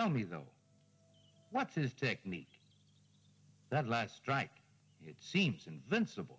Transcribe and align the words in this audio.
Tell 0.00 0.08
me, 0.08 0.22
though, 0.22 0.46
what's 1.50 1.74
his 1.74 1.92
technique? 1.92 2.48
That 3.68 3.86
last 3.86 4.16
strike, 4.16 4.48
it 5.06 5.16
seems 5.20 5.66
invincible. 5.66 6.38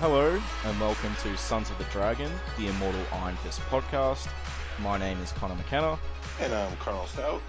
Hello, 0.00 0.40
and 0.64 0.80
welcome 0.80 1.14
to 1.24 1.36
Sons 1.36 1.68
of 1.68 1.76
the 1.76 1.84
Dragon, 1.92 2.32
the 2.56 2.68
Immortal 2.68 3.04
Iron 3.12 3.36
Fist 3.36 3.60
podcast. 3.68 4.26
My 4.80 4.96
name 4.96 5.18
is 5.20 5.32
Connor 5.32 5.56
McKenna, 5.56 5.98
And 6.40 6.52
I'm 6.54 6.76
Carl 6.76 7.06
Stout. 7.08 7.42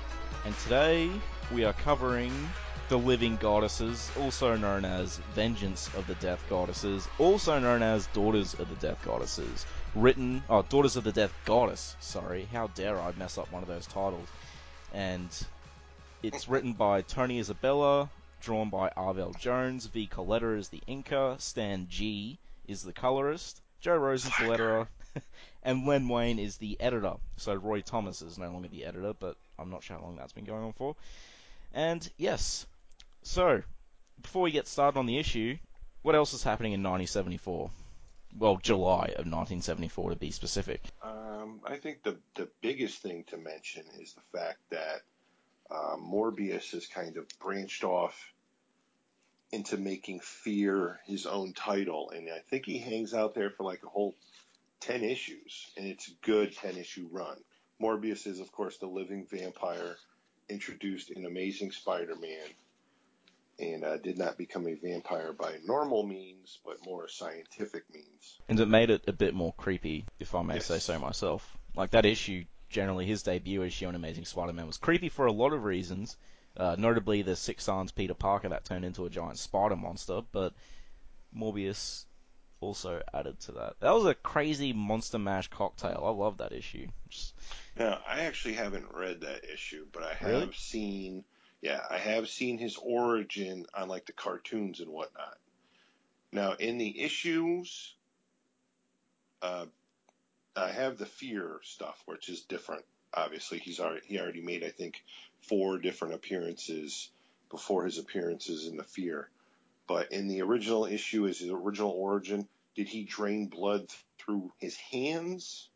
and 0.45 0.57
today 0.59 1.11
we 1.53 1.63
are 1.63 1.73
covering 1.73 2.31
the 2.87 2.97
Living 2.97 3.35
Goddesses, 3.37 4.09
also 4.19 4.55
known 4.57 4.83
as 4.83 5.17
Vengeance 5.35 5.93
of 5.95 6.07
the 6.07 6.15
Death 6.15 6.43
Goddesses, 6.49 7.07
also 7.19 7.59
known 7.59 7.83
as 7.83 8.07
Daughters 8.07 8.55
of 8.55 8.67
the 8.69 8.75
Death 8.87 8.99
Goddesses. 9.05 9.67
Written, 9.93 10.43
oh, 10.49 10.63
Daughters 10.63 10.95
of 10.95 11.03
the 11.03 11.11
Death 11.11 11.33
Goddess, 11.45 11.95
sorry, 11.99 12.47
how 12.51 12.67
dare 12.67 12.99
I 12.99 13.11
mess 13.11 13.37
up 13.37 13.51
one 13.51 13.61
of 13.61 13.69
those 13.69 13.85
titles. 13.85 14.27
And 14.91 15.29
it's 16.23 16.49
written 16.49 16.73
by 16.73 17.03
Tony 17.03 17.37
Isabella, 17.37 18.09
drawn 18.41 18.69
by 18.69 18.89
Arvell 18.97 19.37
Jones, 19.37 19.85
V. 19.85 20.07
Colletta 20.11 20.57
is 20.57 20.69
the 20.69 20.81
inker, 20.87 21.39
Stan 21.39 21.85
G 21.89 22.39
is 22.67 22.81
the 22.81 22.93
colorist, 22.93 23.61
Joe 23.81 23.97
Rosen's 23.97 24.35
the 24.37 24.45
letterer, 24.45 24.87
and 25.63 25.85
Len 25.87 26.07
Wayne 26.07 26.39
is 26.39 26.57
the 26.57 26.79
editor. 26.79 27.13
So 27.37 27.53
Roy 27.55 27.81
Thomas 27.81 28.21
is 28.21 28.37
no 28.37 28.49
longer 28.51 28.67
the 28.67 28.85
editor, 28.85 29.13
but 29.19 29.37
I'm 29.57 29.69
not 29.69 29.83
sure 29.83 29.97
how 29.97 30.03
long 30.03 30.15
that's 30.15 30.33
been 30.33 30.45
going 30.45 30.63
on 30.63 30.73
for. 30.73 30.95
And 31.73 32.07
yes, 32.17 32.65
so 33.23 33.61
before 34.21 34.43
we 34.43 34.51
get 34.51 34.67
started 34.67 34.97
on 34.97 35.05
the 35.05 35.17
issue, 35.17 35.57
what 36.01 36.15
else 36.15 36.33
is 36.33 36.43
happening 36.43 36.73
in 36.73 36.81
1974? 36.81 37.69
Well, 38.37 38.57
July 38.57 39.05
of 39.17 39.25
1974 39.25 40.11
to 40.11 40.15
be 40.15 40.31
specific. 40.31 40.81
Um, 41.01 41.61
I 41.65 41.77
think 41.77 42.03
the 42.03 42.17
the 42.35 42.47
biggest 42.61 43.01
thing 43.01 43.23
to 43.29 43.37
mention 43.37 43.83
is 43.99 44.13
the 44.13 44.37
fact 44.37 44.59
that 44.69 45.01
uh, 45.71 45.95
Morbius 45.97 46.71
has 46.71 46.85
kind 46.87 47.17
of 47.17 47.25
branched 47.39 47.83
off 47.83 48.15
into 49.51 49.77
making 49.77 50.19
Fear 50.19 50.99
his 51.05 51.25
own 51.25 51.53
title, 51.53 52.11
and 52.11 52.29
I 52.29 52.39
think 52.49 52.65
he 52.65 52.77
hangs 52.77 53.13
out 53.13 53.33
there 53.33 53.49
for 53.49 53.63
like 53.63 53.81
a 53.83 53.89
whole 53.89 54.15
ten 54.79 55.03
issues, 55.03 55.71
and 55.77 55.85
it's 55.85 56.07
a 56.07 56.25
good 56.25 56.55
ten 56.55 56.77
issue 56.77 57.07
run. 57.11 57.37
Morbius 57.81 58.27
is, 58.27 58.39
of 58.39 58.51
course, 58.51 58.77
the 58.77 58.87
living 58.87 59.25
vampire 59.29 59.95
introduced 60.49 61.11
in 61.11 61.25
Amazing 61.25 61.71
Spider-Man, 61.71 62.47
and 63.59 63.83
uh, 63.83 63.97
did 63.97 64.17
not 64.17 64.37
become 64.37 64.67
a 64.67 64.73
vampire 64.75 65.33
by 65.33 65.57
normal 65.65 66.03
means, 66.05 66.59
but 66.65 66.83
more 66.85 67.07
scientific 67.07 67.83
means. 67.93 68.39
And 68.47 68.59
it 68.59 68.67
made 68.67 68.89
it 68.89 69.03
a 69.07 69.13
bit 69.13 69.33
more 69.33 69.53
creepy, 69.53 70.05
if 70.19 70.33
I 70.33 70.41
may 70.41 70.55
Yes. 70.55 70.65
say 70.65 70.79
so 70.79 70.99
myself. 70.99 71.57
Like 71.75 71.91
that 71.91 72.05
issue, 72.05 72.45
generally 72.69 73.05
his 73.05 73.23
debut 73.23 73.63
issue 73.63 73.85
on 73.87 73.95
Amazing 73.95 74.25
Spider-Man 74.25 74.67
was 74.67 74.77
creepy 74.77 75.09
for 75.09 75.25
a 75.25 75.31
lot 75.31 75.53
of 75.53 75.63
reasons. 75.63 76.17
Uh, 76.57 76.75
notably 76.77 77.21
the 77.21 77.35
Six 77.35 77.63
Sans 77.65 77.91
Peter 77.91 78.13
Parker 78.13 78.49
that 78.49 78.65
turned 78.65 78.83
into 78.83 79.05
a 79.05 79.09
giant 79.09 79.37
spider 79.37 79.75
monster, 79.75 80.21
but 80.31 80.53
Morbius 81.35 82.05
also 82.61 83.01
added 83.13 83.39
to 83.41 83.51
that. 83.53 83.75
That 83.79 83.93
was 83.93 84.05
a 84.05 84.15
crazy 84.15 84.73
monster 84.73 85.19
mash 85.19 85.47
cocktail. 85.47 86.03
I 86.05 86.09
love 86.11 86.37
that 86.37 86.51
issue. 86.51 86.87
Just, 87.09 87.33
Now, 87.77 87.99
I 88.07 88.21
actually 88.21 88.55
haven't 88.55 88.93
read 88.93 89.21
that 89.21 89.45
issue, 89.51 89.85
but 89.91 90.03
I 90.03 90.13
have 90.13 90.29
Really? 90.29 90.51
seen, 90.55 91.23
yeah, 91.61 91.81
I 91.89 91.97
have 91.97 92.29
seen 92.29 92.57
his 92.57 92.77
origin 92.77 93.65
on 93.73 93.87
like 93.87 94.05
the 94.05 94.13
cartoons 94.13 94.79
and 94.79 94.89
whatnot. 94.89 95.37
Now, 96.31 96.53
in 96.53 96.77
the 96.77 97.01
issues, 97.01 97.95
uh, 99.41 99.65
I 100.55 100.69
have 100.71 100.97
the 100.97 101.05
fear 101.05 101.59
stuff, 101.63 102.01
which 102.05 102.29
is 102.29 102.41
different. 102.41 102.85
Obviously, 103.13 103.59
he's 103.59 103.79
already 103.79 104.05
he 104.05 104.19
already 104.19 104.41
made 104.41 104.63
I 104.63 104.69
think 104.69 105.03
four 105.41 105.77
different 105.79 106.13
appearances 106.13 107.09
before 107.49 107.85
his 107.85 107.97
appearances 107.97 108.67
in 108.67 108.77
the 108.77 108.83
fear. 108.83 109.29
But 109.87 110.11
in 110.11 110.27
the 110.27 110.41
original 110.43 110.85
issue, 110.85 111.27
as 111.27 111.39
his 111.39 111.49
original 111.49 111.91
origin, 111.91 112.47
did 112.79 112.87
he 112.87 113.03
drain 113.03 113.47
blood 113.47 113.89
through 114.17 114.53
his 114.57 114.77
hands, 114.77 115.67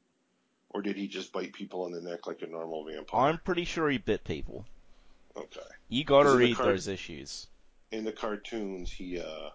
or 0.70 0.82
did 0.82 0.96
he 0.96 1.10
just 1.10 1.34
bite 1.34 1.52
people 1.52 1.84
on 1.84 1.92
the 1.92 2.00
neck 2.00 2.28
like 2.28 2.42
a 2.42 2.48
normal 2.48 2.86
vampire? 2.86 3.20
I'm 3.28 3.40
pretty 3.40 3.66
sure 3.66 3.90
he 3.90 3.98
bit 3.98 4.24
people. 4.24 4.64
Okay. 5.36 5.60
You 5.90 6.06
gotta 6.06 6.30
Is 6.30 6.36
it 6.36 6.38
the 6.38 6.44
read 6.46 6.56
cart- 6.56 6.70
those 6.70 6.88
issues. 6.88 7.48
In 7.92 8.06
the 8.06 8.14
cartoons, 8.14 8.90
he 8.90 9.20
uh 9.20 9.50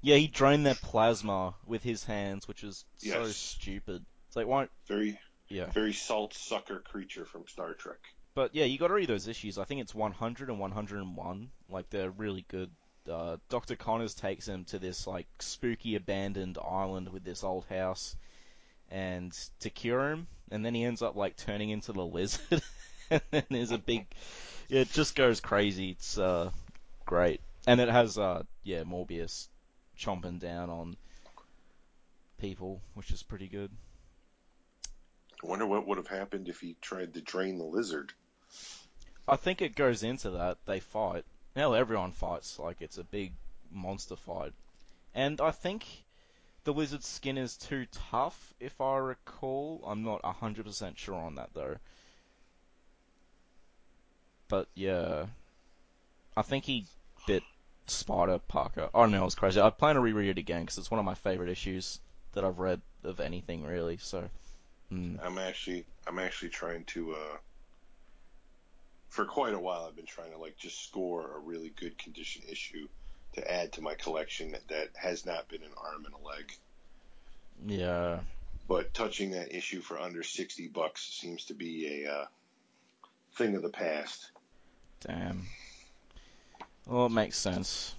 Yeah, 0.00 0.16
he 0.16 0.26
drained 0.26 0.66
that 0.66 0.78
plasma 0.82 1.54
with 1.64 1.84
his 1.84 2.02
hands, 2.02 2.48
which 2.48 2.64
is 2.64 2.84
so 2.98 3.24
stupid. 3.28 4.04
It's 4.26 4.34
like, 4.34 4.48
why? 4.48 4.66
very 4.88 5.16
Yeah. 5.48 5.66
very 5.66 5.92
salt 5.92 6.34
sucker 6.34 6.80
creature 6.80 7.24
from 7.24 7.46
Star 7.46 7.74
Trek. 7.74 8.00
But 8.34 8.52
yeah, 8.52 8.64
you 8.64 8.78
got 8.78 8.88
to 8.88 8.94
read 8.94 9.08
those 9.08 9.28
issues. 9.28 9.58
I 9.58 9.64
think 9.64 9.80
it's 9.80 9.94
100 9.94 10.48
and 10.48 10.58
101. 10.58 11.50
Like 11.68 11.88
they're 11.90 12.10
really 12.10 12.44
good. 12.48 12.72
Uh, 13.08 13.36
Dr. 13.48 13.76
Connors 13.76 14.14
takes 14.14 14.46
him 14.46 14.64
to 14.66 14.78
this 14.78 15.06
like 15.06 15.26
spooky 15.38 15.96
abandoned 15.96 16.58
island 16.58 17.08
with 17.10 17.24
this 17.24 17.42
old 17.44 17.64
house, 17.66 18.16
and 18.90 19.32
to 19.60 19.70
cure 19.70 20.10
him, 20.10 20.26
and 20.50 20.64
then 20.64 20.74
he 20.74 20.84
ends 20.84 21.02
up 21.02 21.16
like 21.16 21.36
turning 21.36 21.70
into 21.70 21.92
the 21.92 22.04
lizard, 22.04 22.62
and 23.10 23.22
then 23.30 23.44
there's 23.50 23.70
a 23.70 23.78
big. 23.78 24.06
It 24.68 24.90
just 24.92 25.16
goes 25.16 25.40
crazy. 25.40 25.90
It's 25.90 26.18
uh, 26.18 26.50
great, 27.06 27.40
and 27.66 27.80
it 27.80 27.88
has 27.88 28.18
uh, 28.18 28.42
yeah, 28.62 28.82
Morbius 28.84 29.48
chomping 29.98 30.38
down 30.38 30.70
on 30.70 30.96
people, 32.38 32.80
which 32.94 33.10
is 33.10 33.22
pretty 33.22 33.48
good. 33.48 33.70
I 35.42 35.46
wonder 35.46 35.66
what 35.66 35.86
would 35.86 35.98
have 35.98 36.06
happened 36.06 36.48
if 36.48 36.60
he 36.60 36.76
tried 36.80 37.14
to 37.14 37.20
drain 37.20 37.58
the 37.58 37.64
lizard. 37.64 38.12
I 39.26 39.36
think 39.36 39.62
it 39.62 39.74
goes 39.74 40.02
into 40.02 40.30
that 40.30 40.58
they 40.66 40.80
fight. 40.80 41.24
Hell, 41.54 41.74
everyone 41.74 42.12
fights. 42.12 42.58
Like 42.58 42.80
it's 42.80 42.98
a 42.98 43.04
big 43.04 43.32
monster 43.72 44.16
fight, 44.16 44.52
and 45.14 45.40
I 45.40 45.50
think 45.50 45.84
the 46.64 46.72
lizard's 46.72 47.06
skin 47.06 47.38
is 47.38 47.56
too 47.56 47.86
tough, 48.10 48.54
if 48.60 48.80
I 48.80 48.98
recall. 48.98 49.82
I'm 49.86 50.02
not 50.02 50.24
hundred 50.24 50.66
percent 50.66 50.98
sure 50.98 51.14
on 51.14 51.36
that 51.36 51.50
though. 51.54 51.76
But 54.48 54.68
yeah, 54.74 55.26
I 56.36 56.42
think 56.42 56.64
he 56.64 56.86
bit 57.26 57.42
Spider 57.86 58.38
Parker. 58.38 58.90
Oh 58.94 59.06
no, 59.06 59.22
it 59.22 59.24
was 59.24 59.34
crazy. 59.34 59.60
I 59.60 59.70
plan 59.70 59.94
to 59.94 60.00
reread 60.00 60.30
it 60.30 60.38
again 60.38 60.62
because 60.62 60.78
it's 60.78 60.90
one 60.90 61.00
of 61.00 61.04
my 61.04 61.14
favorite 61.14 61.48
issues 61.48 62.00
that 62.32 62.44
I've 62.44 62.58
read 62.58 62.80
of 63.04 63.20
anything 63.20 63.64
really. 63.64 63.96
So, 63.96 64.28
mm. 64.92 65.18
I'm 65.22 65.38
actually 65.38 65.84
I'm 66.06 66.18
actually 66.18 66.50
trying 66.50 66.84
to 66.84 67.12
uh 67.12 67.36
for 69.10 69.24
quite 69.24 69.54
a 69.54 69.58
while 69.58 69.84
I've 69.86 69.96
been 69.96 70.06
trying 70.06 70.30
to 70.32 70.38
like 70.38 70.56
just 70.56 70.84
score 70.88 71.36
a 71.36 71.40
really 71.40 71.72
good 71.76 71.98
condition 71.98 72.42
issue 72.48 72.88
to 73.34 73.50
add 73.52 73.72
to 73.72 73.82
my 73.82 73.94
collection 73.94 74.52
that, 74.52 74.66
that 74.68 74.88
has 74.96 75.26
not 75.26 75.48
been 75.48 75.62
an 75.62 75.70
arm 75.76 76.04
and 76.06 76.14
a 76.14 76.26
leg. 76.26 76.52
yeah, 77.66 78.20
But 78.66 78.94
touching 78.94 79.32
that 79.32 79.54
issue 79.54 79.80
for 79.80 80.00
under 80.00 80.22
sixty 80.22 80.66
bucks 80.68 81.02
seems 81.20 81.44
to 81.46 81.54
be 81.54 82.02
a 82.04 82.12
uh, 82.12 82.24
thing 83.34 83.54
of 83.54 83.62
the 83.62 83.68
past. 83.68 84.30
damn. 85.06 85.46
Well, 86.86 87.06
it 87.06 87.10
makes 87.12 87.38
sense. 87.38 87.94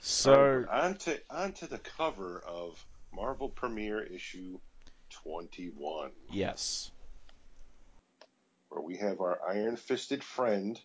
So. 0.00 0.64
But 0.66 0.72
on 0.84 0.94
to 0.98 1.20
on 1.30 1.52
to 1.54 1.66
the 1.66 1.78
cover 1.78 2.42
of 2.46 2.84
Marvel 3.12 3.48
Premiere 3.48 4.02
issue 4.02 4.58
twenty 5.08 5.70
one. 5.76 6.10
Yes. 6.30 6.90
Where 8.70 8.80
we 8.82 8.96
have 8.96 9.20
our 9.20 9.38
iron 9.46 9.76
fisted 9.76 10.24
friend 10.24 10.80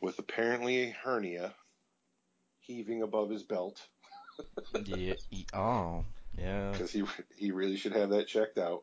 with 0.00 0.18
apparently 0.18 0.82
a 0.82 0.90
hernia 0.90 1.54
heaving 2.60 3.02
above 3.02 3.30
his 3.30 3.42
belt 3.42 3.86
Yeah. 4.86 5.14
Oh. 5.54 6.04
Yeah. 6.38 6.70
because 6.72 6.90
he 6.90 7.04
he 7.36 7.50
really 7.50 7.76
should 7.76 7.92
have 7.92 8.10
that 8.10 8.26
checked 8.26 8.58
out. 8.58 8.82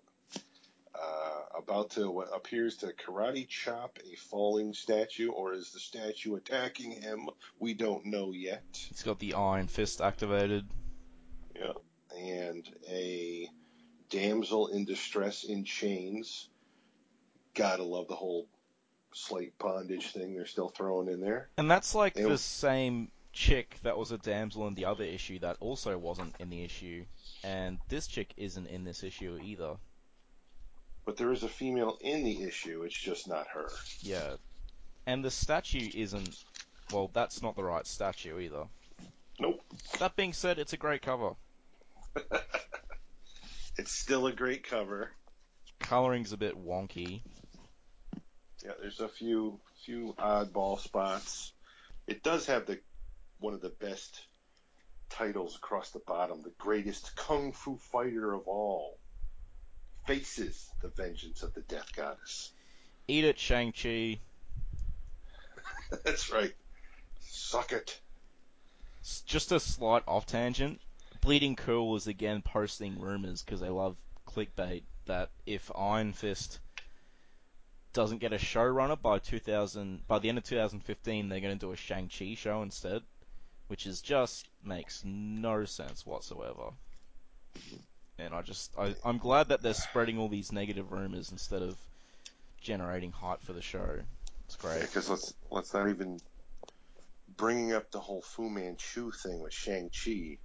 Uh, 0.94 1.60
about 1.60 1.92
to 1.92 2.10
what 2.10 2.28
appears 2.36 2.78
to 2.78 2.88
karate 2.88 3.48
chop 3.48 4.00
a 4.12 4.16
falling 4.16 4.74
statue, 4.74 5.30
or 5.30 5.54
is 5.54 5.72
the 5.72 5.80
statue 5.80 6.36
attacking 6.36 6.92
him? 6.92 7.30
We 7.60 7.76
don't 7.76 8.06
know 8.08 8.32
yet. 8.32 8.64
He's 8.74 9.04
got 9.04 9.20
the 9.20 9.36
Iron 9.36 9.68
Fist 9.68 10.02
activated. 10.02 10.66
Yeah, 11.56 11.74
and 12.18 12.68
a 12.90 13.48
damsel 14.10 14.68
in 14.68 14.86
distress 14.86 15.44
in 15.44 15.64
chains. 15.66 16.50
Gotta 17.58 17.84
love 17.84 18.08
the 18.08 18.16
whole 18.16 18.48
slight 19.14 19.58
bondage 19.58 20.12
thing 20.12 20.36
they're 20.36 20.46
still 20.46 20.70
throwing 20.70 21.08
in 21.08 21.20
there. 21.20 21.50
And 21.58 21.70
that's 21.70 21.96
like 21.96 22.18
Ew. 22.18 22.30
the 22.30 22.38
same 22.38 23.10
chick 23.34 23.78
that 23.84 23.98
was 23.98 24.12
a 24.12 24.18
damsel 24.18 24.68
in 24.68 24.76
the 24.76 24.86
other 24.86 25.04
issue 25.04 25.40
that 25.40 25.58
also 25.60 25.98
wasn't 25.98 26.36
in 26.40 26.50
the 26.50 26.64
issue, 26.64 27.06
and 27.44 27.78
this 27.90 28.08
chick 28.08 28.34
isn't 28.38 28.68
in 28.68 28.84
this 28.84 29.04
issue 29.04 29.40
either. 29.44 29.76
But 31.06 31.18
there 31.18 31.32
is 31.32 31.44
a 31.44 31.50
female 31.50 31.98
in 32.02 32.24
the 32.24 32.44
issue. 32.44 32.84
It's 32.84 32.98
just 32.98 33.28
not 33.28 33.48
her. 33.48 33.70
Yeah. 34.02 34.36
And 35.06 35.24
the 35.24 35.32
statue 35.32 35.90
isn't. 35.94 36.44
Well, 36.92 37.10
that's 37.14 37.42
not 37.42 37.56
the 37.56 37.64
right 37.64 37.88
statue 37.88 38.40
either. 38.40 38.66
Nope. 39.40 39.62
That 40.00 40.16
being 40.16 40.34
said, 40.34 40.60
it's 40.60 40.74
a 40.74 40.78
great 40.78 41.02
cover. 41.02 41.32
It's 43.78 43.92
still 43.92 44.26
a 44.26 44.32
great 44.32 44.64
cover. 44.64 45.12
Coloring's 45.80 46.34
a 46.34 46.38
bit 46.38 46.58
wonky. 46.58 47.22
Yeah, 48.68 48.74
there's 48.82 49.00
a 49.00 49.08
few 49.08 49.62
few 49.86 50.14
oddball 50.20 50.78
spots. 50.78 51.54
It 52.06 52.22
does 52.22 52.48
have 52.48 52.66
the 52.66 52.78
one 53.40 53.54
of 53.54 53.62
the 53.62 53.70
best 53.70 54.20
titles 55.10 55.56
across 55.56 55.92
the 55.92 56.02
bottom, 56.06 56.42
the 56.42 56.52
greatest 56.58 57.16
kung 57.16 57.54
fu 57.54 57.78
fighter 57.78 58.34
of 58.34 58.46
all. 58.46 58.98
Faces 60.06 60.70
the 60.82 60.90
vengeance 60.90 61.44
of 61.44 61.54
the 61.54 61.62
death 61.62 61.96
goddess. 61.96 62.52
Eat 63.08 63.24
it, 63.24 63.40
Shang-Chi. 63.40 64.20
That's 66.04 66.30
right. 66.30 66.54
Suck 67.22 67.72
it. 67.72 67.98
Just 69.26 69.54
a 69.54 69.62
slight 69.62 70.04
off 70.08 70.26
tangent. 70.26 70.82
Bleeding 71.22 71.56
Cool 71.56 71.96
is 71.96 72.08
again 72.08 72.42
posting 72.42 73.00
rumors 73.00 73.44
because 73.44 73.62
they 73.62 73.70
love 73.70 73.96
clickbait 74.28 74.84
that 75.06 75.30
if 75.46 75.72
Iron 75.74 76.12
Fist 76.12 76.60
doesn't 77.98 78.20
get 78.20 78.32
a 78.32 78.38
showrunner 78.38 79.02
by 79.02 79.18
2000 79.18 80.08
by 80.08 80.20
the 80.20 80.30
end 80.30 80.38
of 80.38 80.44
2015, 80.44 81.30
they're 81.30 81.40
going 81.40 81.58
to 81.58 81.66
do 81.66 81.72
a 81.72 81.76
Shang-Chi 81.76 82.36
show 82.36 82.62
instead, 82.62 83.02
which 83.70 83.88
is 83.88 84.02
just 84.02 84.48
makes 84.64 85.02
no 85.04 85.66
sense 85.66 86.06
whatsoever. 86.06 86.74
And 88.20 88.36
I 88.36 88.44
just 88.44 88.72
I, 88.78 88.94
I'm 89.04 89.18
glad 89.18 89.50
that 89.50 89.64
they're 89.64 89.74
spreading 89.74 90.20
all 90.20 90.30
these 90.30 90.52
negative 90.52 90.92
rumors 90.92 91.32
instead 91.32 91.64
of 91.64 91.76
generating 92.62 93.12
hype 93.12 93.42
for 93.42 93.54
the 93.54 93.64
show. 93.64 93.98
It's 94.46 94.56
great. 94.58 94.82
Because 94.82 95.10
let's 95.10 95.34
let's 95.50 95.74
not 95.74 95.90
even 95.90 96.20
bringing 97.36 97.74
up 97.74 97.90
the 97.90 98.00
whole 98.00 98.22
Fu 98.22 98.48
Manchu 98.48 99.10
thing 99.10 99.40
with 99.42 99.54
Shang 99.54 99.90
Chi. 99.90 100.38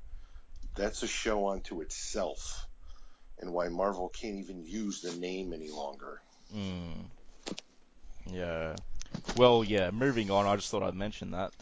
That's 0.75 1.03
a 1.03 1.07
show 1.07 1.49
unto 1.49 1.83
itself, 1.83 2.67
and 3.39 3.53
why 3.53 3.69
Marvel 3.69 4.09
can't 4.09 4.39
even 4.39 4.65
use 4.65 5.03
the 5.03 5.13
name 5.17 5.53
any 5.53 5.69
longer. 5.69 6.23
Mm. 6.57 7.11
Yeah. 8.27 8.77
Well, 9.37 9.65
yeah, 9.65 9.91
moving 9.91 10.31
on, 10.31 10.47
I 10.47 10.57
just 10.57 10.71
thought 10.71 10.83
I'd 10.83 10.95
mention 10.95 11.33
that. 11.33 11.53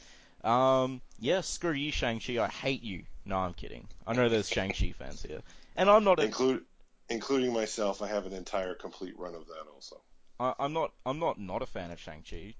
Um, 0.48 1.00
yeah, 1.18 1.40
screw 1.42 1.72
you, 1.72 1.92
Shang-Chi, 1.92 2.38
I 2.42 2.48
hate 2.48 2.82
you. 2.82 3.04
No, 3.24 3.36
I'm 3.36 3.54
kidding. 3.54 3.86
I 4.06 4.14
know 4.14 4.28
there's 4.28 4.48
Shang-Chi 4.48 4.94
fans 4.98 5.22
here. 5.22 5.40
And 5.76 5.90
I'm 5.90 6.04
not 6.04 6.18
a, 6.18 6.24
Include, 6.24 6.64
including 7.08 7.52
myself, 7.52 8.02
I 8.02 8.08
have 8.08 8.26
an 8.26 8.32
entire 8.32 8.74
complete 8.74 9.18
run 9.18 9.34
of 9.34 9.46
that 9.48 9.66
also. 9.74 10.00
I, 10.38 10.54
I'm 10.58 10.72
not, 10.72 10.92
I'm 11.04 11.18
not 11.18 11.38
not 11.38 11.62
a 11.62 11.66
fan 11.66 11.90
of 11.90 12.00
Shang-Chi. 12.00 12.54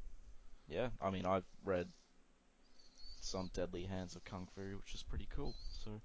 Yeah, 0.69 0.89
I 1.03 1.11
mean, 1.11 1.27
I've 1.27 1.45
read 1.65 1.89
some 3.21 3.51
Deadly 3.55 3.85
Hands 3.85 4.15
of 4.15 4.25
Kung 4.25 4.47
Fu, 4.55 4.77
which 4.77 4.95
is 4.95 5.03
pretty 5.03 5.29
cool. 5.35 5.55
So, 5.85 6.01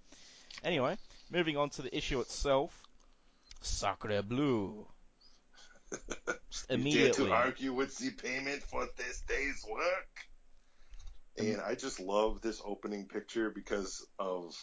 anyway, 0.64 0.98
moving 1.32 1.58
on 1.58 1.70
to 1.72 1.82
the 1.82 1.96
issue 1.96 2.20
itself. 2.20 2.82
Sacre 3.62 4.22
Bleu. 4.22 4.88
Just 6.50 6.70
You 6.72 6.92
dare 7.06 7.14
to 7.14 7.32
argue 7.32 7.74
with 7.74 7.98
the 7.98 8.12
payment 8.12 8.64
for 8.64 8.88
this 8.98 9.22
day's 9.28 9.66
work? 9.70 10.08
And 11.38 11.60
I 11.60 11.76
just 11.76 12.00
love 12.00 12.42
this 12.42 12.62
opening 12.64 13.08
picture 13.08 13.50
because 13.50 14.06
of 14.18 14.56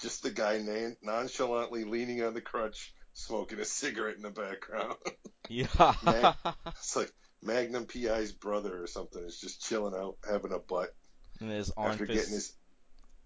just 0.00 0.22
the 0.22 0.30
guy 0.30 0.58
nan- 0.58 0.96
nonchalantly 1.02 1.84
leaning 1.84 2.22
on 2.22 2.32
the 2.34 2.40
crutch, 2.40 2.94
smoking 3.12 3.60
a 3.60 3.64
cigarette 3.64 4.16
in 4.16 4.22
the 4.22 4.30
background. 4.30 4.94
Yeah. 5.48 5.66
Man. 6.02 6.34
it's 6.66 6.96
like 6.96 7.12
Magnum 7.40 7.86
PI's 7.86 8.32
brother 8.32 8.82
or 8.82 8.88
something 8.88 9.22
is 9.24 9.38
just 9.40 9.62
chilling 9.62 9.94
out, 9.94 10.16
having 10.28 10.50
a 10.52 10.58
butt 10.58 10.92
and 11.38 11.48
there's 11.48 11.70
Iron 11.76 11.92
after 11.92 12.04
Fist. 12.06 12.18
getting 12.18 12.34
his 12.34 12.52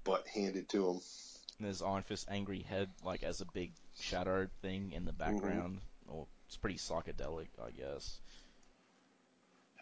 butt 0.05 0.27
handed 0.29 0.69
to 0.69 0.87
him. 0.91 1.01
And 1.59 1.69
his 1.69 1.81
Iron 1.81 2.03
Fist 2.03 2.29
angry 2.31 2.61
head, 2.69 2.91
like 3.05 3.23
as 3.23 3.41
a 3.41 3.47
big 3.55 3.73
shadow 4.01 4.49
thing 4.61 4.93
in 4.93 5.07
the 5.07 5.13
Mm-hmm. 5.13 5.33
background. 5.39 5.79
Or 6.09 6.27
it's 6.51 6.57
pretty 6.57 6.79
psychedelic, 6.79 7.47
I 7.65 7.71
guess. 7.71 8.19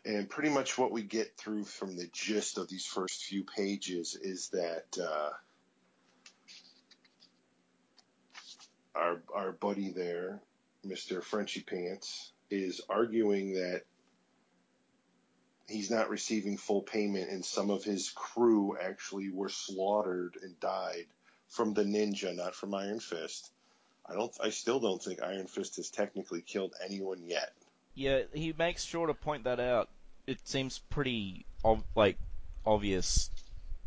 And 0.05 0.29
pretty 0.29 0.51
much 0.51 0.77
what 0.77 0.93
we 0.93 1.03
get 1.03 1.39
through 1.39 1.65
from 1.65 1.97
the 1.97 2.11
gist 2.13 2.59
of 2.59 2.69
these 2.69 2.85
first 2.85 3.25
few 3.25 3.43
pages 3.43 4.19
is 4.21 4.51
that 4.51 4.99
uh, 5.03 5.31
our 8.95 9.23
our 9.35 9.53
buddy 9.53 9.93
there, 9.93 10.43
Mister 10.85 11.23
Frenchy 11.23 11.63
Pants, 11.63 12.33
is 12.51 12.83
arguing 12.91 13.55
that 13.55 13.85
he's 15.69 15.91
not 15.91 16.11
receiving 16.11 16.59
full 16.59 16.83
payment, 16.83 17.31
and 17.31 17.43
some 17.43 17.71
of 17.71 17.83
his 17.83 18.11
crew 18.11 18.77
actually 18.79 19.31
were 19.31 19.49
slaughtered 19.49 20.37
and 20.43 20.61
died 20.61 21.07
from 21.49 21.73
the 21.73 21.85
ninja, 21.85 22.37
not 22.37 22.55
from 22.55 22.75
Iron 22.75 23.01
Fist. 23.01 23.51
I 24.09 24.15
don't. 24.15 24.33
I 24.43 24.51
still 24.51 24.81
don't 24.81 25.03
think 25.03 25.23
Iron 25.23 25.47
Fist 25.47 25.77
has 25.77 25.91
technically 25.91 26.41
killed 26.41 26.75
anyone 26.85 27.23
yet. 27.27 27.53
Yeah, 27.95 28.23
he 28.33 28.55
makes 28.57 28.83
sure 28.85 29.07
to 29.07 29.15
point 29.15 29.45
that 29.45 29.61
out. 29.61 29.89
It 30.27 30.39
seems 30.47 30.79
pretty 30.91 31.45
ob- 31.65 31.85
like 31.95 32.17
obvious. 32.65 33.31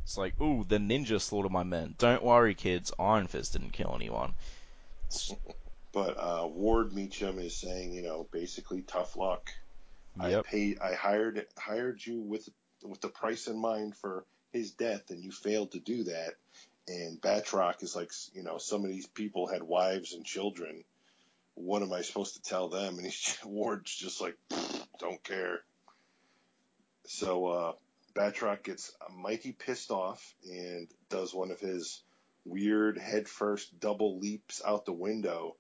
It's 0.04 0.18
like, 0.18 0.40
ooh, 0.42 0.66
the 0.68 0.78
ninja 0.78 1.22
slaughtered 1.22 1.52
my 1.52 1.64
men. 1.64 1.96
Don't 1.98 2.24
worry, 2.24 2.54
kids. 2.56 2.92
Iron 3.00 3.28
Fist 3.28 3.54
didn't 3.54 3.72
kill 3.72 3.94
anyone. 3.96 4.34
But 5.94 6.16
uh, 6.18 6.48
Ward 6.48 6.92
Meachum 6.92 7.38
is 7.44 7.54
saying, 7.54 7.92
you 7.92 8.02
know, 8.02 8.26
basically 8.32 8.82
tough 8.82 9.18
luck. 9.18 9.50
I 10.18 10.30
Yep. 10.30 10.46
paid. 10.46 10.80
I 10.80 10.94
hired 10.94 11.46
hired 11.58 12.06
you 12.06 12.22
with 12.22 12.48
with 12.82 13.02
the 13.02 13.10
price 13.10 13.48
in 13.48 13.58
mind 13.60 13.98
for 13.98 14.26
his 14.54 14.72
death, 14.72 15.10
and 15.10 15.22
you 15.22 15.32
failed 15.34 15.72
to 15.74 15.80
do 15.80 16.06
that. 16.06 16.36
And 16.92 17.22
Batroc 17.22 17.84
is 17.84 17.96
like, 17.96 18.12
you 18.34 18.44
know, 18.44 18.58
some 18.58 18.84
of 18.84 18.90
these 18.90 19.08
people 19.08 19.48
had 19.48 19.64
wives 19.64 20.14
and 20.14 20.26
children. 20.26 20.84
What 21.54 21.82
am 21.82 21.94
I 21.94 22.02
supposed 22.02 22.36
to 22.36 22.42
tell 22.42 22.68
them? 22.68 22.98
And 22.98 23.06
he's 23.06 23.38
Ward's 23.46 23.96
just 23.96 24.20
like, 24.20 24.38
don't 25.00 25.24
care. 25.24 25.62
So 27.06 27.46
uh, 27.48 27.72
Batroc 28.14 28.64
gets 28.64 28.94
mighty 29.16 29.54
pissed 29.54 29.92
off 29.92 30.36
and 30.44 30.88
does 31.10 31.34
one 31.34 31.52
of 31.52 31.60
his 31.62 32.02
weird 32.44 32.98
head 32.98 33.30
first 33.30 33.80
double 33.80 34.20
leaps 34.20 34.62
out 34.66 34.86
the 34.86 34.92
window, 34.92 35.56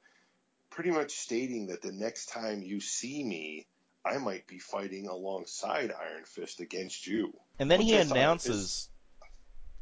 pretty 0.70 0.92
much 0.92 1.12
stating 1.12 1.68
that 1.68 1.82
the 1.82 1.94
next 1.94 2.28
time 2.28 2.62
you 2.62 2.82
see 2.82 3.24
me, 3.24 3.68
I 4.04 4.18
might 4.18 4.48
be 4.48 4.60
fighting 4.60 5.08
alongside 5.08 5.94
Iron 5.98 6.26
Fist 6.26 6.60
against 6.60 7.08
you. 7.08 7.34
And 7.58 7.72
then 7.72 7.80
he 7.80 7.94
Which 7.94 8.02
I 8.02 8.04
thought 8.06 8.18
announces 8.18 8.90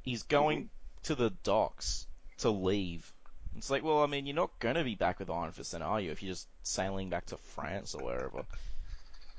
he's 0.03 0.23
going 0.23 0.69
to 1.09 1.15
the 1.15 1.31
docks 1.43 2.05
to 2.37 2.51
leave. 2.51 3.11
It's 3.57 3.69
like, 3.71 3.83
well, 3.83 4.03
I 4.03 4.05
mean, 4.05 4.27
you're 4.27 4.35
not 4.35 4.57
going 4.59 4.75
to 4.75 4.83
be 4.83 4.93
back 4.95 5.17
with 5.19 5.29
Iron 5.29 5.51
Fist 5.51 5.71
then, 5.71 5.81
are 5.81 5.99
you? 5.99 6.11
If 6.11 6.21
you're 6.21 6.33
just 6.33 6.47
sailing 6.63 7.09
back 7.09 7.25
to 7.27 7.37
France 7.37 7.95
or 7.95 8.03
wherever. 8.03 8.45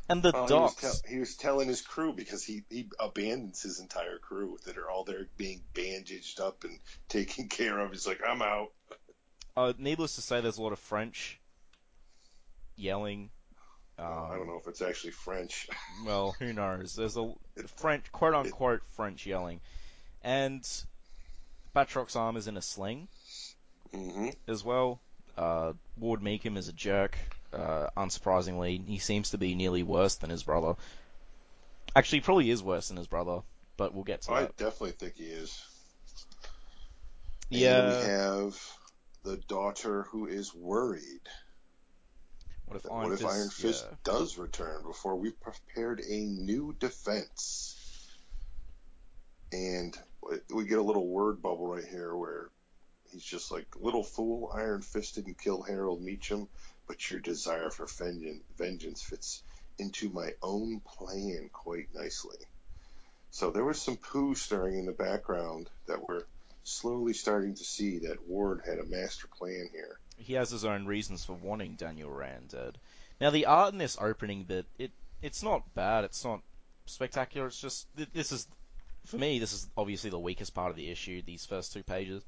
And 0.08 0.20
the 0.20 0.32
Well, 0.32 0.46
he, 0.48 0.52
was 0.54 0.74
docks. 0.74 1.02
he 1.08 1.18
was 1.20 1.36
telling 1.36 1.68
his 1.68 1.80
crew 1.80 2.12
because 2.12 2.42
he, 2.42 2.64
he 2.68 2.88
abandons 2.98 3.62
his 3.62 3.78
entire 3.78 4.18
crew 4.18 4.58
that 4.66 4.76
are 4.78 4.90
all 4.90 5.04
there 5.04 5.28
being 5.36 5.60
bandaged 5.72 6.40
up 6.40 6.64
and 6.64 6.76
taken 7.08 7.46
care 7.48 7.78
of. 7.78 7.92
He's 7.92 8.06
like, 8.08 8.20
I'm 8.28 8.42
out. 8.42 8.72
Uh, 9.56 9.72
needless 9.78 10.16
to 10.16 10.22
say, 10.22 10.40
there's 10.40 10.58
a 10.58 10.62
lot 10.62 10.72
of 10.72 10.80
French 10.80 11.38
yelling. 12.76 13.30
Um, 13.96 14.06
I 14.06 14.34
don't 14.36 14.48
know 14.48 14.58
if 14.60 14.66
it's 14.66 14.82
actually 14.82 15.12
French. 15.12 15.68
Well, 16.04 16.34
who 16.40 16.52
knows? 16.52 16.96
There's 16.96 17.16
a 17.16 17.32
French, 17.76 18.10
quote 18.10 18.34
unquote, 18.34 18.80
French 18.96 19.24
yelling, 19.26 19.60
and 20.22 20.66
Batroc's 21.74 22.16
arm 22.16 22.36
is 22.36 22.48
in 22.48 22.56
a 22.56 22.62
sling 22.62 23.08
hmm 23.92 24.30
as 24.48 24.64
well. 24.64 25.00
Uh, 25.36 25.72
Ward 25.96 26.20
Meachum 26.20 26.56
is 26.56 26.68
a 26.68 26.72
jerk. 26.72 27.16
Uh, 27.52 27.88
unsurprisingly, 27.96 28.84
he 28.86 28.98
seems 28.98 29.30
to 29.30 29.38
be 29.38 29.54
nearly 29.54 29.82
worse 29.82 30.16
than 30.16 30.30
his 30.30 30.42
brother. 30.44 30.76
Actually, 31.96 32.18
he 32.18 32.24
probably 32.24 32.50
is 32.50 32.62
worse 32.62 32.88
than 32.88 32.96
his 32.96 33.06
brother, 33.08 33.42
but 33.76 33.94
we'll 33.94 34.04
get 34.04 34.22
to 34.22 34.32
I 34.32 34.40
that. 34.42 34.50
I 34.58 34.62
definitely 34.64 34.92
think 34.92 35.16
he 35.16 35.24
is. 35.24 35.60
And 37.52 37.60
Yeah. 37.60 37.82
we 37.82 37.94
have 37.96 38.58
the 39.24 39.36
daughter 39.48 40.04
who 40.04 40.26
is 40.26 40.54
worried. 40.54 41.28
What 42.66 42.76
if 42.76 42.90
Iron 42.90 43.02
what 43.02 43.12
if 43.12 43.20
Fist? 43.20 43.30
Iron 43.34 43.50
Fist 43.50 43.86
yeah. 43.90 43.96
does 44.04 44.38
return 44.38 44.82
before 44.84 45.16
we 45.16 45.32
prepared 45.32 46.00
a 46.00 46.18
new 46.24 46.74
defense? 46.78 47.76
And 49.52 49.96
we 50.52 50.64
get 50.64 50.78
a 50.78 50.82
little 50.82 51.06
word 51.06 51.42
bubble 51.42 51.66
right 51.66 51.84
here 51.84 52.14
where 52.14 52.50
he's 53.12 53.24
just 53.24 53.50
like, 53.50 53.66
little 53.76 54.02
fool, 54.02 54.50
Iron 54.54 54.82
Fist 54.82 55.16
didn't 55.16 55.38
kill 55.38 55.62
Harold 55.62 56.02
Meachum, 56.02 56.48
but 56.86 57.10
your 57.10 57.20
desire 57.20 57.70
for 57.70 57.86
vengeance 58.58 59.02
fits 59.02 59.42
into 59.78 60.10
my 60.10 60.34
own 60.42 60.80
plan 60.80 61.48
quite 61.52 61.88
nicely. 61.94 62.36
So 63.30 63.50
there 63.50 63.64
was 63.64 63.80
some 63.80 63.96
poo 63.96 64.34
stirring 64.34 64.78
in 64.78 64.86
the 64.86 64.92
background 64.92 65.70
that 65.86 66.06
we're 66.06 66.24
slowly 66.64 67.12
starting 67.12 67.54
to 67.54 67.64
see 67.64 68.00
that 68.00 68.28
Ward 68.28 68.62
had 68.66 68.78
a 68.78 68.84
master 68.84 69.28
plan 69.28 69.68
here. 69.72 69.98
He 70.18 70.34
has 70.34 70.50
his 70.50 70.64
own 70.64 70.86
reasons 70.86 71.24
for 71.24 71.32
wanting 71.32 71.74
Daniel 71.76 72.10
Rand 72.10 72.48
dead. 72.48 72.76
Now 73.20 73.30
the 73.30 73.46
art 73.46 73.72
in 73.72 73.78
this 73.78 73.96
opening 74.00 74.44
bit, 74.44 74.66
it 74.78 74.90
it's 75.22 75.42
not 75.42 75.74
bad. 75.74 76.04
It's 76.04 76.24
not 76.24 76.40
spectacular. 76.86 77.46
It's 77.46 77.60
just 77.60 77.86
this 78.12 78.32
is 78.32 78.46
for 79.04 79.18
me. 79.18 79.38
This 79.38 79.52
is 79.52 79.66
obviously 79.76 80.10
the 80.10 80.18
weakest 80.18 80.54
part 80.54 80.70
of 80.70 80.76
the 80.76 80.90
issue. 80.90 81.22
These 81.22 81.46
first 81.46 81.72
two 81.72 81.82
pages. 81.82 82.22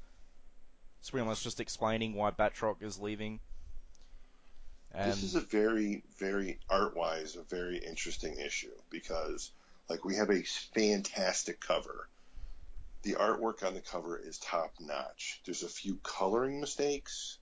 It's 0.99 1.09
pretty 1.09 1.27
much 1.27 1.43
just 1.43 1.59
explaining 1.59 2.13
why 2.13 2.31
Batroc 2.31 2.81
is 2.81 2.99
leaving. 2.99 3.39
And 4.93 5.11
this 5.11 5.23
is 5.23 5.35
a 5.35 5.41
very, 5.41 6.03
very 6.17 6.59
art-wise, 6.69 7.35
a 7.35 7.41
very 7.43 7.77
interesting 7.77 8.37
issue 8.39 8.71
because, 8.89 9.51
like, 9.89 10.05
we 10.05 10.15
have 10.15 10.29
a 10.29 10.43
fantastic 10.43 11.59
cover. 11.59 12.07
The 13.01 13.15
artwork 13.15 13.65
on 13.65 13.73
the 13.73 13.81
cover 13.81 14.17
is 14.17 14.37
top-notch. 14.37 15.41
There's 15.45 15.63
a 15.63 15.67
few 15.67 15.99
coloring 16.03 16.61
mistakes, 16.61 17.39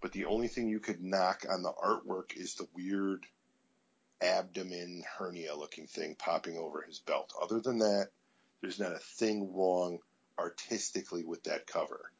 but 0.00 0.12
the 0.12 0.26
only 0.26 0.48
thing 0.48 0.68
you 0.68 0.80
could 0.80 1.02
knock 1.02 1.44
on 1.50 1.62
the 1.62 1.72
artwork 1.72 2.36
is 2.36 2.54
the 2.54 2.68
weird 2.76 3.26
abdomen 4.20 5.02
hernia 5.18 5.56
looking 5.56 5.86
thing 5.86 6.14
popping 6.14 6.58
over 6.58 6.82
his 6.82 6.98
belt. 6.98 7.32
Other 7.42 7.60
than 7.60 7.78
that, 7.78 8.10
there's 8.60 8.78
not 8.78 8.92
a 8.92 8.98
thing 8.98 9.52
wrong 9.54 9.98
artistically 10.38 11.24
with 11.24 11.44
that 11.44 11.66
cover. 11.66 12.10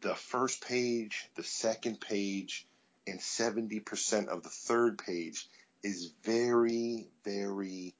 The 0.00 0.14
first 0.14 0.64
page, 0.66 1.28
the 1.34 1.42
second 1.42 2.00
page, 2.00 2.66
and 3.06 3.20
70% 3.20 4.28
of 4.28 4.42
the 4.42 4.48
third 4.48 4.98
page 4.98 5.48
is 5.82 6.12
very, 6.22 7.08
very 7.24 7.94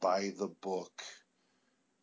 by 0.00 0.32
the 0.38 0.48
book, 0.48 1.02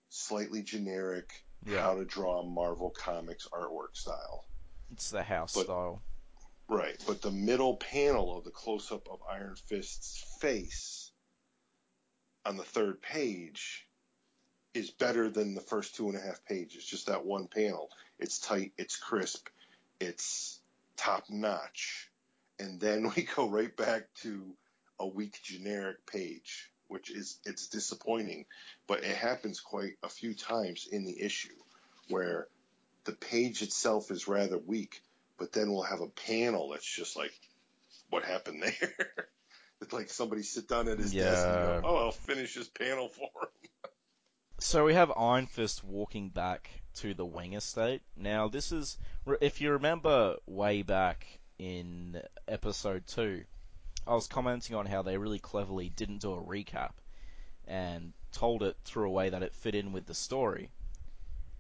slightly 0.09 0.61
generic, 0.61 1.43
yeah. 1.65 1.81
how 1.81 1.95
to 1.95 2.05
draw 2.05 2.43
Marvel 2.43 2.91
Comics 2.91 3.47
artwork 3.51 3.95
style. 3.95 4.45
It's 4.91 5.09
the 5.09 5.23
house 5.23 5.53
but, 5.53 5.65
style. 5.65 6.01
Right, 6.69 7.01
but 7.07 7.21
the 7.21 7.31
middle 7.31 7.77
panel 7.77 8.37
of 8.37 8.43
the 8.43 8.51
close 8.51 8.91
up 8.91 9.07
of 9.09 9.19
Iron 9.29 9.55
Fist's 9.67 10.23
face 10.39 11.11
on 12.45 12.57
the 12.57 12.63
third 12.63 13.01
page 13.01 13.86
is 14.73 14.91
better 14.91 15.29
than 15.29 15.55
the 15.55 15.61
first 15.61 15.95
two 15.95 16.09
and 16.09 16.17
a 16.17 16.21
half 16.21 16.43
pages. 16.45 16.85
Just 16.85 17.07
that 17.07 17.25
one 17.25 17.47
panel. 17.47 17.89
It's 18.19 18.39
tight, 18.39 18.73
it's 18.77 18.97
crisp, 18.97 19.47
it's 19.99 20.59
top 20.95 21.25
notch. 21.29 22.09
And 22.59 22.79
then 22.79 23.11
we 23.15 23.23
go 23.23 23.49
right 23.49 23.75
back 23.75 24.07
to 24.21 24.55
a 24.99 25.07
weak 25.07 25.39
generic 25.43 26.05
page, 26.05 26.71
which 26.87 27.11
is 27.11 27.39
it's 27.45 27.67
disappointing, 27.67 28.45
but 28.87 29.03
it 29.03 29.15
happens 29.15 29.59
quite 29.59 29.97
a 30.03 30.09
few 30.09 30.33
times 30.33 30.87
in 30.91 31.05
the 31.05 31.21
issue 31.21 31.53
where 32.09 32.47
the 33.03 33.11
page 33.13 33.61
itself 33.61 34.11
is 34.11 34.27
rather 34.27 34.57
weak, 34.57 35.01
but 35.37 35.53
then 35.53 35.71
we'll 35.71 35.83
have 35.83 36.01
a 36.01 36.07
panel 36.07 36.69
that's 36.69 36.85
just 36.85 37.15
like, 37.15 37.33
what 38.09 38.23
happened 38.23 38.63
there? 38.63 39.27
it's 39.81 39.93
like 39.93 40.09
somebody 40.09 40.43
sit 40.43 40.67
down 40.67 40.87
at 40.87 40.97
his 40.97 41.13
yeah. 41.13 41.23
desk 41.23 41.47
and 41.47 41.55
go, 41.55 41.81
oh, 41.85 41.95
I'll 41.97 42.11
finish 42.11 42.55
this 42.55 42.67
panel 42.67 43.09
for 43.09 43.21
him. 43.23 43.69
So 44.59 44.85
we 44.85 44.93
have 44.93 45.11
Iron 45.15 45.45
Fist 45.45 45.83
walking 45.83 46.29
back 46.29 46.69
to 46.95 47.13
the 47.13 47.25
Wing 47.25 47.53
Estate. 47.53 48.01
Now, 48.15 48.47
this 48.47 48.71
is, 48.71 48.97
if 49.39 49.61
you 49.61 49.71
remember 49.71 50.37
way 50.47 50.81
back 50.81 51.27
in 51.59 52.21
episode 52.47 53.05
2, 53.07 53.43
I 54.07 54.13
was 54.13 54.27
commenting 54.27 54.75
on 54.75 54.85
how 54.85 55.01
they 55.01 55.17
really 55.17 55.39
cleverly 55.39 55.89
didn't 55.89 56.21
do 56.21 56.33
a 56.33 56.41
recap 56.41 56.91
and 57.67 58.13
told 58.31 58.63
it 58.63 58.77
through 58.83 59.07
a 59.07 59.11
way 59.11 59.29
that 59.29 59.43
it 59.43 59.53
fit 59.53 59.75
in 59.75 59.91
with 59.91 60.05
the 60.05 60.13
story. 60.13 60.69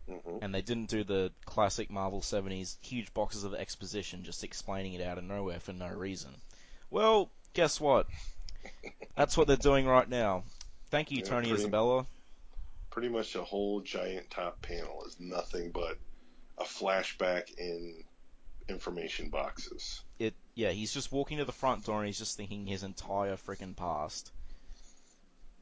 Mm-hmm. 0.09 0.37
And 0.41 0.55
they 0.55 0.61
didn't 0.61 0.89
do 0.89 1.03
the 1.03 1.31
classic 1.45 1.91
Marvel 1.91 2.21
70s 2.21 2.77
huge 2.81 3.13
boxes 3.13 3.43
of 3.43 3.53
exposition 3.53 4.23
just 4.23 4.43
explaining 4.43 4.93
it 4.93 5.01
out 5.01 5.17
of 5.17 5.25
nowhere 5.25 5.59
for 5.59 5.73
no 5.73 5.89
reason. 5.89 6.31
Well, 6.89 7.29
guess 7.53 7.79
what? 7.79 8.07
That's 9.17 9.35
what 9.35 9.47
they're 9.47 9.57
doing 9.57 9.85
right 9.85 10.07
now. 10.07 10.43
Thank 10.89 11.11
you, 11.11 11.17
yeah, 11.17 11.25
Tony 11.25 11.49
pretty, 11.49 11.63
Isabella. 11.63 12.05
Pretty 12.97 13.13
much 13.13 13.35
a 13.35 13.43
whole 13.43 13.81
giant 13.81 14.31
top 14.31 14.59
panel 14.63 15.03
is 15.05 15.19
nothing 15.19 15.69
but 15.69 15.99
a 16.57 16.63
flashback 16.63 17.55
in 17.55 18.03
information 18.67 19.29
boxes. 19.29 20.01
It 20.17 20.33
yeah, 20.55 20.71
he's 20.71 20.91
just 20.91 21.11
walking 21.11 21.37
to 21.37 21.45
the 21.45 21.51
front 21.51 21.85
door 21.85 21.99
and 21.99 22.07
he's 22.07 22.17
just 22.17 22.35
thinking 22.37 22.65
his 22.65 22.81
entire 22.81 23.35
freaking 23.35 23.75
past. 23.75 24.31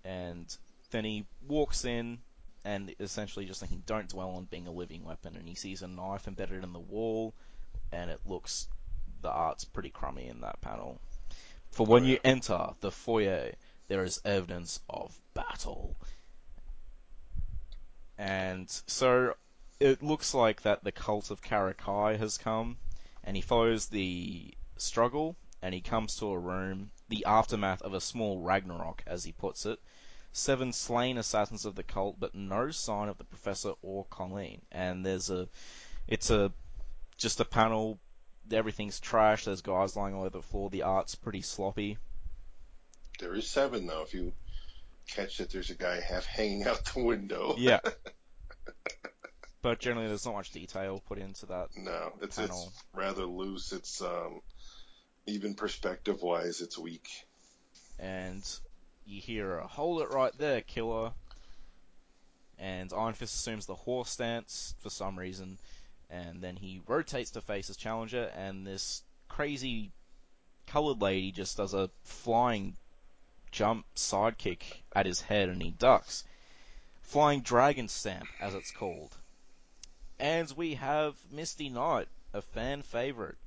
And 0.06 0.46
then 0.92 1.04
he 1.04 1.25
walks 1.46 1.84
in 1.84 2.20
and 2.63 2.96
essentially 3.01 3.46
just 3.46 3.60
thinking, 3.60 3.84
don't 3.86 4.08
dwell 4.08 4.30
on 4.30 4.46
being 4.46 4.68
a 4.68 4.72
living 4.72 5.04
weapon. 5.04 5.36
And 5.36 5.46
he 5.46 5.56
sees 5.56 5.82
a 5.82 5.89
knife 5.89 6.30
embedded 6.30 6.63
in 6.63 6.72
the 6.72 6.80
wall, 6.80 7.34
and 7.92 8.10
it 8.10 8.22
looks, 8.25 8.70
the 9.22 9.30
art's 9.30 9.65
pretty 9.65 9.89
crummy 9.89 10.30
in 10.30 10.39
that 10.39 10.62
panel. 10.62 11.01
For 11.72 11.86
when 11.86 12.04
oh, 12.04 12.08
you 12.08 12.20
enter 12.24 12.70
the 12.80 12.92
foyer, 12.92 13.51
there 13.89 14.06
is 14.06 14.22
evidence 14.24 14.80
of 14.89 15.13
battle. 15.34 15.98
And 18.17 18.69
so 18.88 19.36
it 19.79 20.01
looks 20.01 20.34
like 20.34 20.62
that 20.62 20.84
the 20.84 20.91
cult 20.91 21.31
of 21.31 21.41
Karakai 21.41 22.17
has 22.17 22.38
come, 22.38 22.77
and 23.24 23.36
he 23.36 23.41
follows 23.41 23.88
the 23.88 24.53
struggle, 24.77 25.36
and 25.62 25.74
he 25.74 25.81
comes 25.81 26.17
to 26.17 26.27
a 26.27 26.39
room, 26.39 26.91
the 27.10 27.25
aftermath 27.25 27.81
of 27.81 27.93
a 27.93 28.01
small 28.01 28.39
Ragnarok, 28.39 29.03
as 29.05 29.24
he 29.24 29.31
puts 29.31 29.65
it, 29.65 29.79
seven 30.31 30.74
slain 30.74 31.17
assassins 31.17 31.65
of 31.65 31.75
the 31.75 31.84
cult, 31.84 32.19
but 32.19 32.36
no 32.36 32.72
sign 32.72 33.10
of 33.10 33.17
the 33.17 33.24
professor 33.24 33.74
or 33.81 34.05
Colleen. 34.05 34.62
And 34.72 35.05
there's 35.05 35.29
a, 35.29 35.48
it's 36.07 36.29
a, 36.29 36.51
just 37.17 37.39
a 37.39 37.45
panel. 37.45 38.00
Everything's 38.51 39.00
trash. 39.00 39.45
There's 39.45 39.62
guys 39.62 39.95
lying 39.95 40.13
all 40.13 40.22
over 40.22 40.29
the 40.29 40.41
floor. 40.41 40.69
The 40.69 40.84
art's 40.84 41.15
pretty 41.15 41.41
sloppy. 41.41 41.98
There 43.19 43.34
is 43.34 43.48
seven 43.48 43.88
though. 43.88 44.03
If 44.03 44.13
you 44.13 44.34
catch 45.07 45.38
that, 45.38 45.51
there's 45.51 45.69
a 45.69 45.75
guy 45.75 46.00
half 46.00 46.25
hanging 46.25 46.65
out 46.65 46.83
the 46.85 47.03
window. 47.03 47.55
Yeah. 47.57 47.79
but 49.62 49.79
generally, 49.79 50.07
there's 50.07 50.25
not 50.25 50.35
much 50.35 50.51
detail 50.51 51.01
put 51.07 51.17
into 51.17 51.47
that. 51.47 51.69
No, 51.77 52.13
it's, 52.21 52.38
panel. 52.38 52.71
it's 52.71 52.83
rather 52.93 53.25
loose. 53.25 53.71
It's 53.71 54.01
um, 54.01 54.41
even 55.25 55.55
perspective 55.55 56.21
wise, 56.21 56.62
it's 56.62 56.77
weak. 56.77 57.09
And 58.00 58.43
you 59.05 59.21
hear 59.21 59.57
a 59.57 59.67
hold 59.67 60.01
it 60.01 60.12
right 60.12 60.35
there, 60.38 60.62
killer. 60.62 61.12
And 62.57 62.91
Iron 62.93 63.13
Fist 63.13 63.35
assumes 63.35 63.65
the 63.65 63.75
horse 63.75 64.09
stance 64.09 64.75
for 64.81 64.89
some 64.89 65.19
reason, 65.19 65.57
and 66.09 66.41
then 66.41 66.55
he 66.55 66.81
rotates 66.88 67.31
to 67.31 67.41
face 67.41 67.67
his 67.67 67.75
challenger, 67.75 68.31
and 68.35 68.65
this 68.65 69.03
crazy 69.27 69.91
colored 70.67 71.01
lady 71.01 71.31
just 71.31 71.57
does 71.57 71.74
a 71.74 71.89
flying 72.03 72.75
jump 73.55 73.85
sidekick 73.95 74.62
at 74.93 75.05
his 75.05 75.21
head, 75.21 75.47
and 75.47 75.62
he 75.62 75.71
ducks. 75.71 76.25
Flying 77.03 77.39
Dragon 77.39 77.88
Stamp, 77.88 78.27
as 78.41 78.53
it's 78.53 78.71
called. 78.71 79.15
And 80.19 80.51
we 80.57 80.74
have 80.75 81.15
Misty 81.31 81.69
Knight, 81.69 82.09
a 82.33 82.41
fan 82.41 82.81
favorite. 82.81 83.38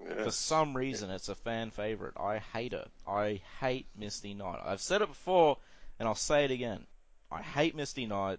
Yes. 0.00 0.24
For 0.24 0.30
some 0.30 0.76
reason, 0.76 1.10
it's 1.10 1.28
a 1.28 1.34
fan 1.34 1.70
favorite. 1.70 2.14
I 2.16 2.38
hate 2.38 2.72
it. 2.72 2.88
I 3.06 3.40
hate 3.60 3.86
Misty 3.98 4.34
Knight. 4.34 4.60
I've 4.64 4.80
said 4.80 5.02
it 5.02 5.08
before, 5.08 5.58
and 5.98 6.08
I'll 6.08 6.14
say 6.14 6.44
it 6.44 6.52
again. 6.52 6.86
I 7.32 7.42
hate 7.42 7.74
Misty 7.74 8.06
Knight, 8.06 8.38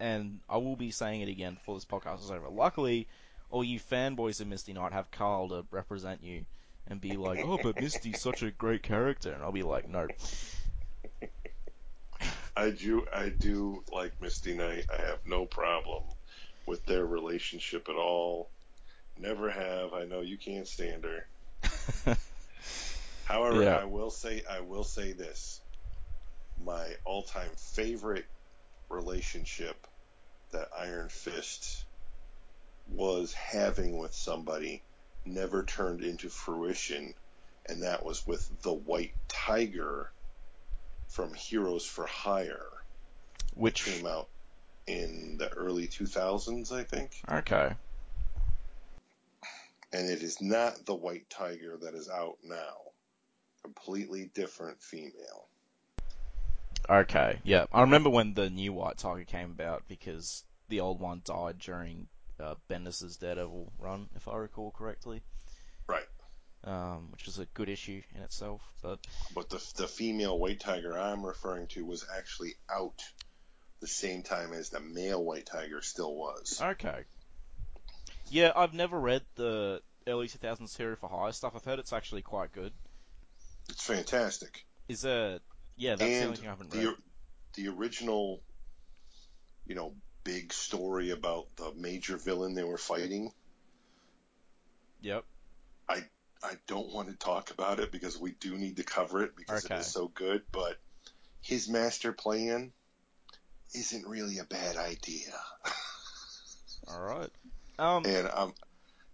and 0.00 0.40
I 0.48 0.56
will 0.56 0.76
be 0.76 0.92
saying 0.92 1.20
it 1.20 1.28
again 1.28 1.54
before 1.54 1.74
this 1.74 1.84
podcast 1.84 2.24
is 2.24 2.30
over. 2.30 2.48
Luckily, 2.48 3.06
all 3.50 3.62
you 3.62 3.78
fanboys 3.78 4.40
of 4.40 4.46
Misty 4.46 4.72
Knight 4.72 4.92
have 4.92 5.10
Carl 5.10 5.50
to 5.50 5.66
represent 5.70 6.22
you 6.22 6.46
and 6.88 7.00
be 7.00 7.16
like, 7.16 7.44
oh, 7.44 7.58
but 7.62 7.80
Misty's 7.80 8.20
such 8.20 8.42
a 8.42 8.50
great 8.50 8.82
character. 8.82 9.32
And 9.32 9.42
I'll 9.42 9.52
be 9.52 9.62
like, 9.62 9.88
no. 9.88 10.06
I 12.56 12.70
do, 12.70 13.06
I 13.12 13.30
do 13.30 13.82
like 13.92 14.20
Misty 14.20 14.54
Knight. 14.54 14.86
I 14.92 15.02
have 15.02 15.20
no 15.26 15.44
problem 15.46 16.04
with 16.66 16.84
their 16.86 17.04
relationship 17.04 17.88
at 17.88 17.96
all. 17.96 18.48
Never 19.18 19.50
have. 19.50 19.92
I 19.92 20.04
know 20.04 20.20
you 20.20 20.36
can't 20.36 20.66
stand 20.66 21.04
her. 21.04 22.16
However, 23.24 23.62
yeah. 23.62 23.76
I 23.76 23.84
will 23.84 24.10
say 24.10 24.42
I 24.50 24.60
will 24.60 24.84
say 24.84 25.12
this. 25.12 25.60
My 26.64 26.86
all-time 27.04 27.50
favorite 27.56 28.26
relationship 28.88 29.86
that 30.52 30.68
Iron 30.78 31.08
Fist 31.08 31.84
was 32.88 33.32
having 33.32 33.98
with 33.98 34.14
somebody 34.14 34.82
never 35.24 35.64
turned 35.64 36.02
into 36.02 36.28
fruition, 36.28 37.14
and 37.66 37.82
that 37.82 38.04
was 38.04 38.26
with 38.26 38.48
the 38.62 38.72
White 38.72 39.14
Tiger 39.28 40.10
from 41.08 41.34
Heroes 41.34 41.84
for 41.86 42.06
Hire, 42.06 42.70
which 43.54 43.84
came 43.84 44.06
out 44.06 44.28
in 44.86 45.36
the 45.38 45.48
early 45.50 45.86
2000s, 45.86 46.72
I 46.72 46.82
think. 46.84 47.12
Okay 47.30 47.74
and 49.94 50.10
it 50.10 50.22
is 50.22 50.42
not 50.42 50.84
the 50.86 50.94
white 50.94 51.30
tiger 51.30 51.78
that 51.80 51.94
is 51.94 52.10
out 52.10 52.38
now. 52.42 52.74
Completely 53.62 54.28
different 54.34 54.82
female. 54.82 55.46
Okay, 56.90 57.38
yeah. 57.44 57.66
I 57.72 57.82
remember 57.82 58.10
when 58.10 58.34
the 58.34 58.50
new 58.50 58.72
White 58.72 58.98
Tiger 58.98 59.24
came 59.24 59.52
about 59.52 59.84
because 59.88 60.44
the 60.68 60.80
old 60.80 61.00
one 61.00 61.22
died 61.24 61.60
during 61.60 62.08
uh, 62.40 62.54
Bendis's 62.68 63.16
Daredevil 63.16 63.72
run, 63.78 64.08
if 64.16 64.28
I 64.28 64.36
recall 64.36 64.70
correctly. 64.70 65.22
Right. 65.86 66.06
Um, 66.64 67.08
which 67.12 67.28
is 67.28 67.38
a 67.38 67.46
good 67.46 67.68
issue 67.68 68.00
in 68.14 68.22
itself, 68.22 68.62
but 68.82 68.98
But 69.34 69.50
the 69.50 69.62
the 69.76 69.86
female 69.86 70.38
white 70.38 70.60
tiger 70.60 70.98
I'm 70.98 71.24
referring 71.24 71.66
to 71.68 71.84
was 71.84 72.06
actually 72.16 72.54
out 72.74 73.02
the 73.80 73.86
same 73.86 74.22
time 74.22 74.54
as 74.54 74.70
the 74.70 74.80
male 74.80 75.22
white 75.22 75.44
tiger 75.44 75.82
still 75.82 76.14
was. 76.14 76.58
okay. 76.62 77.04
Yeah, 78.30 78.52
I've 78.56 78.72
never 78.72 78.98
read 78.98 79.22
the 79.34 79.82
early 80.06 80.28
2000s 80.28 80.76
Hero 80.76 80.96
for 80.96 81.08
Hire 81.08 81.32
stuff. 81.32 81.52
I've 81.54 81.64
heard 81.64 81.78
it's 81.78 81.92
actually 81.92 82.22
quite 82.22 82.52
good. 82.52 82.72
It's 83.68 83.84
fantastic. 83.84 84.64
Is 84.88 85.02
there? 85.02 85.40
Yeah, 85.76 85.96
that's 85.96 86.00
the 86.10 86.14
and 86.14 86.24
only 86.24 86.36
thing 86.36 86.46
I 86.46 86.50
haven't 86.50 86.70
the 86.70 86.94
the 87.54 87.68
original, 87.68 88.40
you 89.66 89.74
know, 89.74 89.94
big 90.24 90.52
story 90.52 91.10
about 91.10 91.46
the 91.56 91.72
major 91.76 92.16
villain 92.16 92.54
they 92.54 92.64
were 92.64 92.78
fighting. 92.78 93.32
Yep. 95.02 95.24
I 95.88 96.02
I 96.42 96.54
don't 96.66 96.92
want 96.92 97.08
to 97.10 97.14
talk 97.16 97.50
about 97.50 97.78
it 97.80 97.92
because 97.92 98.18
we 98.18 98.32
do 98.32 98.56
need 98.56 98.76
to 98.78 98.84
cover 98.84 99.22
it 99.22 99.36
because 99.36 99.64
Okay. 99.66 99.76
it 99.76 99.80
is 99.80 99.86
so 99.86 100.08
good. 100.08 100.42
But 100.52 100.76
his 101.42 101.68
master 101.68 102.12
plan 102.12 102.72
isn't 103.74 104.06
really 104.06 104.38
a 104.38 104.44
bad 104.44 104.76
idea, 104.76 105.32
All 106.88 107.00
right. 107.00 107.30
Um, 107.78 108.04
and 108.06 108.28
um, 108.32 108.54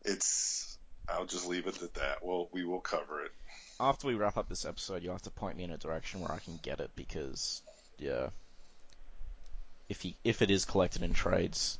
it's. 0.05 0.79
I'll 1.09 1.27
just 1.27 1.49
leave 1.49 1.67
it 1.67 1.83
at 1.83 1.95
that. 1.95 2.19
Well, 2.25 2.49
we 2.53 2.65
will 2.65 2.81
cover 2.81 3.25
it. 3.25 3.33
after 3.81 4.07
we 4.07 4.15
wrap 4.15 4.37
up 4.37 4.49
this 4.49 4.65
episode, 4.65 5.03
you'll 5.03 5.15
have 5.15 5.23
to 5.23 5.31
point 5.31 5.57
me 5.57 5.65
in 5.65 5.71
a 5.73 5.79
direction 5.79 6.21
where 6.21 6.31
I 6.31 6.39
can 6.39 6.59
get 6.63 6.79
it 6.79 6.91
because, 6.95 7.63
yeah, 7.99 8.29
if 9.91 10.01
he 10.01 10.17
if 10.25 10.41
it 10.41 10.51
is 10.51 10.65
collected 10.65 11.03
in 11.03 11.13
trades, 11.13 11.79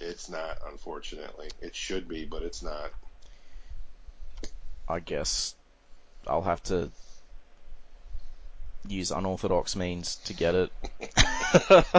It's 0.00 0.28
not, 0.28 0.58
unfortunately. 0.68 1.48
It 1.62 1.74
should 1.74 2.08
be, 2.08 2.26
but 2.26 2.42
it's 2.42 2.62
not. 2.62 2.90
I 4.88 4.98
guess 5.00 5.54
I'll 6.26 6.42
have 6.42 6.62
to 6.64 6.90
use 8.88 9.12
unorthodox 9.12 9.76
means 9.76 10.16
to 10.24 10.34
get 10.34 10.54
it. 10.56 10.72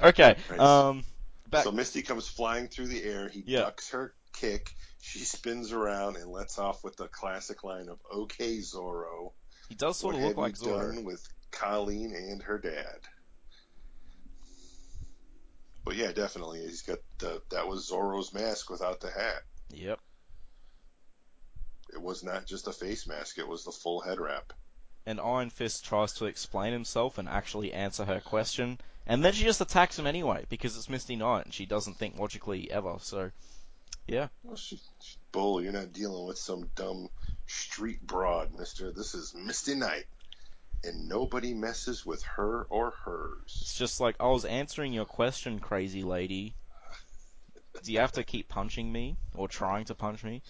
okay. 0.00 0.36
Right. 0.48 0.60
Um, 0.60 1.02
back. 1.50 1.64
So 1.64 1.72
Misty 1.72 2.02
comes 2.02 2.28
flying 2.28 2.68
through 2.68 2.86
the 2.86 3.02
air. 3.02 3.28
He 3.28 3.42
Yeah. 3.44 3.60
ducks 3.60 3.90
her 3.90 4.14
kick. 4.32 4.70
She 5.00 5.18
spins 5.20 5.72
around 5.72 6.16
and 6.16 6.30
lets 6.30 6.58
off 6.58 6.84
with 6.84 6.96
the 6.96 7.08
classic 7.08 7.64
line 7.64 7.88
of 7.88 7.98
"Okay, 8.14 8.58
Zorro." 8.58 9.32
he 9.68 9.74
does 9.74 9.96
sort 9.96 10.14
what 10.14 10.22
of 10.22 10.28
look 10.28 10.36
like 10.36 10.54
Zorro. 10.54 10.94
done 10.94 11.04
with 11.04 11.26
Colleen 11.50 12.14
and 12.14 12.42
her 12.44 12.58
dad? 12.58 13.00
But 15.86 15.94
yeah, 15.94 16.10
definitely, 16.10 16.62
he's 16.62 16.82
got 16.82 16.98
the 17.18 17.40
that 17.50 17.68
was 17.68 17.88
Zorro's 17.88 18.34
mask 18.34 18.70
without 18.70 19.00
the 19.00 19.08
hat. 19.08 19.44
Yep. 19.70 20.00
It 21.92 22.02
was 22.02 22.24
not 22.24 22.44
just 22.44 22.66
a 22.66 22.72
face 22.72 23.06
mask; 23.06 23.38
it 23.38 23.46
was 23.46 23.64
the 23.64 23.70
full 23.70 24.00
head 24.00 24.18
wrap. 24.18 24.52
And 25.06 25.20
Iron 25.20 25.48
Fist 25.48 25.84
tries 25.84 26.14
to 26.14 26.24
explain 26.26 26.72
himself 26.72 27.18
and 27.18 27.28
actually 27.28 27.72
answer 27.72 28.04
her 28.04 28.20
question, 28.20 28.80
and 29.06 29.24
then 29.24 29.32
she 29.32 29.44
just 29.44 29.60
attacks 29.60 29.96
him 29.96 30.08
anyway 30.08 30.44
because 30.48 30.76
it's 30.76 30.90
Misty 30.90 31.14
Knight 31.14 31.44
and 31.44 31.54
she 31.54 31.66
doesn't 31.66 31.96
think 31.96 32.18
logically 32.18 32.68
ever. 32.68 32.96
So, 32.98 33.30
yeah. 34.08 34.26
Well, 34.42 34.56
she, 34.56 34.80
she, 35.00 35.16
bull, 35.30 35.62
you're 35.62 35.72
not 35.72 35.92
dealing 35.92 36.26
with 36.26 36.38
some 36.38 36.68
dumb 36.74 37.10
street 37.46 38.04
broad, 38.04 38.58
Mister. 38.58 38.90
This 38.90 39.14
is 39.14 39.36
Misty 39.36 39.76
Knight, 39.76 40.06
and 40.84 41.08
nobody 41.08 41.54
messes 41.54 42.04
with 42.04 42.22
her 42.22 42.66
or 42.70 42.92
hers. 43.04 43.58
It's 43.62 43.78
just 43.78 44.00
like 44.00 44.16
I 44.20 44.26
was 44.26 44.44
answering 44.44 44.92
your 44.92 45.04
question, 45.04 45.58
crazy 45.58 46.02
lady. 46.02 46.54
Do 47.82 47.92
you 47.92 48.00
have 48.00 48.12
to 48.12 48.24
keep 48.24 48.48
punching 48.48 48.90
me 48.90 49.16
or 49.34 49.48
trying 49.48 49.84
to 49.86 49.94
punch 49.94 50.24
me? 50.24 50.42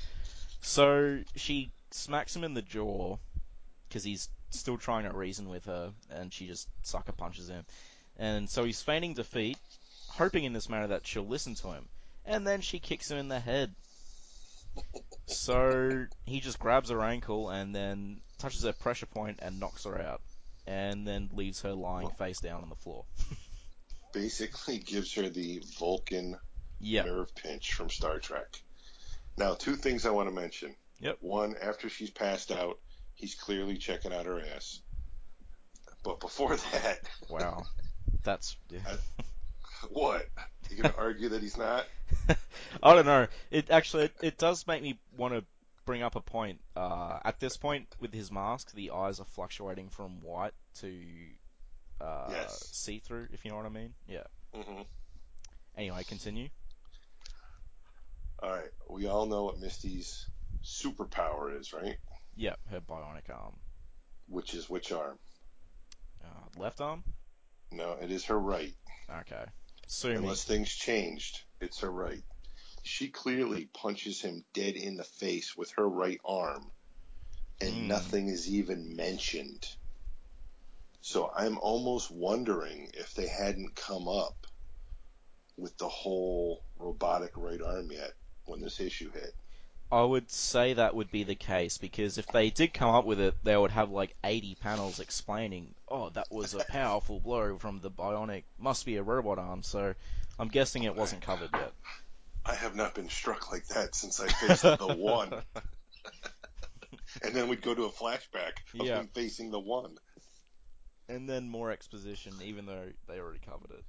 So 0.61 1.21
she 1.35 1.71
smacks 1.91 2.35
him 2.35 2.45
in 2.45 2.55
the 2.55 2.63
jaw 2.63 3.19
because 3.89 4.05
he's 4.05 4.29
still 4.51 4.79
trying 4.79 5.05
to 5.05 5.17
reason 5.17 5.49
with 5.49 5.65
her, 5.67 5.93
and 6.11 6.33
she 6.33 6.47
just 6.47 6.69
sucker 6.83 7.13
punches 7.13 7.49
him. 7.49 7.65
And 8.19 8.49
so 8.49 8.65
he's 8.65 8.83
feigning 8.83 9.15
defeat, 9.15 9.59
hoping 10.09 10.45
in 10.45 10.53
this 10.53 10.69
manner 10.69 10.89
that 10.89 11.07
she'll 11.07 11.27
listen 11.27 11.55
to 11.57 11.69
him. 11.69 11.89
And 12.25 12.47
then 12.47 12.61
she 12.61 12.79
kicks 12.79 13.11
him 13.11 13.19
in 13.19 13.29
the 13.29 13.41
head. 13.41 13.75
So 15.27 16.07
he 16.25 16.41
just 16.41 16.59
grabs 16.59 16.91
her 16.91 17.03
ankle 17.03 17.51
and 17.51 17.75
then 17.75 18.21
touches 18.39 18.63
her 18.65 18.73
pressure 18.73 19.07
point 19.07 19.39
and 19.43 19.59
knocks 19.61 19.85
her 19.85 20.01
out. 20.01 20.21
And 20.67 21.07
then 21.07 21.31
leaves 21.33 21.63
her 21.63 21.73
lying 21.73 22.11
face 22.19 22.41
down 22.41 22.63
on 22.63 22.69
the 22.69 22.75
floor. 22.75 23.05
Basically, 24.13 24.79
gives 24.79 25.13
her 25.15 25.29
the 25.29 25.63
Vulcan 25.79 26.37
Yeah. 26.81 27.03
nerve 27.05 27.35
pinch 27.35 27.73
from 27.75 27.89
Star 27.91 28.19
Trek. 28.19 28.61
Now, 29.37 29.55
two 29.55 29.77
things 29.77 30.07
I 30.07 30.11
want 30.11 30.29
to 30.29 30.35
mention. 30.35 30.75
Yep. 31.01 31.19
One, 31.21 31.55
after 31.63 31.89
she's 31.89 32.11
passed 32.11 32.51
out, 32.51 32.79
he's 33.15 33.35
clearly 33.35 33.77
checking 33.77 34.13
out 34.13 34.27
her 34.27 34.41
ass. 34.55 34.81
But 36.03 36.21
before 36.21 36.57
that, 36.73 37.01
Wow. 37.29 37.65
That's. 38.25 38.57
Yeah. 38.71 38.81
what? 39.91 40.27
You 40.71 40.83
gonna 40.83 40.95
argue 40.99 41.29
that 41.29 41.43
he's 41.43 41.57
not? 41.59 41.87
I 42.83 42.95
don't 42.95 43.07
know. 43.07 43.27
It 43.51 43.71
actually 43.71 44.05
it, 44.05 44.15
it 44.23 44.39
does 44.39 44.67
make 44.67 44.83
me 44.83 44.99
want 45.17 45.35
to 45.35 45.45
bring 45.87 46.03
up 46.03 46.17
a 46.17 46.21
point. 46.21 46.61
Uh, 46.77 47.19
at 47.25 47.41
this 47.41 47.57
point, 47.57 47.87
with 48.01 48.13
his 48.13 48.31
mask, 48.31 48.73
the 48.75 48.91
eyes 48.91 49.21
are 49.21 49.25
fluctuating 49.25 49.89
from 49.89 50.21
white 50.21 50.53
to 50.81 50.93
uh, 52.01 52.27
Yes. 52.31 52.69
see 52.73 52.99
through. 52.99 53.29
If 53.33 53.45
you 53.45 53.51
know 53.53 53.57
what 53.57 53.67
I 53.67 53.71
mean. 53.71 53.95
Yeah. 54.07 54.25
hmm 54.55 54.83
Anyway, 55.79 56.03
continue. 56.05 56.49
All 58.43 58.51
right. 58.51 58.71
We 58.91 59.07
all 59.07 59.27
know 59.27 59.45
what 59.45 59.61
Misty's 59.61 60.27
superpower 60.63 61.59
is, 61.59 61.73
right? 61.73 61.97
Yeah, 62.35 62.57
her 62.71 62.81
bionic 62.81 63.31
arm. 63.31 63.55
Which 64.29 64.55
is 64.55 64.69
which 64.69 64.93
arm? 64.93 65.19
Uh, 66.23 66.61
left 66.61 66.81
arm. 66.81 67.05
No, 67.71 67.93
it 68.01 68.11
is 68.11 68.25
her 68.27 68.39
right. 68.39 68.75
Okay. 69.21 69.45
Me. 70.05 70.17
Unless 70.17 70.45
things 70.45 70.69
changed, 70.75 71.43
it's 71.61 71.81
her 71.81 71.91
right. 71.91 72.23
She 72.87 73.09
clearly 73.09 73.67
punches 73.67 74.21
him 74.21 74.45
dead 74.55 74.77
in 74.77 74.97
the 74.97 75.03
face 75.05 75.57
with 75.57 75.73
her 75.73 75.89
right 75.89 76.21
arm, 76.25 76.71
and 77.61 77.73
Hmm. 77.73 77.89
nothing 77.89 78.29
is 78.29 78.49
even 78.49 78.95
mentioned. 78.95 79.67
So 81.01 81.31
I'm 81.35 81.59
almost 81.59 82.13
wondering 82.13 82.91
if 82.95 83.13
they 83.15 83.27
hadn't 83.27 83.75
come 83.75 84.07
up 84.07 84.47
with 85.57 85.77
the 85.79 85.89
whole 85.89 86.63
robotic 86.79 87.33
right 87.37 87.61
arm 87.61 87.91
yet 87.91 88.13
when 88.45 88.61
this 88.61 88.79
issue 88.79 89.11
hit. 89.11 89.35
I 89.91 90.03
would 90.03 90.31
say 90.31 90.75
that 90.75 90.95
would 90.95 91.11
be 91.11 91.25
the 91.25 91.35
case 91.35 91.79
because 91.79 92.19
if 92.19 92.29
they 92.29 92.51
did 92.51 92.73
come 92.73 92.95
up 92.95 93.05
with 93.05 93.19
it, 93.21 93.35
they 93.43 93.57
would 93.57 93.73
have 93.73 93.91
like 93.91 94.15
80 94.23 94.55
panels 94.57 95.01
explaining, 95.01 95.75
oh, 95.89 96.11
that 96.11 96.31
was 96.31 96.55
a 96.55 96.65
powerful 96.65 97.19
blow 97.19 97.59
from 97.59 97.81
the 97.81 97.91
bionic, 97.91 98.45
must 98.59 98.87
be 98.87 98.97
a 98.97 99.03
robot 99.03 99.39
arm. 99.39 99.65
So 99.65 99.95
I'm 100.39 100.49
guessing 100.49 100.85
it 100.85 100.95
wasn't 100.97 101.23
covered 101.23 101.51
yet. 101.53 101.73
I 102.47 102.55
have 102.55 102.77
not 102.77 102.95
been 102.95 103.09
struck 103.09 103.51
like 103.51 103.67
that 103.69 103.95
since 103.95 104.21
I 104.21 104.29
faced 104.29 104.63
the 104.63 104.95
one. 104.97 105.33
And 107.23 107.35
then 107.35 107.49
we'd 107.49 107.63
go 107.63 107.75
to 107.75 107.85
a 107.85 107.91
flashback 107.91 108.53
of 108.79 108.87
Yeah. 108.87 109.01
him 109.01 109.09
facing 109.15 109.51
the 109.51 109.61
one. 109.61 109.97
And 111.09 111.29
then 111.29 111.49
more 111.49 111.71
exposition, 111.71 112.35
even 112.45 112.67
though 112.67 112.89
they 113.09 113.19
already 113.19 113.39
covered 113.39 113.71
it. 113.71 113.85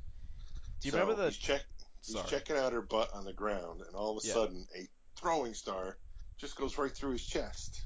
Do 0.81 0.87
you 0.87 0.91
So 0.91 0.99
remember 0.99 1.21
the? 1.21 1.29
he's, 1.29 1.37
check, 1.37 1.61
he's 2.05 2.21
checking 2.23 2.57
out 2.57 2.73
her 2.73 2.81
butt 2.81 3.09
on 3.13 3.25
the 3.25 3.33
ground, 3.33 3.81
and 3.85 3.95
all 3.95 4.17
of 4.17 4.23
a 4.23 4.27
Yeah. 4.27 4.33
sudden, 4.33 4.67
a 4.75 4.87
throwing 5.19 5.53
star 5.53 5.97
just 6.37 6.55
goes 6.55 6.77
right 6.77 6.95
through 6.95 7.13
his 7.13 7.25
chest. 7.25 7.85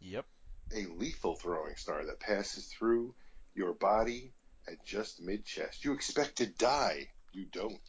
Yep. 0.00 0.26
A 0.74 0.84
lethal 0.86 1.36
throwing 1.36 1.76
star 1.76 2.04
that 2.06 2.20
passes 2.20 2.66
through 2.66 3.14
your 3.54 3.72
body 3.72 4.32
at 4.68 4.84
just 4.84 5.20
mid 5.20 5.44
chest. 5.44 5.84
You 5.84 5.92
expect 5.94 6.36
to 6.36 6.46
die. 6.46 7.08
You 7.32 7.46
don't. 7.46 7.80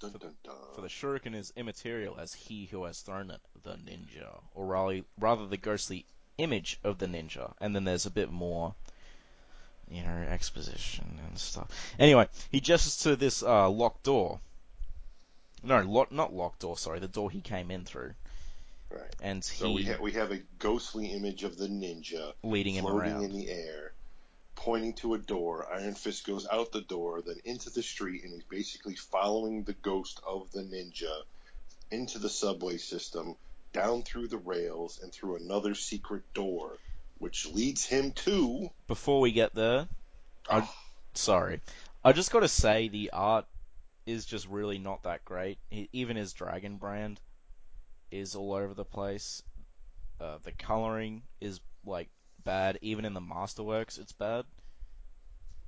Dun, 0.00 0.12
dun, 0.12 0.34
dun. 0.44 0.54
For 0.74 0.80
the 0.80 0.88
shuriken 0.88 1.34
is 1.34 1.52
immaterial 1.56 2.18
as 2.18 2.32
he 2.32 2.66
who 2.66 2.84
has 2.84 3.00
thrown 3.00 3.30
it, 3.30 3.40
the 3.64 3.74
ninja, 3.74 4.40
or 4.54 4.66
rather, 4.66 5.00
rather 5.18 5.46
the 5.46 5.56
ghostly 5.56 6.04
image 6.38 6.78
of 6.84 6.98
the 6.98 7.06
ninja. 7.06 7.52
And 7.60 7.74
then 7.74 7.84
there's 7.84 8.06
a 8.06 8.10
bit 8.10 8.30
more, 8.30 8.74
you 9.90 10.02
know, 10.02 10.26
exposition 10.30 11.18
and 11.26 11.36
stuff. 11.38 11.68
Anyway, 11.98 12.28
he 12.50 12.60
gestures 12.60 12.98
to 12.98 13.16
this 13.16 13.42
uh, 13.42 13.68
locked 13.68 14.04
door. 14.04 14.38
No, 15.64 15.80
lock, 15.82 16.12
not 16.12 16.32
locked 16.32 16.60
door. 16.60 16.78
Sorry, 16.78 17.00
the 17.00 17.08
door 17.08 17.30
he 17.32 17.40
came 17.40 17.70
in 17.72 17.84
through, 17.84 18.14
Right. 18.90 19.12
and 19.20 19.42
So 19.42 19.72
we, 19.72 19.82
he 19.82 19.90
ha- 19.90 19.98
we 20.00 20.12
have 20.12 20.30
a 20.30 20.38
ghostly 20.60 21.06
image 21.06 21.42
of 21.42 21.56
the 21.58 21.66
ninja 21.66 22.32
leading 22.44 22.74
him 22.74 22.84
floating 22.84 23.10
around. 23.10 23.24
in 23.24 23.32
the 23.32 23.50
air, 23.50 23.87
pointing 24.58 24.92
to 24.92 25.14
a 25.14 25.18
door. 25.18 25.68
Iron 25.72 25.94
Fist 25.94 26.26
goes 26.26 26.46
out 26.50 26.72
the 26.72 26.80
door, 26.80 27.22
then 27.22 27.36
into 27.44 27.70
the 27.70 27.82
street, 27.82 28.24
and 28.24 28.32
he's 28.32 28.42
basically 28.42 28.96
following 28.96 29.62
the 29.62 29.72
ghost 29.72 30.20
of 30.26 30.50
the 30.50 30.62
ninja 30.62 31.22
into 31.92 32.18
the 32.18 32.28
subway 32.28 32.76
system, 32.76 33.36
down 33.72 34.02
through 34.02 34.26
the 34.26 34.36
rails, 34.36 34.98
and 35.00 35.12
through 35.12 35.36
another 35.36 35.74
secret 35.74 36.22
door 36.34 36.72
which 37.18 37.46
leads 37.46 37.84
him 37.84 38.10
to. 38.12 38.68
Before 38.88 39.20
we 39.20 39.30
get 39.30 39.54
there, 39.54 39.86
I, 40.50 40.60
Oh, 40.60 40.74
sorry, 41.14 41.60
I 42.04 42.12
just 42.12 42.32
got 42.32 42.40
to 42.40 42.48
say 42.48 42.88
the 42.88 43.10
art 43.12 43.46
is 44.06 44.24
just 44.24 44.48
really 44.48 44.78
not 44.78 45.04
that 45.04 45.24
great. 45.24 45.58
Even 45.92 46.16
his 46.16 46.32
dragon 46.32 46.78
brand 46.78 47.20
is 48.10 48.34
all 48.34 48.54
over 48.54 48.74
the 48.74 48.84
place. 48.84 49.42
Uh, 50.20 50.38
the 50.42 50.52
coloring 50.52 51.22
is 51.40 51.60
like 51.86 52.08
bad. 52.48 52.78
Even 52.80 53.04
in 53.04 53.12
the 53.12 53.20
masterworks, 53.20 53.98
it's 53.98 54.12
bad. 54.12 54.46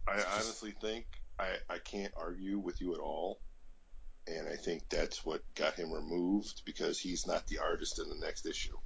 I 0.08 0.22
honestly 0.32 0.72
think 0.80 1.04
I, 1.38 1.48
I 1.68 1.76
can't 1.78 2.12
argue 2.16 2.58
with 2.58 2.80
you 2.80 2.94
at 2.94 3.00
all. 3.00 3.38
And 4.26 4.48
I 4.48 4.56
think 4.56 4.88
that's 4.88 5.22
what 5.24 5.42
got 5.54 5.74
him 5.74 5.92
removed 5.92 6.62
because 6.64 6.98
he's 6.98 7.26
not 7.26 7.46
the 7.48 7.58
artist 7.58 7.98
in 7.98 8.08
the 8.08 8.24
next 8.24 8.46
issue. 8.46 8.76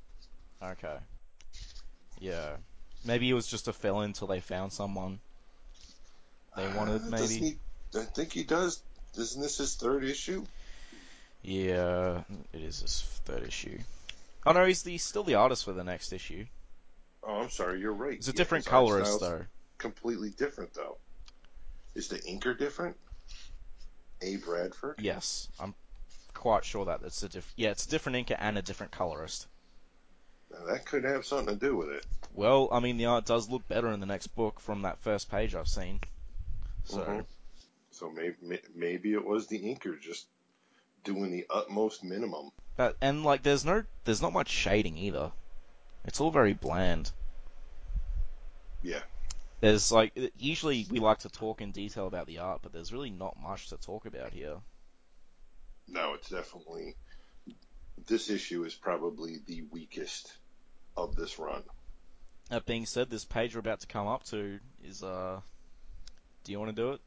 Okay. 0.61 0.97
Yeah. 2.19 2.57
Maybe 3.05 3.31
it 3.31 3.35
was 3.35 3.47
just 3.47 3.69
a 3.69 3.73
fill 3.73 4.01
in 4.01 4.07
until 4.07 4.27
they 4.27 4.41
found 4.41 4.73
someone 4.73 5.21
they 6.57 6.67
wanted, 6.69 7.03
Uh, 7.03 7.11
maybe. 7.11 7.35
he, 7.35 7.59
I 7.97 8.03
think 8.03 8.33
he 8.33 8.43
does. 8.43 8.83
Isn't 9.17 9.41
this 9.41 9.59
his 9.59 9.77
third 9.77 10.03
issue? 10.05 10.45
Yeah, 11.43 12.23
it 12.53 12.61
is 12.63 12.81
his 12.81 13.03
third 13.25 13.47
issue. 13.47 13.79
Oh 14.47 14.53
no, 14.53 14.65
he's 14.65 14.83
the 14.83 14.99
still 14.99 15.23
the 15.23 15.35
artist 15.35 15.65
for 15.65 15.73
the 15.73 15.85
next 15.85 16.13
issue. 16.13 16.47
Oh, 17.27 17.41
I'm 17.41 17.51
sorry, 17.51 17.81
you're 17.81 17.93
right. 17.93 18.15
It's 18.19 18.29
a 18.29 18.33
Yeah, 18.33 18.37
different 18.37 18.67
colorist 18.67 19.21
though. 19.21 19.47
Completely 19.79 20.31
different 20.31 20.75
though. 20.75 20.99
Is 21.95 22.09
the 22.09 22.19
inker 22.19 22.57
different? 22.59 22.97
A. 24.23 24.37
Bradford. 24.37 24.97
Yes, 25.01 25.49
I'm 25.61 25.75
quite 26.33 26.65
sure 26.65 26.87
that 26.87 27.03
it's 27.03 27.23
a 27.23 27.29
diff. 27.29 27.53
Yeah, 27.57 27.71
it's 27.71 27.87
a 27.87 27.91
different 27.91 28.27
inker 28.27 28.37
and 28.39 28.59
a 28.59 28.63
different 28.63 28.93
colorist. 28.93 29.47
Now, 30.51 30.67
that 30.67 30.87
could 30.87 31.05
have 31.05 31.25
something 31.27 31.59
to 31.59 31.67
do 31.67 31.77
with 31.77 31.89
it. 31.89 32.07
Well, 32.35 32.69
I 32.73 32.81
mean, 32.81 32.97
the 32.97 33.07
art 33.07 33.27
does 33.27 33.49
look 33.49 33.67
better 33.69 33.91
in 33.91 34.01
the 34.01 34.07
next 34.07 34.29
book 34.29 34.61
from 34.61 34.83
that 34.83 34.99
first 34.99 35.31
page 35.31 35.55
I've 35.55 35.69
seen. 35.69 36.01
So, 36.85 36.99
Mhm. 36.99 37.27
So 37.91 38.11
maybe 38.11 38.61
maybe 38.75 39.13
it 39.13 39.25
was 39.25 39.47
the 39.47 39.61
inker 39.61 40.01
just 40.01 40.27
doing 41.05 41.31
the 41.31 41.47
utmost 41.49 42.03
minimum. 42.03 42.51
but 42.77 42.97
and 43.01 43.25
like, 43.25 43.43
there's 43.43 43.65
no, 43.65 43.85
there's 44.05 44.21
not 44.23 44.33
much 44.33 44.49
shading 44.49 44.99
either. 44.99 45.33
It's 46.05 46.21
all 46.21 46.31
very 46.31 46.53
bland. 46.53 47.11
Yeah. 48.83 49.01
There's 49.61 49.91
like, 49.91 50.13
usually 50.39 50.87
we 50.91 50.99
like 50.99 51.21
to 51.21 51.29
talk 51.31 51.61
in 51.63 51.71
detail 51.73 52.07
about 52.07 52.27
the 52.27 52.39
art, 52.39 52.61
but 52.63 52.73
there's 52.73 52.93
really 52.93 53.11
not 53.11 53.37
much 53.41 53.69
to 53.71 53.77
talk 53.79 54.05
about 54.05 54.33
here. 54.33 54.57
No, 55.89 56.15
it's 56.15 56.29
definitely 56.29 56.97
this 58.07 58.29
issue 58.29 58.65
is 58.65 58.75
probably 58.75 59.39
the 59.47 59.63
weakest 59.71 60.33
of 60.97 61.17
this 61.17 61.39
run. 61.39 61.63
That 62.51 62.67
being 62.67 62.85
said, 62.85 63.09
this 63.09 63.25
page 63.25 63.55
we're 63.55 63.61
about 63.61 63.81
to 63.81 63.87
come 63.87 64.07
up 64.07 64.25
to 64.25 64.59
is 64.83 65.03
uh, 65.03 65.41
do 66.45 66.53
you 66.53 66.59
want 66.59 66.75
to 66.77 66.83
do 66.83 66.93
it? 66.93 67.01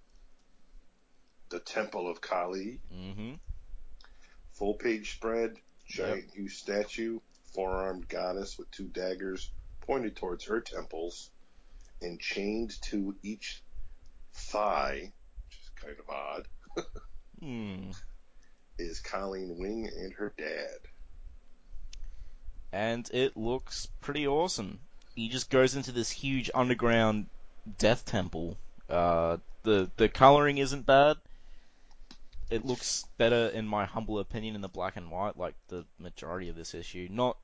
The 1.50 1.60
Temple 1.60 2.10
of 2.10 2.22
Kali, 2.22 2.80
Mm-hmm. 2.94 3.34
full 4.54 4.74
page 4.74 5.14
spread, 5.14 5.56
giant 5.88 6.26
huge 6.34 6.56
statue, 6.58 7.20
four-armed 7.58 8.08
goddess 8.08 8.56
with 8.60 8.70
two 8.70 8.86
daggers 8.86 9.50
pointed 9.82 10.16
towards 10.16 10.46
her 10.46 10.62
temples, 10.62 11.32
and 12.04 12.20
chained 12.20 12.80
to 12.84 13.16
each 13.24 13.64
thigh, 14.32 15.12
which 15.48 15.58
is 15.60 15.70
kind 15.76 15.96
of 16.00 16.08
odd, 16.08 16.48
Hmm. 17.40 17.90
is 18.78 19.00
Colleen 19.00 19.58
Wing 19.58 19.88
and 19.88 20.14
her 20.14 20.32
dad. 20.38 20.78
And 22.72 23.10
it 23.12 23.36
looks 23.36 23.88
pretty 24.02 24.28
awesome. 24.28 24.80
He 25.16 25.28
just 25.30 25.50
goes 25.50 25.76
into 25.76 25.92
this 25.92 26.12
huge 26.12 26.52
underground 26.54 27.26
death 27.80 28.06
temple. 28.06 28.56
Uh, 28.88 29.38
the 29.64 29.90
the 29.98 30.10
coloring 30.10 30.60
isn't 30.60 30.86
bad. 30.86 31.18
It 32.52 32.66
looks 32.66 33.04
better, 33.18 33.48
in 33.48 33.66
my 33.66 33.86
humble 33.86 34.20
opinion, 34.20 34.54
in 34.54 34.62
the 34.62 34.68
black 34.68 34.96
and 34.96 35.10
white, 35.10 35.38
like 35.38 35.56
the 35.70 35.86
majority 35.98 36.50
of 36.50 36.56
this 36.56 36.76
issue. 36.76 37.08
Not 37.12 37.36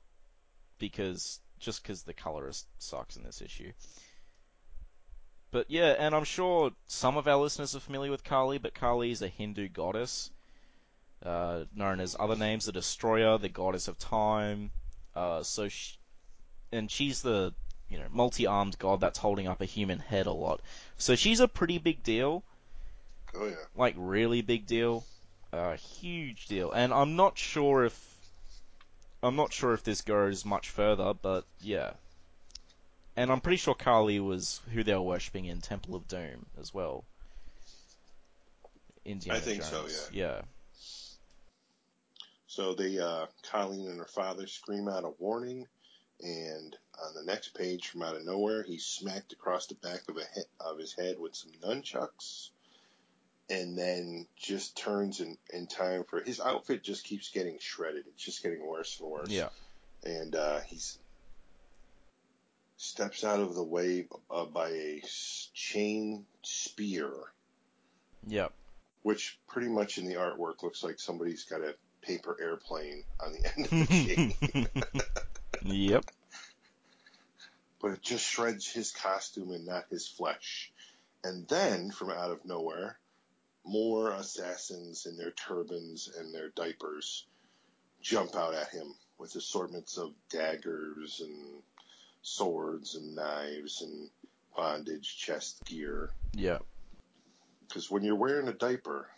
because 0.78 1.40
just 1.60 1.82
because 1.82 2.02
the 2.02 2.12
colorist 2.14 2.66
sucks 2.78 3.16
in 3.16 3.22
this 3.22 3.40
issue. 3.42 3.72
But 5.50 5.70
yeah, 5.70 5.94
and 5.98 6.14
I'm 6.14 6.24
sure 6.24 6.72
some 6.88 7.16
of 7.16 7.28
our 7.28 7.36
listeners 7.36 7.76
are 7.76 7.80
familiar 7.80 8.10
with 8.10 8.24
Kali, 8.24 8.58
but 8.58 8.74
Kali 8.74 9.10
is 9.10 9.22
a 9.22 9.28
Hindu 9.28 9.68
goddess, 9.68 10.30
uh, 11.22 11.64
known 11.74 12.00
as 12.00 12.16
other 12.18 12.36
names, 12.36 12.66
the 12.66 12.72
Destroyer, 12.72 13.38
the 13.38 13.48
goddess 13.48 13.86
of 13.88 13.98
time. 13.98 14.72
Uh, 15.14 15.42
so, 15.44 15.68
she, 15.68 15.96
and 16.72 16.90
she's 16.90 17.22
the 17.22 17.54
you 17.88 17.98
know 17.98 18.06
multi-armed 18.10 18.76
god 18.78 19.00
that's 19.00 19.18
holding 19.18 19.46
up 19.46 19.60
a 19.60 19.64
human 19.66 20.00
head 20.00 20.26
a 20.26 20.32
lot. 20.32 20.60
So 20.98 21.14
she's 21.14 21.40
a 21.40 21.46
pretty 21.48 21.78
big 21.78 22.02
deal, 22.02 22.42
Oh 23.34 23.46
yeah. 23.46 23.54
like 23.76 23.94
really 23.96 24.42
big 24.42 24.66
deal, 24.66 25.04
a 25.52 25.76
huge 25.76 26.46
deal. 26.46 26.72
And 26.72 26.92
I'm 26.92 27.14
not 27.14 27.38
sure 27.38 27.84
if 27.84 28.13
I'm 29.24 29.36
not 29.36 29.54
sure 29.54 29.72
if 29.72 29.82
this 29.82 30.02
goes 30.02 30.44
much 30.44 30.68
further, 30.68 31.14
but 31.14 31.44
yeah. 31.62 31.92
And 33.16 33.32
I'm 33.32 33.40
pretty 33.40 33.56
sure 33.56 33.74
Kali 33.74 34.20
was 34.20 34.60
who 34.72 34.84
they 34.84 34.92
were 34.92 35.00
worshipping 35.00 35.46
in 35.46 35.62
Temple 35.62 35.94
of 35.94 36.06
Doom 36.08 36.44
as 36.60 36.74
well. 36.74 37.04
Indiana 39.04 39.38
I 39.38 39.40
think 39.40 39.62
so, 39.62 39.82
Jones. 39.82 40.10
yeah. 40.12 40.42
So 42.46 42.74
they, 42.74 42.98
uh, 42.98 43.26
Colleen 43.50 43.88
and 43.88 43.98
her 43.98 44.06
father 44.06 44.46
scream 44.46 44.88
out 44.88 45.04
a 45.04 45.10
warning, 45.18 45.66
and 46.20 46.76
on 47.02 47.14
the 47.14 47.24
next 47.24 47.54
page, 47.54 47.88
from 47.88 48.02
out 48.02 48.16
of 48.16 48.24
nowhere, 48.24 48.62
he's 48.62 48.84
smacked 48.84 49.32
across 49.32 49.66
the 49.66 49.74
back 49.76 50.02
of, 50.08 50.18
a 50.18 50.24
he- 50.34 50.42
of 50.60 50.78
his 50.78 50.92
head 50.92 51.18
with 51.18 51.34
some 51.34 51.50
nunchucks, 51.62 52.50
and 53.50 53.76
then 53.78 54.26
just 54.36 54.76
turns 54.76 55.20
in, 55.20 55.36
in 55.52 55.66
time 55.66 56.04
for 56.08 56.20
his 56.22 56.40
outfit. 56.40 56.82
Just 56.82 57.04
keeps 57.04 57.30
getting 57.30 57.58
shredded. 57.60 58.04
It's 58.08 58.24
just 58.24 58.42
getting 58.42 58.66
worse 58.66 58.98
and 59.00 59.10
worse. 59.10 59.28
Yeah. 59.30 59.48
and 60.04 60.34
uh, 60.34 60.60
he's 60.66 60.98
steps 62.76 63.24
out 63.24 63.40
of 63.40 63.54
the 63.54 63.62
way 63.62 64.06
uh, 64.30 64.44
by 64.44 64.68
a 64.68 65.02
chain 65.54 66.24
spear, 66.42 67.10
Yep. 68.26 68.52
which 69.02 69.38
pretty 69.48 69.68
much 69.68 69.98
in 69.98 70.06
the 70.06 70.14
artwork 70.14 70.62
looks 70.62 70.82
like 70.82 70.98
somebody's 70.98 71.44
got 71.44 71.60
a 71.60 71.74
paper 72.02 72.36
airplane 72.40 73.04
on 73.20 73.32
the 73.32 73.48
end 73.56 73.64
of 73.66 73.70
the 73.88 74.64
chain. 74.64 74.68
yep. 75.62 76.04
but 77.80 77.92
it 77.92 78.02
just 78.02 78.24
shreds 78.26 78.70
his 78.70 78.90
costume 78.92 79.50
and 79.52 79.66
not 79.66 79.84
his 79.90 80.06
flesh. 80.08 80.72
And 81.22 81.48
then, 81.48 81.90
from 81.90 82.10
out 82.10 82.32
of 82.32 82.44
nowhere, 82.44 82.98
more 83.64 84.12
assassins 84.12 85.06
in 85.06 85.16
their 85.16 85.30
turbans 85.32 86.10
and 86.18 86.34
their 86.34 86.50
diapers 86.50 87.26
jump 88.00 88.36
out 88.36 88.54
at 88.54 88.68
him 88.68 88.94
with 89.18 89.34
assortments 89.36 89.96
of 89.96 90.12
daggers 90.30 91.20
and 91.20 91.62
swords 92.22 92.94
and 92.94 93.14
knives 93.14 93.82
and 93.82 94.10
bondage 94.56 95.16
chest 95.16 95.64
gear. 95.64 96.10
Yep. 96.34 96.62
Because 97.66 97.90
when 97.90 98.02
you're 98.02 98.14
wearing 98.14 98.48
a 98.48 98.52
diaper, 98.52 99.08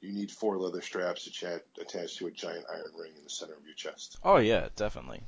you 0.00 0.12
need 0.12 0.30
four 0.30 0.58
leather 0.58 0.80
straps 0.80 1.26
attached 1.26 2.18
to 2.18 2.26
a 2.26 2.30
giant 2.30 2.64
iron 2.72 2.92
ring 2.98 3.12
in 3.16 3.24
the 3.24 3.30
center 3.30 3.54
of 3.54 3.64
your 3.64 3.74
chest. 3.74 4.18
Oh 4.22 4.38
yeah, 4.38 4.68
definitely. 4.76 5.22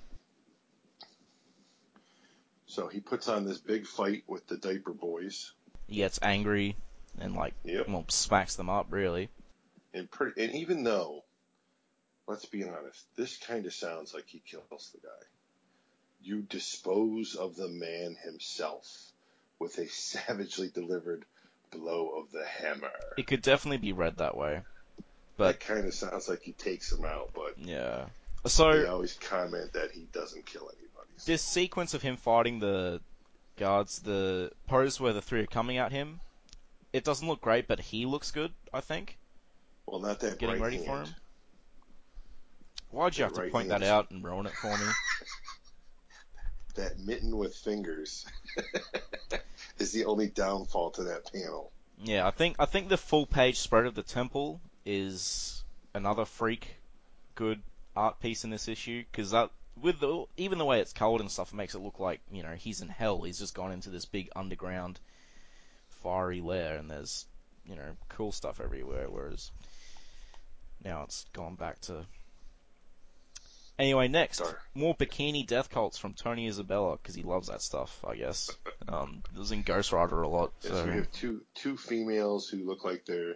So 2.66 2.88
he 2.88 3.00
puts 3.00 3.28
on 3.28 3.44
this 3.44 3.58
big 3.58 3.86
fight 3.86 4.24
with 4.26 4.46
the 4.46 4.56
diaper 4.56 4.92
boys. 4.92 5.52
He 5.86 5.96
gets 5.96 6.18
angry 6.22 6.76
and 7.20 7.34
like 7.34 7.54
Yep. 7.64 7.88
well 7.88 8.04
smacks 8.08 8.56
them 8.56 8.68
up 8.70 8.86
really. 8.90 9.28
And 9.92 10.10
pretty, 10.10 10.42
and 10.44 10.54
even 10.54 10.82
though, 10.82 11.22
let's 12.26 12.46
be 12.46 12.64
honest, 12.64 13.04
this 13.16 13.36
kind 13.36 13.64
of 13.66 13.72
sounds 13.72 14.12
like 14.12 14.26
he 14.26 14.40
kills 14.44 14.90
the 14.92 15.00
guy. 15.00 15.26
You 16.22 16.42
dispose 16.42 17.34
of 17.36 17.54
the 17.54 17.68
man 17.68 18.16
himself 18.24 18.86
with 19.58 19.78
a 19.78 19.86
savagely 19.88 20.68
delivered 20.68 21.24
blow 21.70 22.08
of 22.18 22.32
the 22.32 22.44
hammer. 22.44 22.90
It 23.16 23.26
could 23.26 23.42
definitely 23.42 23.78
be 23.78 23.92
read 23.92 24.16
that 24.16 24.36
way. 24.36 24.62
that 25.38 25.60
kind 25.60 25.86
of 25.86 25.94
sounds 25.94 26.28
like 26.28 26.42
he 26.42 26.52
takes 26.52 26.90
him 26.92 27.04
out, 27.04 27.30
but 27.34 27.56
Yeah. 27.58 28.06
they 28.42 28.48
So 28.48 28.86
always 28.88 29.14
comment 29.14 29.72
that 29.74 29.90
he 29.92 30.06
doesn't 30.12 30.46
kill 30.46 30.70
anybody. 30.70 31.10
this 31.26 31.42
sequence 31.42 31.94
of 31.94 32.02
him 32.02 32.16
fighting 32.16 32.58
the 32.58 33.00
guards, 33.56 34.00
the 34.00 34.50
pose 34.66 34.98
where 34.98 35.12
the 35.12 35.22
three 35.22 35.40
are 35.40 35.46
coming 35.46 35.78
at 35.78 35.92
him, 35.92 36.20
it 36.94 37.02
doesn't 37.02 37.26
look 37.26 37.40
great, 37.40 37.66
but 37.66 37.80
he 37.80 38.06
looks 38.06 38.30
good, 38.30 38.52
I 38.72 38.80
think. 38.80 39.18
well, 39.84 40.00
not 40.00 40.20
that 40.20 40.38
Getting 40.38 40.60
right 40.60 40.62
ready 40.62 40.78
for 40.78 41.02
him. 41.02 41.08
Why'd 42.90 43.18
you 43.18 43.24
That 43.24 43.30
have 43.30 43.34
to 43.34 43.40
right 43.42 43.52
point 43.52 43.68
hand 43.68 43.82
that 43.82 43.88
out 43.88 44.10
and 44.12 44.22
ruin 44.24 44.46
it 44.46 44.54
for 44.54 44.78
me? 44.78 44.84
That 46.76 46.98
mitten 46.98 47.36
with 47.36 47.54
fingers 47.54 48.26
is 49.78 49.92
the 49.92 50.06
only 50.06 50.26
downfall 50.28 50.90
to 50.92 51.04
that 51.04 51.32
panel. 51.32 51.70
Yeah, 52.02 52.26
I 52.26 52.32
think 52.32 52.56
I 52.58 52.64
think 52.64 52.88
the 52.88 52.96
full 52.96 53.26
page 53.26 53.60
spread 53.60 53.86
of 53.86 53.94
the 53.94 54.02
temple 54.02 54.60
is 54.84 55.62
another 55.94 56.24
freak 56.24 56.76
good 57.36 57.62
art 57.94 58.18
piece 58.18 58.42
in 58.42 58.50
this 58.50 58.66
issue 58.66 59.04
because 59.08 59.30
that 59.30 59.50
with 59.80 60.00
the 60.00 60.24
even 60.36 60.58
the 60.58 60.64
way 60.64 60.80
it's 60.80 60.92
cold 60.92 61.20
and 61.20 61.30
stuff, 61.30 61.52
it 61.52 61.56
makes 61.56 61.76
it 61.76 61.80
look 61.80 62.00
like 62.00 62.20
you 62.32 62.42
know 62.42 62.54
he's 62.56 62.80
in 62.80 62.88
hell. 62.88 63.22
He's 63.22 63.38
just 63.38 63.54
gone 63.54 63.70
into 63.70 63.90
this 63.90 64.04
big 64.04 64.28
underground 64.34 64.98
fiery 66.04 66.40
lair, 66.40 66.76
and 66.76 66.88
there's 66.88 67.26
you 67.66 67.74
know 67.74 67.96
cool 68.10 68.30
stuff 68.30 68.60
everywhere. 68.62 69.06
Whereas 69.10 69.50
now 70.84 71.02
it's 71.02 71.24
gone 71.32 71.56
back 71.56 71.80
to. 71.82 72.06
Anyway, 73.76 74.06
next 74.06 74.38
Dark. 74.38 74.60
more 74.74 74.94
bikini 74.94 75.44
death 75.44 75.68
cults 75.68 75.98
from 75.98 76.14
Tony 76.14 76.46
Isabella 76.46 76.96
because 76.96 77.16
he 77.16 77.24
loves 77.24 77.48
that 77.48 77.60
stuff. 77.60 78.04
I 78.06 78.14
guess 78.14 78.56
um, 78.88 79.22
it 79.34 79.38
was 79.38 79.50
in 79.50 79.62
Ghost 79.62 79.90
Rider 79.90 80.22
a 80.22 80.28
lot. 80.28 80.52
Yes, 80.62 80.72
So 80.72 80.84
we 80.84 80.92
have 80.92 81.10
two 81.10 81.40
two 81.54 81.76
females 81.76 82.48
who 82.48 82.58
look 82.64 82.84
like 82.84 83.04
they're 83.04 83.34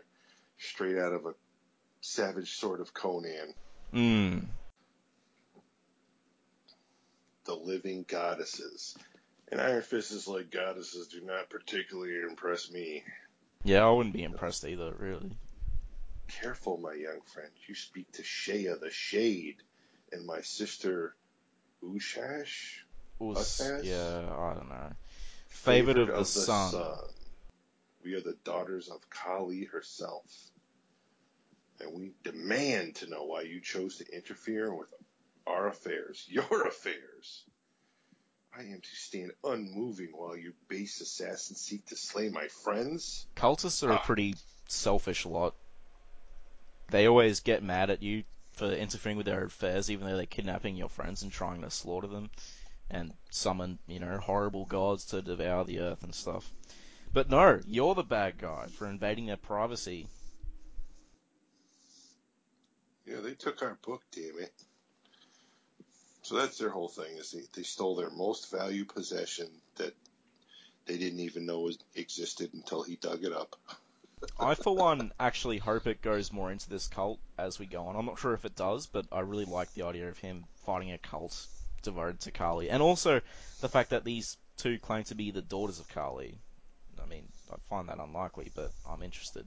straight 0.58 0.96
out 0.96 1.12
of 1.12 1.26
a 1.26 1.32
savage 2.02 2.56
sort 2.56 2.80
of 2.80 2.94
Conan. 2.94 3.54
mm, 3.92 4.44
The 7.46 7.54
living 7.54 8.04
goddesses. 8.06 8.96
And 9.50 9.60
Iron 9.60 9.82
Fist 9.82 10.12
is 10.12 10.28
like 10.28 10.50
goddesses 10.50 11.08
do 11.08 11.20
not 11.22 11.48
particularly 11.48 12.20
impress 12.28 12.70
me. 12.70 13.04
yeah, 13.64 13.86
I 13.86 13.90
wouldn't 13.90 14.14
be 14.14 14.22
impressed 14.22 14.64
either, 14.64 14.94
really. 14.98 15.30
Careful, 16.28 16.76
my 16.76 16.92
young 16.92 17.20
friend. 17.32 17.50
You 17.66 17.74
speak 17.74 18.12
to 18.12 18.24
Shea 18.24 18.66
the 18.66 18.90
Shade 18.90 19.56
and 20.12 20.26
my 20.26 20.42
sister 20.42 21.14
Ushash, 21.82 22.80
Us 23.20 23.60
yeah, 23.82 24.20
I 24.36 24.54
don't 24.54 24.68
know. 24.68 24.92
Favorite, 25.48 25.98
of, 25.98 26.08
the, 26.08 26.24
sun. 26.24 26.74
We 28.04 28.14
are 28.14 28.20
the 28.20 28.36
daughters 28.44 28.88
of 28.88 29.08
Kali 29.10 29.64
herself. 29.64 30.24
And 31.80 31.94
we 31.94 32.12
demand 32.24 32.96
to 32.96 33.08
know 33.08 33.24
why 33.24 33.42
you 33.42 33.60
chose 33.60 33.98
to 33.98 34.14
interfere 34.14 34.72
with 34.72 34.88
our 35.46 35.68
affairs, 35.68 36.26
your 36.28 36.66
affairs. 36.66 37.44
I 38.58 38.62
am 38.62 38.80
to 38.80 38.96
stand 38.96 39.30
unmoving 39.44 40.08
while 40.12 40.36
you 40.36 40.52
base 40.66 41.00
assassins 41.00 41.60
seek 41.60 41.86
to 41.86 41.96
slay 41.96 42.28
my 42.28 42.48
friends? 42.48 43.24
Cultists 43.36 43.86
are 43.86 43.92
a 43.92 43.98
Ah. 43.98 44.04
pretty 44.04 44.34
selfish 44.66 45.24
lot. 45.24 45.54
They 46.88 47.06
always 47.06 47.38
get 47.38 47.62
mad 47.62 47.90
at 47.90 48.02
you 48.02 48.24
for 48.54 48.72
interfering 48.72 49.16
with 49.16 49.26
their 49.26 49.44
affairs, 49.44 49.92
even 49.92 50.08
though 50.08 50.16
they're 50.16 50.26
kidnapping 50.26 50.74
your 50.74 50.88
friends 50.88 51.22
and 51.22 51.30
trying 51.30 51.60
to 51.62 51.70
slaughter 51.70 52.08
them, 52.08 52.30
and 52.90 53.16
summon, 53.30 53.78
you 53.86 54.00
know, 54.00 54.18
horrible 54.18 54.64
gods 54.64 55.04
to 55.06 55.22
devour 55.22 55.62
the 55.62 55.78
earth 55.78 56.02
and 56.02 56.12
stuff. 56.12 56.50
But 57.12 57.30
no, 57.30 57.60
you're 57.64 57.94
the 57.94 58.02
bad 58.02 58.38
guy 58.38 58.66
for 58.66 58.88
invading 58.88 59.26
their 59.26 59.36
privacy. 59.36 60.08
Yeah, 63.06 63.20
they 63.20 63.34
took 63.34 63.62
our 63.62 63.78
book, 63.82 64.02
damn 64.10 64.40
it. 64.40 64.52
So 66.28 66.36
that's 66.36 66.58
their 66.58 66.68
whole 66.68 66.90
thing 66.90 67.16
is 67.16 67.30
they, 67.30 67.40
they 67.54 67.62
stole 67.62 67.96
their 67.96 68.10
most 68.10 68.50
valued 68.50 68.90
possession 68.90 69.48
that 69.76 69.94
they 70.84 70.98
didn't 70.98 71.20
even 71.20 71.46
know 71.46 71.70
existed 71.94 72.50
until 72.52 72.82
he 72.82 72.96
dug 72.96 73.24
it 73.24 73.32
up. 73.32 73.56
I, 74.38 74.54
for 74.54 74.76
one, 74.76 75.10
actually 75.18 75.56
hope 75.56 75.86
it 75.86 76.02
goes 76.02 76.30
more 76.30 76.52
into 76.52 76.68
this 76.68 76.86
cult 76.86 77.18
as 77.38 77.58
we 77.58 77.64
go 77.64 77.86
on. 77.86 77.96
I'm 77.96 78.04
not 78.04 78.18
sure 78.18 78.34
if 78.34 78.44
it 78.44 78.54
does, 78.54 78.84
but 78.84 79.06
I 79.10 79.20
really 79.20 79.46
like 79.46 79.72
the 79.72 79.84
idea 79.84 80.10
of 80.10 80.18
him 80.18 80.44
fighting 80.66 80.92
a 80.92 80.98
cult 80.98 81.46
devoted 81.80 82.20
to 82.20 82.30
Kali. 82.30 82.68
And 82.68 82.82
also 82.82 83.22
the 83.62 83.70
fact 83.70 83.88
that 83.88 84.04
these 84.04 84.36
two 84.58 84.78
claim 84.78 85.04
to 85.04 85.14
be 85.14 85.30
the 85.30 85.40
daughters 85.40 85.80
of 85.80 85.88
Kali. 85.88 86.36
I 87.02 87.06
mean, 87.06 87.26
I 87.50 87.56
find 87.70 87.88
that 87.88 88.00
unlikely, 88.00 88.52
but 88.54 88.70
I'm 88.86 89.02
interested. 89.02 89.46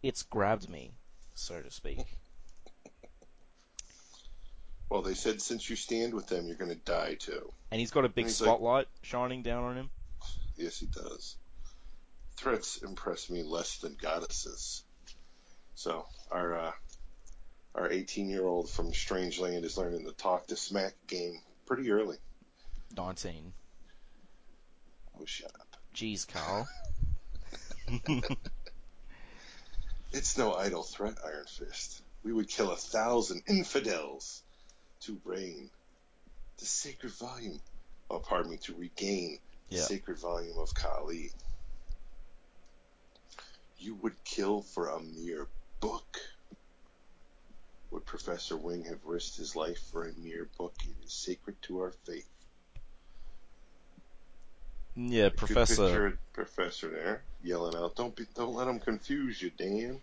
It's 0.00 0.22
grabbed 0.22 0.68
me, 0.68 0.92
so 1.34 1.60
to 1.60 1.72
speak. 1.72 2.06
Well, 4.90 5.02
they 5.02 5.14
said 5.14 5.40
since 5.40 5.70
you 5.70 5.76
stand 5.76 6.12
with 6.12 6.26
them, 6.26 6.46
you're 6.46 6.56
going 6.56 6.70
to 6.72 6.76
die 6.84 7.14
too. 7.14 7.52
And 7.70 7.78
he's 7.80 7.92
got 7.92 8.04
a 8.04 8.08
big 8.08 8.26
He's 8.26 8.40
like- 8.40 8.48
spotlight 8.48 8.88
shining 9.02 9.42
down 9.42 9.64
on 9.64 9.76
him. 9.76 9.90
Yes, 10.56 10.78
he 10.78 10.86
does. 10.86 11.36
Threats 12.36 12.78
impress 12.78 13.30
me 13.30 13.42
less 13.42 13.78
than 13.78 13.96
goddesses. 14.00 14.82
So 15.74 16.06
our 16.30 16.58
uh, 16.58 16.72
our 17.74 17.90
18 17.90 18.28
year 18.28 18.44
old 18.44 18.68
from 18.68 18.92
Strange 18.92 19.38
Land 19.38 19.64
is 19.64 19.78
learning 19.78 20.04
the 20.04 20.12
talk 20.12 20.48
to 20.48 20.56
smack 20.56 20.94
game 21.06 21.40
pretty 21.66 21.90
early. 21.90 22.16
19. 22.96 23.52
Oh, 25.18 25.24
shut 25.24 25.52
up! 25.58 25.76
Jeez, 25.94 26.26
Carl. 26.26 26.68
It's 30.12 30.36
no 30.36 30.54
idle 30.54 30.82
threat, 30.82 31.14
Iron 31.24 31.44
Fist. 31.46 32.02
We 32.24 32.32
would 32.32 32.48
kill 32.48 32.72
a 32.72 32.76
thousand 32.76 33.42
infidels 33.46 34.42
to 35.00 35.20
reign 35.24 35.70
the 36.58 36.64
sacred 36.66 37.12
volume. 37.12 37.60
Oh, 38.10 38.18
pardon 38.18 38.50
me, 38.50 38.58
to 38.58 38.74
regain 38.74 39.38
the 39.68 39.76
Yeah. 39.76 39.82
sacred 39.82 40.18
volume 40.18 40.58
of 40.58 40.74
Kali. 40.74 41.32
You 43.78 43.94
would 43.96 44.22
kill 44.24 44.62
for 44.62 44.88
a 44.88 45.00
mere 45.00 45.48
book. 45.80 46.18
Would 47.90 48.04
Professor 48.04 48.56
Wing 48.56 48.84
have 48.84 49.04
risked 49.04 49.36
his 49.36 49.56
life 49.56 49.80
for 49.90 50.06
a 50.06 50.12
mere 50.14 50.44
book? 50.58 50.74
It 50.84 51.04
is 51.04 51.12
sacred 51.12 51.60
to 51.62 51.80
our 51.80 51.92
faith. 51.92 52.28
yeah, 54.96 55.30
Professor. 55.30 56.18
Professor 56.32 56.90
there 56.90 57.24
yelling 57.42 57.74
out, 57.74 57.96
"Don't 57.96 58.14
be, 58.14 58.26
don't 58.34 58.54
let 58.54 58.66
them 58.66 58.80
confuse 58.80 59.40
you, 59.40 59.50
Dan." 59.50 60.02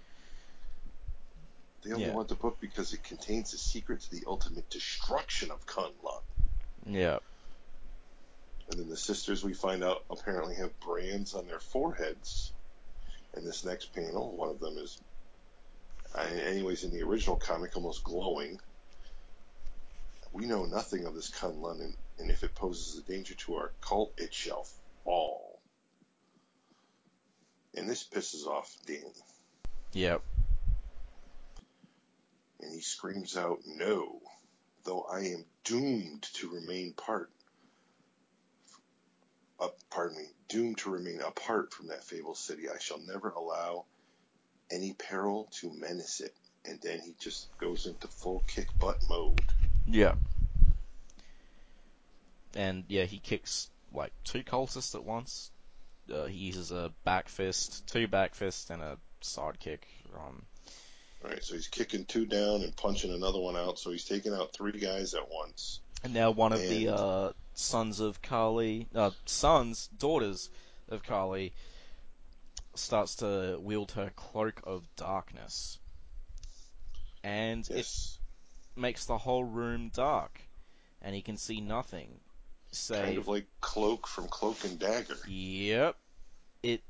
They 1.84 1.92
only 1.94 2.08
Yeah. 2.08 2.14
want 2.14 2.28
the 2.28 2.36
book 2.36 2.58
because 2.60 2.94
it 2.94 3.04
contains 3.04 3.52
the 3.52 3.58
secret 3.58 4.02
to 4.02 4.12
the 4.12 4.24
ultimate 4.28 4.70
destruction 4.70 5.52
of 5.52 5.66
Kunlun. 5.66 6.22
Yeah. 6.86 7.20
And 8.70 8.80
then 8.80 8.90
the 8.90 8.98
sisters, 8.98 9.44
we 9.44 9.54
find 9.54 9.84
out, 9.84 10.04
apparently 10.10 10.56
have 10.56 10.78
brands 10.80 11.34
on 11.34 11.48
their 11.48 11.60
foreheads. 11.60 12.52
In 13.36 13.46
this 13.46 13.64
next 13.64 13.94
panel, 13.94 14.36
one 14.36 14.50
of 14.50 14.60
them 14.60 14.78
is, 14.78 15.00
anyways, 16.16 16.84
in 16.84 16.92
the 16.92 17.04
original 17.04 17.36
comic, 17.38 17.76
almost 17.76 18.04
glowing. 18.04 18.60
We 20.34 20.46
know 20.46 20.66
nothing 20.66 21.06
of 21.06 21.14
this 21.16 21.30
Kunlun, 21.30 21.80
and, 21.82 21.96
and 22.20 22.32
if 22.32 22.44
it 22.44 22.56
poses 22.56 22.98
a 22.98 23.02
danger 23.04 23.36
to 23.36 23.56
our 23.56 23.72
cult, 23.82 24.14
it 24.18 24.34
shall 24.34 24.68
fall. 25.04 25.62
And 27.76 27.88
this 27.88 28.04
pisses 28.04 28.46
off 28.48 28.76
Danny. 28.86 29.14
Yeah. 29.94 30.18
And 32.62 32.74
he 32.74 32.82
screams 32.82 33.38
out, 33.38 33.60
No, 33.66 34.22
though 34.84 35.02
I 35.02 35.20
am 35.20 35.46
doomed 35.64 36.24
to 36.34 36.50
remain 36.50 36.94
part, 36.94 37.30
uh, 39.60 39.70
pardon 39.90 40.18
me, 40.18 40.26
doomed 40.48 40.78
to 40.80 40.90
remain 40.90 41.22
apart 41.22 41.74
from 41.74 41.88
that 41.88 42.04
fabled 42.04 42.38
city, 42.38 42.70
I 42.70 42.80
shall 42.80 43.00
never 43.00 43.30
allow 43.30 43.86
any 44.72 44.94
peril 44.94 45.50
to 45.60 45.72
menace 45.72 46.22
it. 46.22 46.34
And 46.66 46.80
then 46.82 47.00
he 47.00 47.16
just 47.20 47.48
goes 47.58 47.86
into 47.86 48.08
full 48.08 48.44
kick 48.48 48.68
butt 48.80 48.98
mode. 49.10 49.42
Yeah. 49.86 50.16
And 52.56 52.84
yeah, 52.88 53.06
he 53.06 53.20
kicks 53.20 53.70
like 53.94 54.12
two 54.24 54.44
cultists 54.44 54.96
at 54.96 55.04
once. 55.04 55.52
Uh, 56.14 56.26
he 56.26 56.38
uses 56.38 56.72
a 56.72 56.92
back 57.04 57.30
fist, 57.30 57.88
two 57.88 58.08
back 58.08 58.36
fists, 58.36 58.70
and 58.70 58.82
a 58.82 58.98
side 59.22 59.60
kick. 59.60 59.88
All 61.24 61.32
right, 61.32 61.44
so 61.44 61.56
he's 61.56 61.68
kicking 61.68 62.06
two 62.06 62.26
down 62.26 62.62
and 62.62 62.76
punching 62.76 63.12
another 63.14 63.40
one 63.40 63.56
out, 63.56 63.80
so 63.80 63.92
he's 63.92 64.06
taking 64.06 64.34
out 64.34 64.54
three 64.54 64.80
guys 64.80 65.14
at 65.14 65.30
once. 65.30 65.80
and 66.04 66.14
now 66.14 66.32
one 66.32 66.54
of 66.54 66.62
the 66.62 66.90
uh, 66.90 67.32
sons 67.54 68.00
of 68.00 68.22
Kali, 68.22 68.88
uh, 68.94 69.12
sons, 69.26 69.88
daughters 69.98 70.50
of 70.90 71.04
Kali, 71.04 71.54
starts 72.76 73.16
to 73.16 73.58
wield 73.60 73.92
her 73.94 74.12
cloak 74.16 74.62
of 74.64 74.84
darkness, 74.96 75.80
and 77.24 77.68
Yes, 77.70 78.20
it 78.76 78.80
makes 78.80 79.06
the 79.06 79.18
whole 79.18 79.44
room 79.44 79.90
dark, 79.94 80.40
and 81.02 81.16
he 81.16 81.22
can 81.22 81.38
see 81.38 81.62
nothing. 81.62 82.10
Say, 82.72 83.02
kind 83.02 83.18
of 83.18 83.28
like 83.28 83.48
Cloak 83.62 84.08
from 84.08 84.28
Cloak 84.28 84.64
and 84.66 84.78
Dagger. 84.78 85.18
Yep. 85.28 85.96
It 86.64 86.82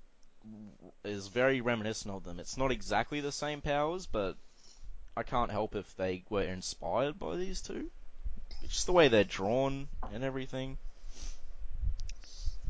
is 1.03 1.27
very 1.27 1.61
reminiscent 1.61 2.13
of 2.13 2.23
them. 2.23 2.39
It's 2.39 2.57
not 2.57 2.71
exactly 2.71 3.21
the 3.21 3.31
same 3.31 3.61
powers, 3.61 4.05
but 4.05 4.35
I 5.15 5.23
can't 5.23 5.51
help 5.51 5.75
if 5.75 5.95
they 5.95 6.23
were 6.29 6.43
inspired 6.43 7.17
by 7.17 7.35
these 7.37 7.61
two. 7.61 7.89
It's 8.63 8.73
just 8.73 8.85
the 8.85 8.93
way 8.93 9.07
they're 9.07 9.23
drawn 9.23 9.87
and 10.13 10.23
everything. 10.23 10.77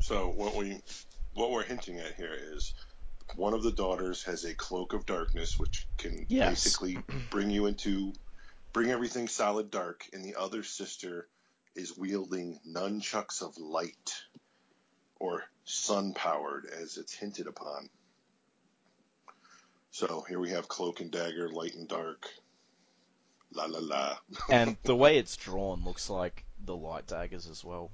So 0.00 0.28
what 0.28 0.54
we 0.54 0.80
what 1.34 1.50
we're 1.50 1.64
hinting 1.64 1.98
at 1.98 2.14
here 2.14 2.34
is 2.54 2.74
one 3.36 3.52
of 3.54 3.62
the 3.62 3.72
daughters 3.72 4.22
has 4.24 4.44
a 4.44 4.54
cloak 4.54 4.92
of 4.92 5.06
darkness 5.06 5.58
which 5.58 5.86
can 5.98 6.24
Yes. 6.28 6.64
basically 6.64 6.98
bring 7.30 7.50
you 7.50 7.66
into 7.66 8.12
bring 8.72 8.90
everything 8.90 9.28
solid 9.28 9.70
dark 9.70 10.06
and 10.12 10.24
the 10.24 10.36
other 10.36 10.62
sister 10.62 11.28
is 11.74 11.96
wielding 11.96 12.58
nunchucks 12.66 13.42
of 13.42 13.56
light 13.58 14.14
or 15.20 15.44
sun 15.68 16.14
powered 16.14 16.66
as 16.66 16.96
it's 16.96 17.12
hinted 17.12 17.46
upon. 17.46 17.88
So 19.90 20.24
here 20.28 20.40
we 20.40 20.50
have 20.50 20.68
cloak 20.68 21.00
and 21.00 21.10
dagger, 21.10 21.50
light 21.50 21.74
and 21.74 21.88
dark. 21.88 22.28
La 23.52 23.64
la 23.66 23.78
la. 23.80 24.16
and 24.50 24.76
the 24.82 24.96
way 24.96 25.18
it's 25.18 25.36
drawn 25.36 25.84
looks 25.84 26.08
like 26.10 26.44
the 26.64 26.76
light 26.76 27.06
daggers 27.06 27.48
as 27.48 27.64
well. 27.64 27.90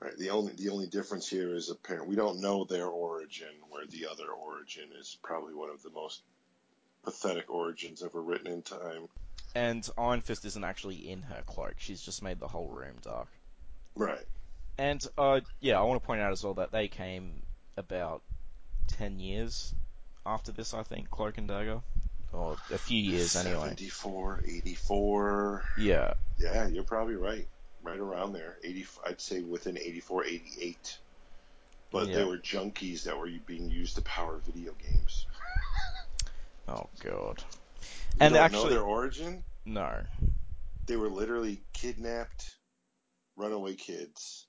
Right. 0.00 0.16
The 0.18 0.30
only 0.30 0.52
the 0.52 0.70
only 0.70 0.86
difference 0.86 1.28
here 1.28 1.54
is 1.54 1.70
apparent. 1.70 2.08
We 2.08 2.16
don't 2.16 2.40
know 2.40 2.64
their 2.64 2.86
origin, 2.86 3.54
where 3.70 3.86
the 3.86 4.06
other 4.10 4.28
origin 4.30 4.90
is 4.98 5.16
probably 5.22 5.54
one 5.54 5.70
of 5.70 5.82
the 5.82 5.90
most 5.90 6.22
pathetic 7.02 7.50
origins 7.50 8.02
ever 8.02 8.20
written 8.20 8.48
in 8.48 8.62
time. 8.62 9.08
And 9.54 9.88
Iron 9.96 10.20
Fist 10.20 10.44
isn't 10.44 10.64
actually 10.64 11.08
in 11.10 11.22
her 11.22 11.42
cloak; 11.46 11.74
she's 11.78 12.02
just 12.02 12.22
made 12.22 12.40
the 12.40 12.48
whole 12.48 12.68
room 12.68 12.96
dark. 13.02 13.28
Right. 13.94 14.26
And 14.78 15.04
uh, 15.16 15.40
yeah, 15.60 15.78
I 15.78 15.82
want 15.82 16.02
to 16.02 16.06
point 16.06 16.20
out 16.20 16.32
as 16.32 16.42
well 16.42 16.54
that 16.54 16.72
they 16.72 16.88
came 16.88 17.42
about 17.76 18.22
ten 18.88 19.18
years 19.20 19.74
after 20.26 20.52
this, 20.52 20.74
I 20.74 20.82
think, 20.82 21.10
Cloak 21.10 21.38
and 21.38 21.46
Dagger, 21.48 21.80
or 22.32 22.56
a 22.72 22.78
few 22.78 22.98
years 22.98 23.36
anyway. 23.36 23.68
74, 23.68 24.42
84. 24.46 25.64
Yeah, 25.78 26.14
Yeah, 26.38 26.66
you're 26.68 26.82
probably 26.82 27.16
right. 27.16 27.46
Right 27.82 27.98
around 27.98 28.32
there. 28.32 28.56
80, 28.64 28.86
I'd 29.06 29.20
say 29.20 29.42
within 29.42 29.76
84, 29.76 30.24
88. 30.24 30.98
But 31.92 32.08
Yeah. 32.08 32.14
they 32.16 32.24
were 32.24 32.38
junkies 32.38 33.02
that 33.04 33.18
were 33.18 33.28
being 33.46 33.68
used 33.70 33.96
to 33.96 34.02
power 34.02 34.38
video 34.38 34.72
games. 34.72 35.26
Oh 36.66 36.88
god. 37.00 37.44
You 37.82 37.86
And 38.20 38.36
actually- 38.36 38.70
their 38.70 38.82
origin? 38.82 39.44
No. 39.66 40.02
They 40.86 40.96
were 40.96 41.10
literally 41.10 41.62
kidnapped 41.74 42.56
runaway 43.36 43.74
kids. 43.74 44.46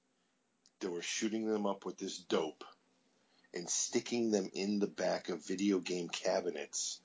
They 0.85 0.91
were 0.91 1.01
shooting 1.01 1.47
them 1.47 1.65
up 1.65 1.83
with 1.83 1.97
this 1.97 2.19
dope 2.19 2.63
and 3.55 3.67
sticking 3.67 4.29
them 4.29 4.51
in 4.53 4.77
the 4.77 4.85
back 4.85 5.29
of 5.29 5.43
video 5.43 5.79
game 5.79 6.09
cabinets 6.09 7.01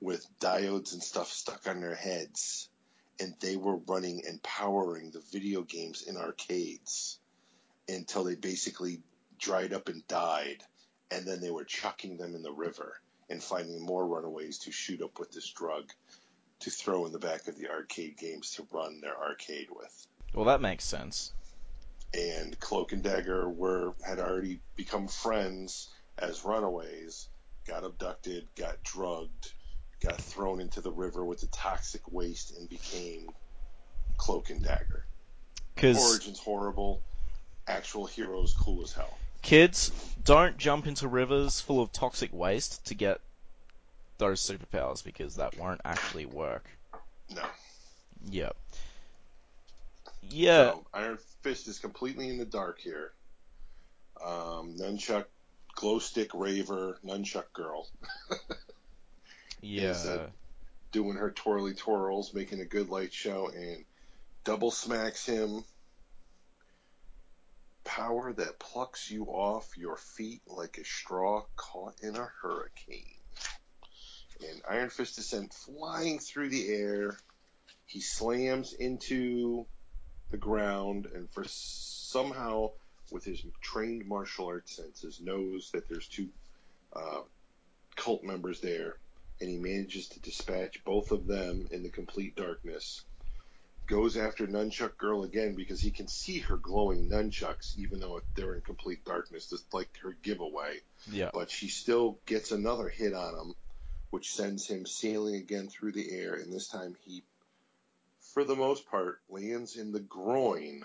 with 0.00 0.24
diodes 0.38 0.92
and 0.92 1.02
stuff 1.02 1.32
stuck 1.32 1.66
on 1.66 1.80
their 1.80 1.96
heads. 1.96 2.68
And 3.18 3.34
they 3.40 3.56
were 3.56 3.78
running 3.78 4.22
and 4.28 4.40
powering 4.44 5.10
the 5.10 5.24
video 5.32 5.62
games 5.62 6.02
in 6.02 6.16
arcades 6.16 7.18
until 7.88 8.22
they 8.22 8.36
basically 8.36 9.02
dried 9.40 9.72
up 9.72 9.88
and 9.88 10.06
died. 10.06 10.62
And 11.10 11.26
then 11.26 11.40
they 11.40 11.50
were 11.50 11.64
chucking 11.64 12.18
them 12.18 12.36
in 12.36 12.44
the 12.44 12.52
river 12.52 13.00
and 13.28 13.42
finding 13.42 13.84
more 13.84 14.06
runaways 14.06 14.58
to 14.58 14.70
shoot 14.70 15.02
up 15.02 15.18
with 15.18 15.32
this 15.32 15.50
drug 15.50 15.90
to 16.60 16.70
throw 16.70 17.06
in 17.06 17.12
the 17.12 17.18
back 17.18 17.48
of 17.48 17.58
the 17.58 17.70
arcade 17.70 18.18
games 18.18 18.52
to 18.52 18.68
run 18.70 19.00
their 19.00 19.20
arcade 19.20 19.70
with. 19.72 20.06
Well, 20.32 20.44
that 20.44 20.60
makes 20.60 20.84
sense. 20.84 21.32
And 22.16 22.58
Cloak 22.60 22.92
and 22.92 23.02
Dagger 23.02 23.48
were 23.48 23.94
had 24.04 24.18
already 24.18 24.60
become 24.74 25.06
friends 25.06 25.90
as 26.18 26.44
runaways, 26.44 27.28
got 27.66 27.84
abducted, 27.84 28.48
got 28.56 28.82
drugged, 28.82 29.52
got 30.00 30.18
thrown 30.20 30.60
into 30.60 30.80
the 30.80 30.90
river 30.90 31.24
with 31.24 31.40
the 31.40 31.46
toxic 31.48 32.10
waste, 32.10 32.56
and 32.56 32.68
became 32.68 33.28
Cloak 34.16 34.48
and 34.50 34.62
Dagger. 34.62 35.04
Because 35.74 35.98
Origins 35.98 36.38
horrible, 36.38 37.02
actual 37.66 38.06
heroes 38.06 38.54
cool 38.54 38.82
as 38.82 38.92
hell. 38.92 39.18
kids 39.42 39.90
don't 40.24 40.56
jump 40.56 40.86
into 40.86 41.06
rivers 41.08 41.60
full 41.60 41.82
of 41.82 41.92
toxic 41.92 42.32
waste 42.32 42.86
to 42.86 42.94
get 42.94 43.20
those 44.18 44.40
superpowers 44.40 45.04
because 45.04 45.36
that 45.36 45.58
won't 45.58 45.82
actually 45.84 46.24
work. 46.24 46.64
No. 47.34 47.42
Yep. 48.30 48.56
Yeah. 50.30 50.70
So 50.72 50.86
Iron 50.94 51.18
Fist 51.42 51.68
is 51.68 51.78
completely 51.78 52.28
in 52.28 52.38
the 52.38 52.44
dark 52.44 52.80
here. 52.80 53.12
Um, 54.24 54.76
nunchuck, 54.78 55.26
glow 55.74 55.98
stick 55.98 56.30
raver, 56.34 56.98
nunchuck 57.04 57.52
girl 57.52 57.88
Yeah. 59.60 59.90
is, 59.90 60.06
uh, 60.06 60.28
doing 60.92 61.16
her 61.16 61.30
twirly 61.30 61.74
twirls, 61.74 62.32
making 62.32 62.60
a 62.60 62.64
good 62.64 62.88
light 62.88 63.12
show, 63.12 63.48
and 63.54 63.84
double 64.44 64.70
smacks 64.70 65.26
him. 65.26 65.64
Power 67.84 68.32
that 68.32 68.58
plucks 68.58 69.10
you 69.10 69.24
off 69.26 69.76
your 69.76 69.96
feet 69.96 70.42
like 70.46 70.78
a 70.78 70.84
straw 70.84 71.44
caught 71.56 71.94
in 72.02 72.16
a 72.16 72.28
hurricane. 72.42 73.04
And 74.40 74.60
Iron 74.68 74.90
Fist 74.90 75.18
is 75.18 75.28
sent 75.28 75.54
flying 75.54 76.18
through 76.18 76.48
the 76.50 76.68
air. 76.68 77.16
He 77.86 78.00
slams 78.00 78.72
into 78.72 79.66
the 80.30 80.36
ground, 80.36 81.06
and 81.14 81.30
for 81.30 81.44
somehow, 81.46 82.70
with 83.10 83.24
his 83.24 83.44
trained 83.60 84.06
martial 84.06 84.46
arts 84.46 84.76
senses, 84.76 85.20
knows 85.20 85.70
that 85.72 85.88
there's 85.88 86.08
two 86.08 86.28
uh, 86.92 87.20
cult 87.94 88.24
members 88.24 88.60
there, 88.60 88.96
and 89.40 89.50
he 89.50 89.56
manages 89.56 90.08
to 90.08 90.20
dispatch 90.20 90.82
both 90.84 91.10
of 91.10 91.26
them 91.26 91.68
in 91.70 91.82
the 91.82 91.90
complete 91.90 92.36
darkness. 92.36 93.02
Goes 93.86 94.16
after 94.16 94.48
Nunchuck 94.48 94.98
Girl 94.98 95.22
again 95.22 95.54
because 95.54 95.80
he 95.80 95.92
can 95.92 96.08
see 96.08 96.40
her 96.40 96.56
glowing 96.56 97.08
nunchucks, 97.08 97.78
even 97.78 98.00
though 98.00 98.20
they're 98.34 98.54
in 98.54 98.62
complete 98.62 99.04
darkness, 99.04 99.48
just 99.48 99.72
like 99.72 99.88
her 100.02 100.16
giveaway. 100.22 100.80
Yeah. 101.08 101.30
But 101.32 101.52
she 101.52 101.68
still 101.68 102.18
gets 102.26 102.50
another 102.50 102.88
hit 102.88 103.14
on 103.14 103.34
him, 103.34 103.54
which 104.10 104.32
sends 104.32 104.66
him 104.66 104.86
sailing 104.86 105.36
again 105.36 105.68
through 105.68 105.92
the 105.92 106.10
air, 106.10 106.34
and 106.34 106.52
this 106.52 106.66
time 106.66 106.96
he, 107.04 107.22
for 108.36 108.44
the 108.44 108.54
most 108.54 108.86
part, 108.90 109.18
lands 109.30 109.76
in 109.76 109.92
the 109.92 110.00
groin 110.00 110.82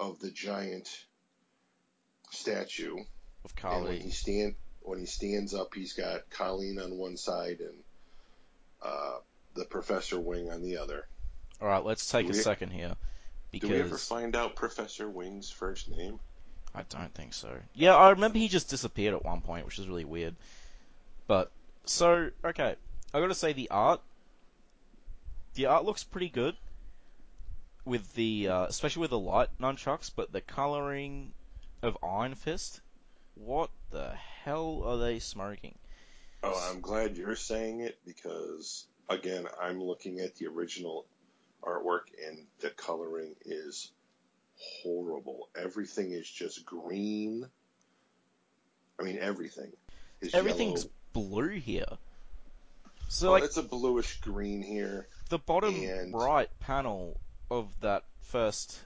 of 0.00 0.18
the 0.18 0.28
giant 0.32 1.04
statue. 2.32 2.96
Of 3.44 3.54
And 3.62 3.84
when 3.84 4.00
he 4.00 4.10
stand 4.10 4.56
when 4.80 4.98
he 4.98 5.06
stands 5.06 5.54
up, 5.54 5.72
he's 5.72 5.92
got 5.92 6.28
Colleen 6.30 6.80
on 6.80 6.98
one 6.98 7.16
side 7.16 7.60
and 7.60 7.76
uh, 8.82 9.18
the 9.54 9.64
Professor 9.66 10.18
Wing 10.18 10.50
on 10.50 10.62
the 10.62 10.78
other. 10.78 11.06
All 11.62 11.68
right, 11.68 11.84
let's 11.84 12.10
take 12.10 12.26
Do 12.26 12.32
a 12.32 12.36
we- 12.36 12.42
second 12.42 12.70
here 12.70 12.96
Do 13.52 13.68
we 13.68 13.76
ever 13.76 13.96
find 13.96 14.34
out 14.34 14.56
Professor 14.56 15.08
Wing's 15.08 15.52
first 15.52 15.88
name? 15.88 16.18
I 16.74 16.82
don't 16.88 17.14
think 17.14 17.34
so. 17.34 17.56
Yeah, 17.74 17.94
I 17.94 18.10
remember 18.10 18.38
he 18.38 18.48
just 18.48 18.68
disappeared 18.68 19.14
at 19.14 19.24
one 19.24 19.42
point, 19.42 19.64
which 19.64 19.78
is 19.78 19.86
really 19.86 20.04
weird. 20.04 20.34
But 21.28 21.52
so 21.84 22.30
okay, 22.44 22.74
I 23.14 23.20
got 23.20 23.28
to 23.28 23.34
say 23.36 23.52
the 23.52 23.70
art, 23.70 24.00
the 25.54 25.66
art 25.66 25.84
looks 25.84 26.02
pretty 26.02 26.30
good 26.30 26.56
with 27.84 28.14
the, 28.14 28.48
uh, 28.48 28.64
especially 28.64 29.02
with 29.02 29.10
the 29.10 29.18
light 29.18 29.48
nunchucks, 29.60 30.10
but 30.14 30.32
the 30.32 30.40
coloring 30.40 31.32
of 31.82 31.96
Iron 32.02 32.34
Fist, 32.34 32.80
what 33.34 33.70
the 33.90 34.10
hell 34.44 34.82
are 34.86 34.98
they 34.98 35.18
smoking? 35.18 35.74
Oh, 36.42 36.70
I'm 36.70 36.80
glad 36.80 37.16
you're 37.16 37.36
saying 37.36 37.80
it 37.80 37.98
because 38.06 38.86
again, 39.08 39.46
I'm 39.60 39.82
looking 39.82 40.20
at 40.20 40.34
the 40.36 40.46
original 40.46 41.06
artwork 41.62 42.02
and 42.26 42.46
the 42.60 42.70
coloring 42.70 43.34
is 43.44 43.90
horrible. 44.82 45.48
Everything 45.56 46.12
is 46.12 46.28
just 46.28 46.64
green. 46.64 47.46
I 49.00 49.02
mean, 49.02 49.18
everything 49.18 49.72
is 50.20 50.34
Everything's 50.34 50.84
yellow. 50.84 51.26
blue 51.28 51.48
here. 51.48 51.86
So 53.08 53.26
Well, 53.32 53.40
like 53.40 53.44
it's 53.44 53.56
a 53.56 53.62
bluish 53.62 54.20
green 54.20 54.62
here. 54.62 55.08
the 55.30 55.38
bottom 55.38 55.74
right 56.12 56.48
panel 56.60 57.18
of 57.50 57.68
that 57.80 58.04
first, 58.22 58.78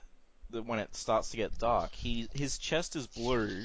the, 0.50 0.62
when 0.62 0.78
it 0.78 0.94
starts 0.94 1.30
to 1.30 1.36
get 1.36 1.58
dark, 1.58 1.94
he 1.94 2.28
his 2.34 2.58
chest 2.58 2.96
is 2.96 3.06
blue, 3.06 3.64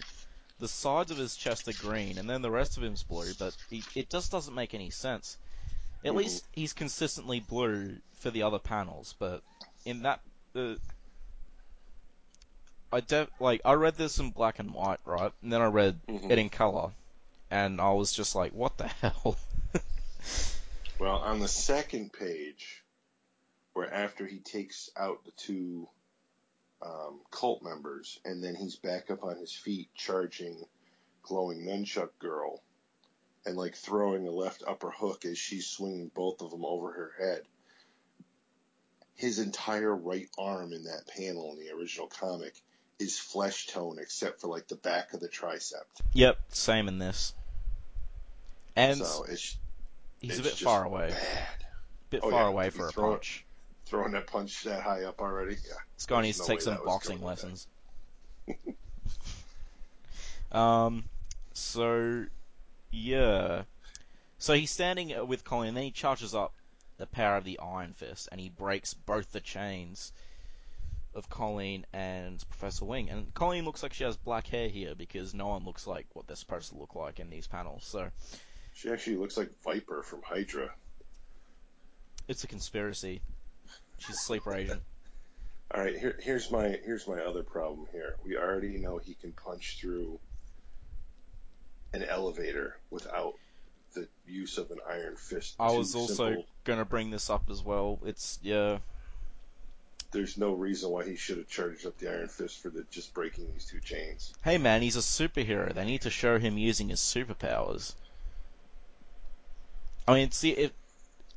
the 0.60 0.67
sides 0.67 1.12
of 1.12 1.17
his 1.17 1.36
chest 1.36 1.67
are 1.67 1.73
green, 1.73 2.17
and 2.17 2.29
then 2.29 2.41
the 2.41 2.51
rest 2.51 2.77
of 2.77 2.84
him's 2.84 3.03
blue. 3.03 3.34
But 3.38 3.53
he, 3.69 3.84
it 3.95 4.10
just 4.10 4.32
doesn't 4.32 4.53
make 4.53 4.73
any 4.73 4.89
sense. 4.89 5.38
At 6.06 6.15
least 6.15 6.43
he's 6.53 6.73
consistently 6.73 7.39
blue 7.39 7.95
for 8.19 8.29
the 8.29 8.43
other 8.43 8.60
panels, 8.60 9.15
but 9.19 9.41
in 9.86 10.03
that, 10.03 10.19
uh, 10.56 10.75
I 12.91 12.99
def- 12.99 13.29
like 13.39 13.62
I 13.65 13.73
read 13.73 13.95
this 13.95 14.19
in 14.19 14.32
black 14.32 14.60
and 14.60 14.73
white, 14.73 14.99
right, 15.06 15.32
and 15.41 15.51
then 15.51 15.62
I 15.62 15.65
read 15.67 15.99
Mhm. 16.08 16.29
it 16.29 16.38
in 16.39 16.49
color, 16.49 16.91
and 17.49 17.79
I 17.82 17.91
was 17.93 18.12
just 18.12 18.36
like, 18.36 18.51
what 18.53 18.77
the 18.77 18.88
hell? 19.01 19.38
Well, 20.99 21.17
on 21.17 21.39
the 21.39 21.47
second 21.47 22.13
page, 22.13 22.83
where 23.73 23.91
after 23.91 24.25
he 24.25 24.39
takes 24.39 24.89
out 24.97 25.23
the 25.25 25.31
two 25.31 25.88
um, 26.81 27.19
cult 27.31 27.63
members, 27.63 28.19
and 28.25 28.43
then 28.43 28.55
he's 28.55 28.75
back 28.75 29.09
up 29.09 29.23
on 29.23 29.38
his 29.38 29.53
feet 29.53 29.89
charging 29.95 30.63
glowing 31.23 31.65
nunchuck 31.65 32.09
girl, 32.19 32.62
and 33.45 33.56
like 33.56 33.75
throwing 33.75 34.27
a 34.27 34.31
left 34.31 34.63
upper 34.67 34.91
hook 34.91 35.25
as 35.25 35.37
she's 35.37 35.67
swinging 35.67 36.12
both 36.13 36.41
of 36.41 36.52
them 36.52 36.65
over 36.65 36.91
her 36.91 37.12
head. 37.19 37.41
His 39.15 39.39
entire 39.39 39.95
right 39.95 40.27
arm 40.37 40.73
in 40.73 40.85
that 40.85 41.08
panel 41.08 41.52
in 41.54 41.60
the 41.60 41.71
original 41.71 42.08
comic 42.08 42.54
is 43.00 43.17
flesh 43.17 43.67
tone 43.67 43.98
except 44.00 44.41
for 44.41 44.48
like 44.48 44.67
the 44.67 44.75
back 44.75 45.13
of 45.13 45.19
the 45.19 45.29
tricep. 45.29 45.83
yep, 46.13 46.37
same 46.50 46.87
in 46.87 46.98
this. 47.00 47.33
And 48.75 48.98
so 48.98 49.23
it's 49.23 49.56
he's 50.19 50.31
it's 50.31 50.39
a 50.39 50.43
bit 50.43 50.54
far 50.54 50.83
away. 50.83 51.10
Bad. 51.10 51.65
bit 52.10 52.21
Oh, 52.23 52.31
far 52.31 52.43
yeah, 52.43 52.48
away 52.50 52.69
for 52.69 52.87
a 52.87 52.91
punch. 52.91 53.45
Throwing 53.86 54.13
that 54.13 54.27
punch 54.27 54.63
that 54.63 54.81
high 54.81 55.04
up 55.04 55.21
already. 55.21 55.56
Yeah. 55.56 56.08
There's 56.08 56.23
needs 56.23 56.40
to 56.40 56.48
take 56.48 56.62
some 56.62 56.79
boxing 56.86 57.19
going 57.19 57.29
with 57.29 57.42
that. 57.42 57.48
lessons. 57.48 57.67
um, 60.52 61.04
so 61.54 62.25
yeah, 62.92 63.63
so 64.38 64.54
he's 64.54 64.71
standing 64.71 65.27
with 65.27 65.44
Colleen, 65.44 65.69
and 65.69 65.77
then 65.77 65.86
he 65.86 65.92
charges 65.92 66.36
up 66.36 66.54
the 66.98 67.08
power 67.08 67.38
of 67.38 67.44
the 67.44 67.60
Iron 67.60 67.94
Fist, 67.94 68.29
and 68.31 68.40
he 68.40 68.50
breaks 68.50 68.94
both 68.94 69.31
the 69.31 69.40
chains 69.40 70.12
of 71.15 71.29
Colleen 71.29 71.86
and 71.94 72.44
Professor 72.50 72.86
Wing. 72.86 73.10
And 73.10 73.34
Colleen 73.34 73.65
looks 73.65 73.84
like 73.84 73.94
she 73.94 74.04
has 74.04 74.17
black 74.17 74.48
hair 74.48 74.67
here 74.67 74.96
because 74.96 75.34
no 75.34 75.48
one 75.48 75.63
looks 75.63 75.88
like 75.88 76.08
what 76.13 76.27
they're 76.27 76.36
supposed 76.36 76.71
to 76.71 76.77
look 76.77 76.96
like 76.96 77.19
in 77.19 77.29
these 77.29 77.48
panels. 77.48 77.86
So 77.86 78.10
She 78.73 78.90
actually 78.90 79.17
looks 79.17 79.38
like 79.38 79.50
Viper 79.63 80.04
from 80.04 80.21
Hydra. 80.23 80.71
it's 82.27 82.44
a 82.44 82.48
conspiracy. 82.48 83.21
She's 84.06 84.15
a 84.15 84.19
sleeper 84.19 84.54
agent. 84.54 84.81
All 85.73 85.81
right, 85.81 85.97
here, 85.97 86.19
here's 86.21 86.51
my 86.51 86.77
here's 86.85 87.08
my 87.08 87.19
other 87.21 87.43
problem 87.43 87.87
here. 87.91 88.15
We 88.23 88.37
already 88.37 88.77
know 88.77 88.97
he 88.97 89.15
can 89.15 89.31
punch 89.31 89.77
through 89.79 90.19
an 91.93 92.04
elevator 92.04 92.77
without 92.91 93.33
the 93.93 94.08
use 94.27 94.58
of 94.58 94.71
an 94.71 94.79
iron 94.87 95.15
fist. 95.15 95.56
I 95.60 95.71
was 95.71 95.95
also 95.95 96.25
simple. 96.25 96.45
gonna 96.63 96.85
bring 96.85 97.10
this 97.10 97.29
up 97.29 97.49
as 97.49 97.63
well. 97.63 97.99
It's 98.06 98.39
yeah, 98.43 98.79
There's 100.12 100.37
no 100.37 100.54
reason 100.54 100.91
why 100.91 101.06
he 101.06 101.15
should 101.15 101.37
have 101.37 101.47
charged 101.47 101.85
up 101.85 101.97
the 101.97 102.12
iron 102.12 102.27
fist 102.27 102.62
for 102.62 102.69
the 102.69 102.83
just 102.91 103.13
breaking 103.13 103.51
these 103.51 103.65
two 103.65 103.79
chains. 103.79 104.33
hey 104.43 104.58
man, 104.58 104.81
he's 104.81 104.95
a 104.95 104.99
superhero. 104.99 105.73
They 105.73 105.85
need 105.85 106.01
to 106.01 106.10
show 106.10 106.37
him 106.37 106.58
using 106.58 106.89
his 106.89 106.99
superpowers. 106.99 107.93
I 110.08 110.13
mean, 110.15 110.31
see, 110.31 110.51
it 110.51 110.73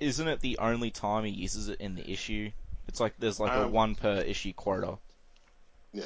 isn't 0.00 0.28
it 0.28 0.40
the 0.40 0.58
only 0.58 0.90
time 0.90 1.24
he 1.24 1.30
uses 1.32 1.68
it 1.68 1.80
in 1.80 1.94
the 1.94 2.10
issue? 2.10 2.50
It's 2.88 3.00
like 3.00 3.14
there's 3.18 3.40
like 3.40 3.52
a 3.52 3.64
Um, 3.64 3.72
one 3.72 3.94
per 3.94 4.20
issue 4.20 4.52
quota. 4.52 4.98
Yeah. 5.92 6.04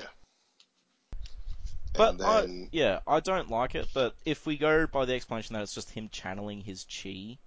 But 1.92 2.14
and 2.20 2.22
I, 2.22 2.68
yeah, 2.72 3.00
I 3.06 3.20
don't 3.20 3.50
like 3.50 3.74
it. 3.74 3.88
But 3.92 4.14
if 4.24 4.46
we 4.46 4.56
go 4.56 4.86
by 4.86 5.04
the 5.04 5.14
explanation 5.14 5.54
that 5.54 5.62
it's 5.62 5.74
just 5.74 5.90
him 5.90 6.08
channeling 6.10 6.60
his 6.62 6.84
chi, 6.84 7.38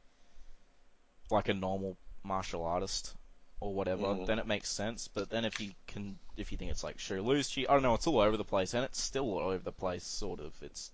like 1.31 1.47
a 1.49 1.53
normal 1.53 1.97
martial 2.23 2.63
artist 2.63 3.15
or 3.59 3.73
whatever, 3.73 4.03
Mhm. 4.03 4.25
then 4.25 4.39
it 4.39 4.45
makes 4.45 4.69
sense. 4.69 5.07
But 5.07 5.29
then 5.29 5.45
if 5.45 5.61
you 5.61 5.73
can, 5.87 6.19
if 6.35 6.51
you 6.51 6.57
think 6.57 6.71
it's 6.71 6.83
like 6.83 6.99
Shirley's 6.99 7.53
chi, 7.53 7.61
I 7.61 7.73
don't 7.73 7.83
know, 7.83 7.93
it's 7.93 8.07
all 8.07 8.19
over 8.19 8.35
the 8.35 8.43
place, 8.43 8.73
and 8.73 8.83
it's 8.83 9.01
still 9.01 9.31
all 9.31 9.39
over 9.49 9.63
the 9.63 9.71
place, 9.71 10.03
sort 10.03 10.41
of. 10.41 10.53
It's 10.61 10.91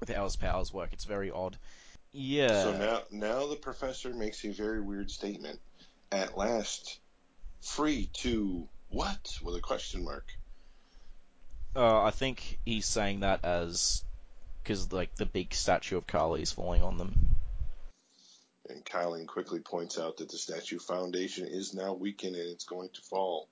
with 0.00 0.08
how 0.08 0.24
his 0.24 0.36
powers 0.36 0.72
work, 0.72 0.92
it's 0.92 1.04
very 1.04 1.30
odd. 1.30 1.58
Yeah. 2.12 2.62
So 2.62 2.76
now, 2.76 3.02
now 3.10 3.46
the 3.46 3.56
professor 3.56 4.12
makes 4.12 4.44
a 4.44 4.50
very 4.50 4.80
weird 4.80 5.10
statement. 5.10 5.60
At 6.12 6.36
last, 6.38 6.98
free 7.60 8.08
to 8.14 8.68
what? 8.88 9.38
With 9.42 9.56
a 9.56 9.60
question 9.60 10.04
mark. 10.04 10.26
Uh, 11.74 12.02
I 12.02 12.10
think 12.10 12.58
he's 12.64 12.86
saying 12.86 13.20
that 13.20 13.44
as 13.44 14.02
because 14.62 14.92
like 14.92 15.14
the 15.14 15.26
big 15.26 15.54
statue 15.54 15.98
of 15.98 16.06
Kali 16.06 16.42
is 16.42 16.52
falling 16.52 16.82
on 16.82 16.96
them. 16.96 17.14
And 18.68 18.84
Kylie 18.84 19.26
quickly 19.26 19.60
points 19.60 19.98
out 19.98 20.16
that 20.16 20.28
the 20.28 20.38
statue 20.38 20.80
foundation 20.80 21.46
is 21.46 21.72
now 21.72 21.94
weakened 21.94 22.34
and 22.34 22.50
it's 22.50 22.64
going 22.64 22.88
to 22.94 23.00
fall. 23.02 23.48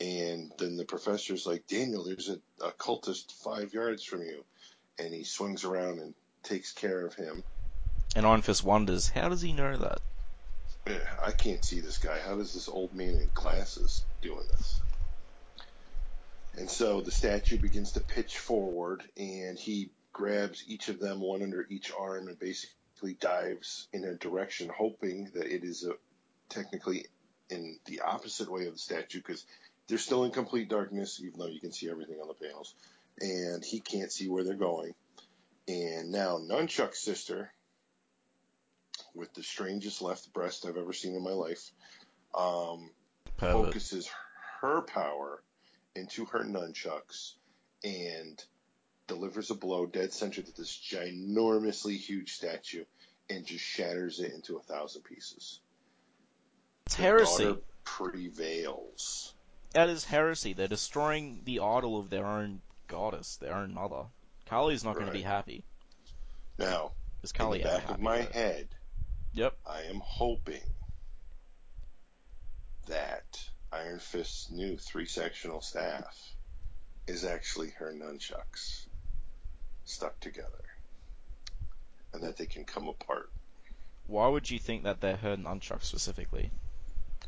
And 0.00 0.52
then 0.58 0.76
the 0.76 0.84
professor's 0.84 1.46
like, 1.46 1.68
Daniel, 1.68 2.04
there's 2.04 2.28
a, 2.28 2.40
a 2.64 2.72
cultist 2.72 3.32
five 3.44 3.72
yards 3.72 4.02
from 4.02 4.22
you. 4.22 4.44
And 4.98 5.14
he 5.14 5.22
swings 5.22 5.64
around 5.64 6.00
and 6.00 6.14
takes 6.42 6.72
care 6.72 7.06
of 7.06 7.14
him. 7.14 7.44
And 8.14 8.26
Iron 8.26 8.42
Fist 8.42 8.62
wonders, 8.62 9.08
how 9.08 9.28
does 9.28 9.42
he 9.42 9.52
know 9.52 9.76
that? 9.76 10.00
Eh, 10.86 10.98
I 11.24 11.32
can't 11.32 11.64
see 11.64 11.80
this 11.80 11.98
guy. 11.98 12.18
How 12.18 12.36
does 12.36 12.54
this 12.54 12.68
old 12.68 12.94
man 12.94 13.14
in 13.14 13.30
glasses 13.34 14.04
doing 14.22 14.46
this? 14.50 14.80
And 16.56 16.70
so 16.70 17.00
the 17.00 17.10
statue 17.10 17.58
begins 17.58 17.92
to 17.92 18.00
pitch 18.00 18.38
forward, 18.38 19.02
and 19.16 19.58
he 19.58 19.90
grabs 20.12 20.64
each 20.68 20.88
of 20.88 21.00
them, 21.00 21.20
one 21.20 21.42
under 21.42 21.66
each 21.68 21.90
arm, 21.98 22.28
and 22.28 22.38
basically 22.38 23.14
dives 23.18 23.88
in 23.92 24.04
a 24.04 24.14
direction, 24.14 24.70
hoping 24.74 25.30
that 25.34 25.46
it 25.46 25.64
is 25.64 25.84
a, 25.84 25.94
technically 26.48 27.06
in 27.50 27.78
the 27.86 28.00
opposite 28.02 28.50
way 28.50 28.66
of 28.66 28.74
the 28.74 28.78
statue, 28.78 29.18
because 29.18 29.44
they're 29.88 29.98
still 29.98 30.24
in 30.24 30.30
complete 30.30 30.68
darkness, 30.68 31.20
even 31.20 31.40
though 31.40 31.48
you 31.48 31.60
can 31.60 31.72
see 31.72 31.90
everything 31.90 32.20
on 32.20 32.28
the 32.28 32.34
panels, 32.34 32.74
and 33.20 33.64
he 33.64 33.80
can't 33.80 34.12
see 34.12 34.28
where 34.28 34.44
they're 34.44 34.54
going. 34.54 34.94
And 35.66 36.12
now 36.12 36.38
Nunchuck's 36.38 37.00
sister, 37.02 37.50
with 39.14 39.32
the 39.34 39.42
strangest 39.42 40.02
left 40.02 40.32
breast 40.32 40.66
I've 40.66 40.76
ever 40.76 40.92
seen 40.92 41.14
in 41.14 41.22
my 41.22 41.30
life, 41.30 41.70
um, 42.34 42.90
Pervert. 43.36 43.66
focuses 43.66 44.10
her 44.60 44.82
power 44.82 45.42
into 45.94 46.24
her 46.26 46.40
nunchucks 46.40 47.32
and 47.84 48.42
delivers 49.06 49.50
a 49.50 49.54
blow 49.54 49.86
dead 49.86 50.12
center 50.12 50.42
to 50.42 50.56
this 50.56 50.70
ginormously 50.76 51.96
huge 51.96 52.32
statue 52.32 52.84
and 53.30 53.44
just 53.46 53.64
shatters 53.64 54.20
it 54.20 54.32
into 54.32 54.56
a 54.56 54.62
thousand 54.62 55.02
pieces. 55.02 55.60
It's 56.86 56.94
heresy. 56.96 57.56
prevails. 57.84 59.34
That 59.72 59.88
is 59.88 60.04
heresy. 60.04 60.52
They're 60.52 60.68
destroying 60.68 61.40
the 61.44 61.60
idol 61.60 61.98
of 61.98 62.10
their 62.10 62.26
own 62.26 62.60
goddess, 62.88 63.36
their 63.36 63.54
own 63.54 63.74
mother. 63.74 64.04
Kali's 64.46 64.84
not 64.84 64.94
going 64.94 65.06
to 65.06 65.12
be 65.12 65.22
happy. 65.22 65.64
Now, 66.58 66.92
Is 67.22 67.32
in 67.32 67.38
Kali 67.38 67.58
the 67.58 67.64
back 67.64 67.90
of 67.90 68.00
my 68.00 68.18
though? 68.22 68.32
head, 68.32 68.68
Yep. 69.34 69.56
I 69.66 69.82
am 69.82 70.00
hoping 70.02 70.62
that 72.86 73.40
Iron 73.72 73.98
Fist's 73.98 74.50
new 74.50 74.76
three 74.76 75.06
sectional 75.06 75.60
staff 75.60 76.16
is 77.06 77.24
actually 77.24 77.70
her 77.70 77.92
nunchucks 77.92 78.86
stuck 79.84 80.18
together. 80.20 80.64
And 82.12 82.22
that 82.22 82.36
they 82.36 82.46
can 82.46 82.64
come 82.64 82.86
apart. 82.88 83.30
Why 84.06 84.28
would 84.28 84.48
you 84.48 84.60
think 84.60 84.84
that 84.84 85.00
they're 85.00 85.16
her 85.16 85.36
nunchucks 85.36 85.84
specifically? 85.84 86.52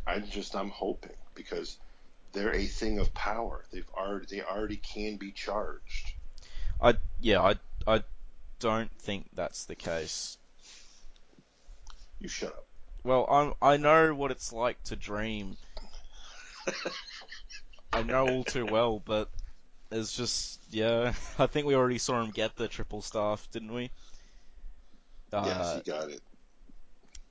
I'm 0.06 0.28
just 0.28 0.54
I'm 0.54 0.70
hoping 0.70 1.16
because 1.34 1.76
they're 2.32 2.54
a 2.54 2.66
thing 2.66 3.00
of 3.00 3.12
power. 3.14 3.64
They've 3.72 3.90
already 3.96 4.26
they 4.36 4.42
already 4.42 4.76
can 4.76 5.16
be 5.16 5.32
charged. 5.32 6.12
I 6.80 6.94
yeah, 7.20 7.42
I 7.42 7.54
I 7.86 8.02
don't 8.60 8.90
think 9.00 9.28
that's 9.34 9.64
the 9.64 9.74
case. 9.74 10.38
You 12.18 12.28
shut 12.28 12.50
up. 12.50 12.66
Well, 13.04 13.26
I'm 13.30 13.52
I 13.62 13.76
know 13.76 14.14
what 14.14 14.30
it's 14.30 14.52
like 14.52 14.82
to 14.84 14.96
dream. 14.96 15.56
I 17.92 18.02
know 18.02 18.26
all 18.28 18.44
too 18.44 18.66
well, 18.66 19.00
but 19.04 19.30
it's 19.92 20.16
just 20.16 20.60
yeah. 20.70 21.12
I 21.38 21.46
think 21.46 21.66
we 21.66 21.74
already 21.74 21.98
saw 21.98 22.20
him 22.22 22.30
get 22.30 22.56
the 22.56 22.68
triple 22.68 23.02
staff, 23.02 23.48
didn't 23.52 23.72
we? 23.72 23.90
Uh, 25.32 25.44
yes, 25.46 25.74
he 25.76 25.90
got 25.90 26.10
it. 26.10 26.20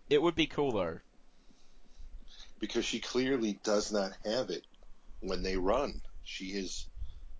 it 0.09 0.21
would 0.21 0.36
be 0.36 0.47
cool 0.47 0.71
though. 0.71 0.99
Because 2.59 2.86
she 2.86 2.99
clearly 2.99 3.59
does 3.63 3.91
not 3.91 4.11
have 4.23 4.49
it 4.49 4.65
when 5.19 5.43
they 5.43 5.57
run. 5.57 6.01
She 6.23 6.45
is 6.45 6.88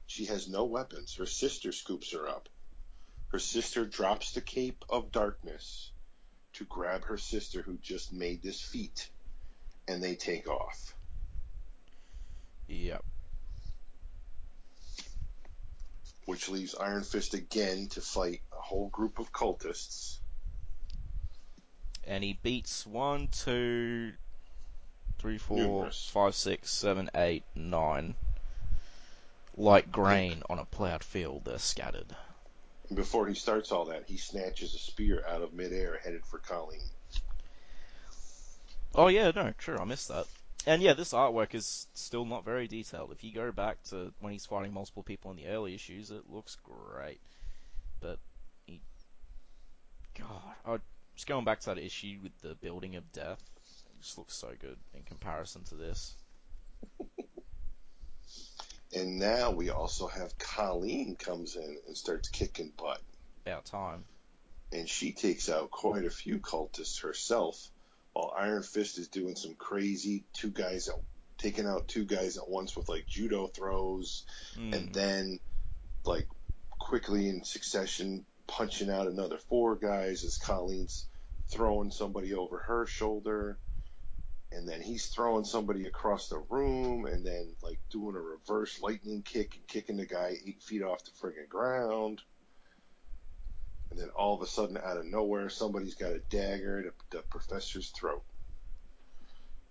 she 0.08 0.26
has 0.26 0.50
no 0.50 0.66
weapons. 0.66 1.16
Her 1.16 1.26
sister 1.26 1.72
scoops 1.72 2.12
her 2.12 2.28
up. 2.28 2.50
Her 3.30 3.40
sister 3.40 3.86
drops 3.86 4.32
the 4.32 4.42
cape 4.42 4.84
of 4.90 5.12
darkness 5.12 5.92
to 6.56 6.66
grab 6.66 7.04
her 7.06 7.18
sister 7.18 7.62
who 7.62 7.78
just 7.82 8.14
made 8.14 8.42
this 8.42 8.62
feat 8.62 9.10
and 9.88 10.04
they 10.04 10.16
take 10.16 10.48
off. 10.48 10.96
Yep. 12.68 13.04
Which 16.26 16.50
leaves 16.50 16.74
Iron 16.76 17.04
Fist 17.04 17.34
again 17.34 17.88
to 17.90 18.02
fight 18.02 18.42
a 18.52 18.62
whole 18.62 18.90
group 18.90 19.20
of 19.20 19.32
cultists. 19.32 20.18
And 22.08 22.24
he 22.24 22.40
beats 22.42 22.86
one, 22.86 23.28
two, 23.28 24.14
three, 25.20 25.38
four, 25.38 25.58
Numerous. 25.58 26.10
five, 26.12 26.36
six, 26.36 26.72
seven, 26.72 27.10
eight, 27.16 27.44
nine. 27.56 28.16
Like 29.58 29.92
grain 29.92 30.44
on 30.50 30.60
a 30.60 30.66
plowed 30.66 31.04
field, 31.04 31.44
they're 31.46 31.60
scattered. 31.60 32.16
And 32.88 32.96
before 32.96 33.28
he 33.28 33.34
starts 33.34 33.72
all 33.72 33.86
that, 33.86 34.04
he 34.08 34.18
snatches 34.18 34.76
a 34.76 34.78
spear 34.78 35.24
out 35.28 35.42
of 35.42 35.54
midair 35.54 36.00
headed 36.04 36.26
for 36.26 36.40
Colleen. 36.40 36.82
Oh 38.94 39.08
yeah, 39.08 39.32
no, 39.36 39.54
true, 39.58 39.78
I 39.78 39.86
missed 39.86 40.08
that. 40.10 40.26
And 40.68 40.82
yeah, 40.82 40.94
this 40.94 41.14
artwork 41.14 41.54
is 41.54 41.88
still 41.94 42.26
not 42.26 42.46
very 42.46 42.68
detailed. 42.68 43.12
If 43.12 43.24
you 43.24 43.34
go 43.34 43.52
back 43.52 43.84
to 43.90 44.14
when 44.20 44.34
he's 44.34 44.46
fighting 44.46 44.74
multiple 44.74 45.04
people 45.04 45.32
in 45.32 45.38
the 45.38 45.48
early 45.48 45.76
issues, 45.76 46.12
it 46.12 46.30
looks 46.30 46.58
great. 46.64 47.20
But 48.00 48.20
he, 48.66 48.82
God, 50.18 50.42
I 50.66 50.78
just 51.16 51.28
going 51.28 51.46
back 51.46 51.60
to 51.62 51.68
that 51.68 51.78
issue 51.78 52.20
with 52.24 52.40
the 52.42 52.56
building 52.56 52.96
of 52.96 53.12
death, 53.12 53.42
it 53.58 54.02
just 54.02 54.18
looks 54.18 54.36
so 54.36 54.50
good 54.60 54.78
in 54.94 55.04
comparison 55.04 55.64
to 55.66 55.76
this. 55.76 56.16
And 58.96 59.20
now 59.20 59.52
we 59.52 59.70
also 59.70 60.08
have 60.08 60.38
Colleen 60.38 61.16
comes 61.18 61.56
in 61.56 61.78
and 61.88 61.98
starts 61.98 62.30
kicking 62.30 62.72
butt. 62.78 63.02
About 63.46 63.66
time. 63.66 64.06
And 64.72 64.88
she 64.90 65.12
takes 65.12 65.50
out 65.50 65.70
quite 65.70 66.06
a 66.06 66.10
few 66.10 66.40
cultists 66.40 67.02
herself, 67.04 67.70
while 68.14 68.34
Iron 68.38 68.64
Fist 68.64 68.98
is 68.98 69.08
doing 69.10 69.36
some 69.36 69.56
crazy 69.56 70.24
two 70.34 70.50
guys 70.50 70.88
at, 70.88 70.96
taking 71.38 71.68
out 71.68 71.88
two 71.88 72.06
guys 72.06 72.38
at 72.38 72.48
once 72.50 72.76
with 72.76 72.88
like 72.90 73.06
judo 73.08 73.48
throws, 73.48 74.26
Mm. 74.58 74.74
and 74.76 74.94
then 74.94 75.40
like 76.06 76.28
quickly 76.72 77.28
in 77.30 77.44
succession 77.44 78.26
punching 78.48 78.90
out 78.90 79.08
another 79.08 79.38
four 79.38 79.76
guys 79.76 80.24
as 80.24 80.38
Colleen's 80.38 81.08
throwing 81.50 81.92
somebody 81.92 82.34
over 82.34 82.60
her 82.60 82.86
shoulder, 82.86 83.58
and 84.56 84.68
then 84.68 84.82
he's 84.82 85.08
throwing 85.08 85.44
somebody 85.44 85.86
across 85.86 86.30
the 86.30 86.40
room, 86.50 87.06
and 87.06 87.26
then 87.26 87.56
like 87.62 87.80
doing 87.90 88.16
a 88.16 88.20
reverse 88.20 88.82
lightning 88.82 89.22
kick 89.22 89.56
and 89.56 89.68
kicking 89.68 89.98
the 89.98 90.06
guy 90.06 90.38
eight 90.46 90.64
feet 90.64 90.82
off 90.82 91.04
the 91.04 91.12
friggin' 91.12 91.50
ground. 91.50 92.22
And 93.92 94.00
then 94.00 94.10
all 94.10 94.36
of 94.36 94.42
a 94.42 94.48
sudden, 94.48 94.78
out 94.78 94.98
of 94.98 95.06
nowhere, 95.06 95.50
somebody's 95.50 95.96
got 95.96 96.12
a 96.14 96.20
dagger 96.30 96.84
to 96.84 96.92
the 97.12 97.22
professor's 97.24 97.92
throat. 97.92 98.24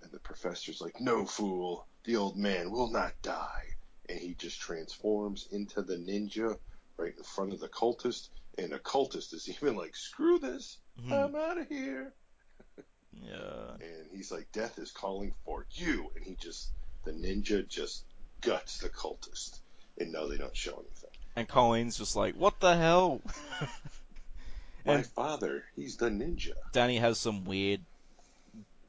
And 0.02 0.12
the 0.12 0.20
professor's 0.20 0.80
like, 0.80 1.00
No, 1.00 1.24
fool, 1.24 1.86
the 2.04 2.16
old 2.16 2.36
man 2.36 2.70
will 2.70 2.90
not 2.90 3.14
die. 3.22 3.64
And 4.08 4.18
he 4.18 4.34
just 4.34 4.60
transforms 4.60 5.48
into 5.50 5.82
the 5.82 5.96
ninja 5.96 6.58
right 6.98 7.14
in 7.16 7.24
front 7.24 7.52
of 7.52 7.60
the 7.60 7.68
cultist. 7.68 8.28
And 8.58 8.72
the 8.72 8.78
cultist 8.78 9.32
is 9.34 9.48
even 9.48 9.76
like, 9.76 9.96
Screw 9.96 10.38
this, 10.38 10.78
Mhm. 10.98 11.12
I'm 11.12 11.34
out 11.34 11.58
of 11.58 11.68
here. 11.68 12.14
Yeah. 13.22 13.74
And 13.80 14.06
he's 14.12 14.30
like, 14.32 14.50
Death 14.52 14.78
is 14.78 14.90
calling 14.90 15.34
for 15.44 15.66
you. 15.72 16.10
And 16.16 16.24
he 16.24 16.34
just, 16.40 16.68
the 17.04 17.12
ninja 17.12 17.66
just 17.68 18.04
guts 18.40 18.78
the 18.78 18.88
cultist. 18.88 19.58
And 19.98 20.12
no, 20.12 20.28
they 20.28 20.36
don't 20.36 20.56
show 20.56 20.72
anything. 20.72 21.10
And 21.36 21.48
Colleen's 21.48 21.98
just 21.98 22.16
like, 22.16 22.34
what 22.36 22.60
the 22.60 22.76
hell? 22.76 23.20
My 24.86 24.94
And- 24.94 25.06
father, 25.06 25.64
he's 25.76 25.96
the 25.96 26.10
ninja. 26.10 26.52
Danny 26.72 26.98
has 26.98 27.18
some 27.18 27.44
weird 27.44 27.80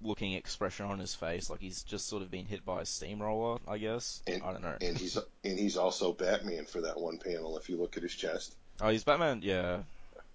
looking 0.02 0.34
expression 0.34 0.86
on 0.86 1.00
his 1.00 1.16
face, 1.16 1.50
like 1.50 1.62
he's 1.62 1.82
just 1.84 2.08
sort 2.08 2.22
of 2.22 2.30
been 2.30 2.46
hit 2.46 2.64
by 2.66 2.82
a 2.82 2.86
steamroller, 2.86 3.58
I 3.68 3.78
guess. 3.80 4.22
And- 4.28 4.44
I 4.44 4.52
don't 4.52 4.62
know. 4.62 4.76
And 4.82 4.98
he's 4.98 5.18
and 5.44 5.58
he's 5.58 5.78
also 5.78 6.12
Batman 6.14 6.66
for 6.66 6.82
that 6.82 7.00
one 7.00 7.18
panel. 7.18 7.58
If 7.58 7.70
you 7.70 7.78
look 7.78 7.98
at 7.98 8.04
his 8.04 8.14
chest, 8.14 8.54
Oh, 8.82 8.90
he's 8.90 9.04
Batman, 9.06 9.40
yeah. 9.42 9.80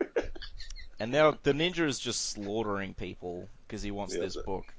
and 0.98 1.12
now 1.12 1.36
the 1.42 1.52
ninja 1.52 1.86
is 1.86 1.98
just 1.98 2.30
slaughtering 2.30 2.94
people 2.94 3.46
because 3.70 3.82
he 3.82 3.92
wants 3.92 4.14
Yeah, 4.14 4.22
this 4.22 4.34
but- 4.34 4.46
book. 4.46 4.74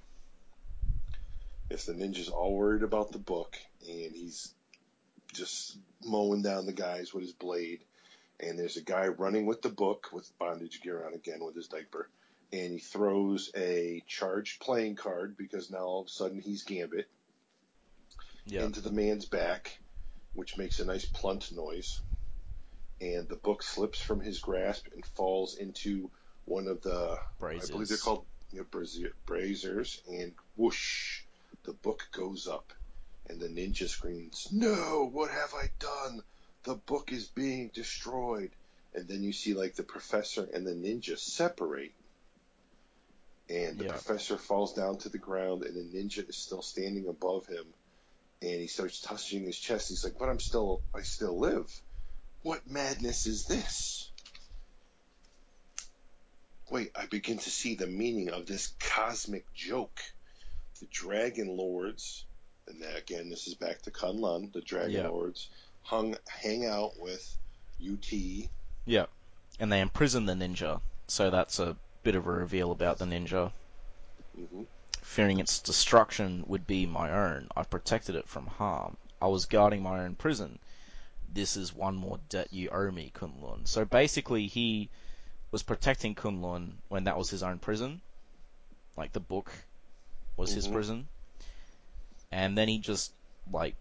Yes, 1.69 1.85
the 1.85 1.93
ninja's 1.93 2.27
all 2.27 2.53
worried 2.53 2.83
about 2.83 3.13
the 3.13 3.19
book, 3.19 3.57
and 3.87 4.13
he's 4.13 4.53
just 5.33 5.77
mowing 6.03 6.41
down 6.41 6.65
the 6.65 6.73
guys 6.73 7.13
with 7.13 7.23
his 7.23 7.31
blade. 7.31 7.85
And 8.41 8.59
there's 8.59 8.75
a 8.75 8.81
guy 8.81 9.07
running 9.07 9.45
with 9.45 9.61
the 9.61 9.69
book 9.69 10.09
with 10.11 10.37
bondage 10.37 10.81
gear 10.81 11.05
on 11.05 11.13
again 11.13 11.41
with 11.41 11.55
his 11.55 11.69
diaper. 11.69 12.09
And 12.51 12.73
he 12.73 12.79
throws 12.79 13.49
a 13.55 14.03
charged 14.07 14.59
playing 14.59 14.95
card 14.95 15.37
because 15.37 15.71
now 15.71 15.85
all 15.85 16.01
of 16.01 16.07
a 16.07 16.09
sudden 16.09 16.41
he's 16.41 16.63
Gambit 16.63 17.07
Yeah. 18.45 18.65
into 18.65 18.81
the 18.81 18.91
man's 18.91 19.25
back, 19.25 19.79
which 20.33 20.57
makes 20.57 20.79
a 20.81 20.85
nice 20.85 21.05
plunt 21.05 21.53
noise. 21.53 22.01
And 22.99 23.29
the 23.29 23.37
book 23.37 23.63
slips 23.63 24.01
from 24.01 24.19
his 24.19 24.39
grasp 24.39 24.87
and 24.93 25.05
falls 25.05 25.55
into 25.55 26.11
one 26.43 26.67
of 26.67 26.81
the 26.81 27.17
Braziers. 27.39 27.69
I 27.69 27.73
believe 27.73 27.87
they're 27.87 27.97
called 27.97 28.25
you 28.51 28.59
know, 28.59 29.09
braziers, 29.25 30.01
and 30.07 30.33
whoosh, 30.55 31.23
the 31.63 31.73
book 31.73 32.07
goes 32.11 32.47
up, 32.47 32.73
and 33.27 33.39
the 33.39 33.47
ninja 33.47 33.87
screams, 33.87 34.47
"No! 34.51 35.09
What 35.11 35.31
have 35.31 35.53
I 35.53 35.71
done? 35.79 36.23
The 36.63 36.75
book 36.75 37.11
is 37.11 37.27
being 37.29 37.69
destroyed!" 37.69 38.51
And 38.93 39.07
then 39.07 39.23
you 39.23 39.31
see 39.33 39.53
like 39.53 39.75
the 39.75 39.83
professor 39.83 40.43
and 40.43 40.67
the 40.67 40.73
ninja 40.73 41.17
separate, 41.17 41.93
and 43.49 43.77
the 43.77 43.85
Yeah. 43.85 43.91
professor 43.91 44.37
falls 44.37 44.73
down 44.73 44.97
to 44.99 45.09
the 45.09 45.17
ground, 45.17 45.63
and 45.63 45.75
the 45.75 45.97
ninja 45.97 46.27
is 46.27 46.37
still 46.37 46.61
standing 46.61 47.07
above 47.07 47.47
him, 47.47 47.73
and 48.41 48.59
he 48.61 48.67
starts 48.67 48.99
touching 49.01 49.45
his 49.45 49.57
chest. 49.57 49.89
He's 49.89 50.03
like, 50.03 50.17
"But 50.19 50.29
I'm 50.29 50.39
still, 50.39 50.83
I 50.93 51.03
still 51.03 51.39
live. 51.39 51.81
What 52.41 52.67
madness 52.67 53.27
is 53.27 53.45
this?" 53.45 54.10
Wait, 56.71 56.89
I 56.95 57.05
begin 57.05 57.37
to 57.37 57.49
see 57.49 57.75
the 57.75 57.85
meaning 57.85 58.29
of 58.29 58.45
this 58.45 58.73
cosmic 58.79 59.53
joke. 59.53 59.99
The 60.79 60.87
Dragon 60.89 61.57
Lords, 61.57 62.23
and 62.65 62.81
again, 62.95 63.29
this 63.29 63.45
is 63.45 63.55
back 63.55 63.81
to 63.81 63.91
Kunlun, 63.91 64.53
the 64.53 64.61
Dragon 64.61 64.91
Yeah. 65.03 65.09
Lords, 65.09 65.49
hung 65.83 66.15
hang 66.29 66.65
out 66.65 66.97
with 66.97 67.37
Yu-Ti. 67.77 68.49
Yeah. 68.85 69.07
And 69.59 69.69
they 69.69 69.81
imprison 69.81 70.25
the 70.25 70.33
ninja, 70.33 70.79
so 71.09 71.29
that's 71.29 71.59
a 71.59 71.75
bit 72.03 72.15
of 72.15 72.25
a 72.25 72.31
reveal 72.31 72.71
about 72.71 72.99
the 72.99 73.05
ninja. 73.05 73.51
hmm 74.33 74.63
Fearing 75.01 75.41
its 75.41 75.59
destruction 75.59 76.45
would 76.47 76.65
be 76.65 76.85
my 76.85 77.11
own, 77.11 77.49
I 77.53 77.63
protected 77.63 78.15
it 78.15 78.29
from 78.29 78.47
harm. 78.47 78.95
I 79.21 79.27
was 79.27 79.45
guarding 79.45 79.83
my 79.83 80.05
own 80.05 80.15
prison. 80.15 80.57
This 81.33 81.57
is 81.57 81.73
one 81.73 81.97
more 81.97 82.21
debt 82.29 82.53
you 82.53 82.69
owe 82.69 82.91
me, 82.91 83.11
Kunlun. 83.13 83.67
So 83.67 83.83
basically, 83.83 84.47
he 84.47 84.89
was 85.51 85.63
protecting 85.63 86.15
Kunlun 86.15 86.73
when 86.87 87.03
that 87.05 87.17
was 87.17 87.29
his 87.29 87.43
own 87.43 87.59
prison. 87.59 88.01
Like 88.97 89.13
the 89.13 89.19
book 89.19 89.51
was 90.37 90.51
his 90.53 90.67
Mhm. 90.67 90.71
prison. 90.71 91.07
And 92.31 92.57
then 92.57 92.69
he 92.69 92.77
just, 92.79 93.11
like, 93.51 93.75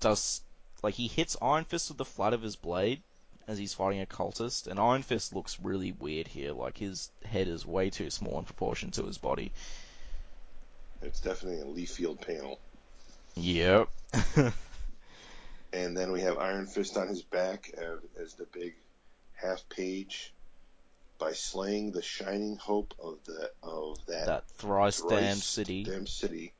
does, 0.00 0.42
like, 0.82 0.94
he 0.94 1.06
hits 1.06 1.36
Iron 1.40 1.64
Fist 1.64 1.88
with 1.88 1.98
the 1.98 2.04
flat 2.04 2.32
of 2.32 2.42
his 2.42 2.56
blade 2.56 3.00
as 3.46 3.58
he's 3.58 3.74
fighting 3.74 4.00
a 4.00 4.06
cultist. 4.06 4.66
And 4.66 4.80
Iron 4.80 5.02
Fist 5.02 5.32
looks 5.32 5.60
really 5.60 5.92
weird 5.92 6.26
here. 6.26 6.52
Like, 6.52 6.78
his 6.78 7.10
head 7.24 7.46
is 7.46 7.64
way 7.64 7.90
too 7.90 8.10
small 8.10 8.38
in 8.40 8.44
proportion 8.44 8.90
to 8.92 9.04
his 9.04 9.18
body. 9.18 9.52
It's 11.00 11.20
definitely 11.20 11.60
a 11.60 11.66
Lee 11.66 11.86
Field 11.86 12.20
panel. 12.20 12.58
Yep. 13.36 13.88
And 15.72 15.96
then 15.96 16.12
we 16.12 16.20
have 16.20 16.38
Iron 16.38 16.68
Fist 16.68 16.96
on 16.96 17.08
his 17.08 17.22
back 17.22 17.74
as, 17.76 17.98
as 18.16 18.34
the 18.34 18.44
big 18.44 18.74
half 19.34 19.68
page. 19.68 20.32
By 21.16 21.32
slaying 21.32 21.92
the 21.92 22.02
shining 22.02 22.56
hope 22.56 22.92
of 22.98 23.18
the 23.24 23.50
of 23.62 24.04
that, 24.06 24.26
that 24.26 24.48
thrice 24.48 25.00
damned 25.00 25.10
thrice 25.10 25.44
city. 25.44 25.84
damned 25.84 26.08
city, 26.08 26.52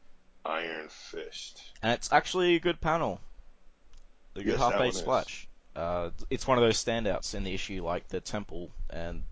Iron 0.46 0.88
Fist. 0.88 1.60
And 1.82 1.92
it's 1.92 2.12
actually 2.12 2.54
a 2.54 2.60
good 2.60 2.80
panel. 2.80 3.20
A 4.36 4.38
good 4.38 4.52
Yes, 4.52 4.58
half 4.58 4.78
page 4.78 4.94
splash. 4.94 5.48
Uh, 5.74 6.10
it's 6.30 6.46
one 6.46 6.56
of 6.56 6.62
those 6.62 6.82
standouts 6.82 7.34
in 7.34 7.42
the 7.42 7.52
issue, 7.52 7.84
like 7.84 8.08
the 8.08 8.20
temple 8.20 8.70
and, 8.90 9.24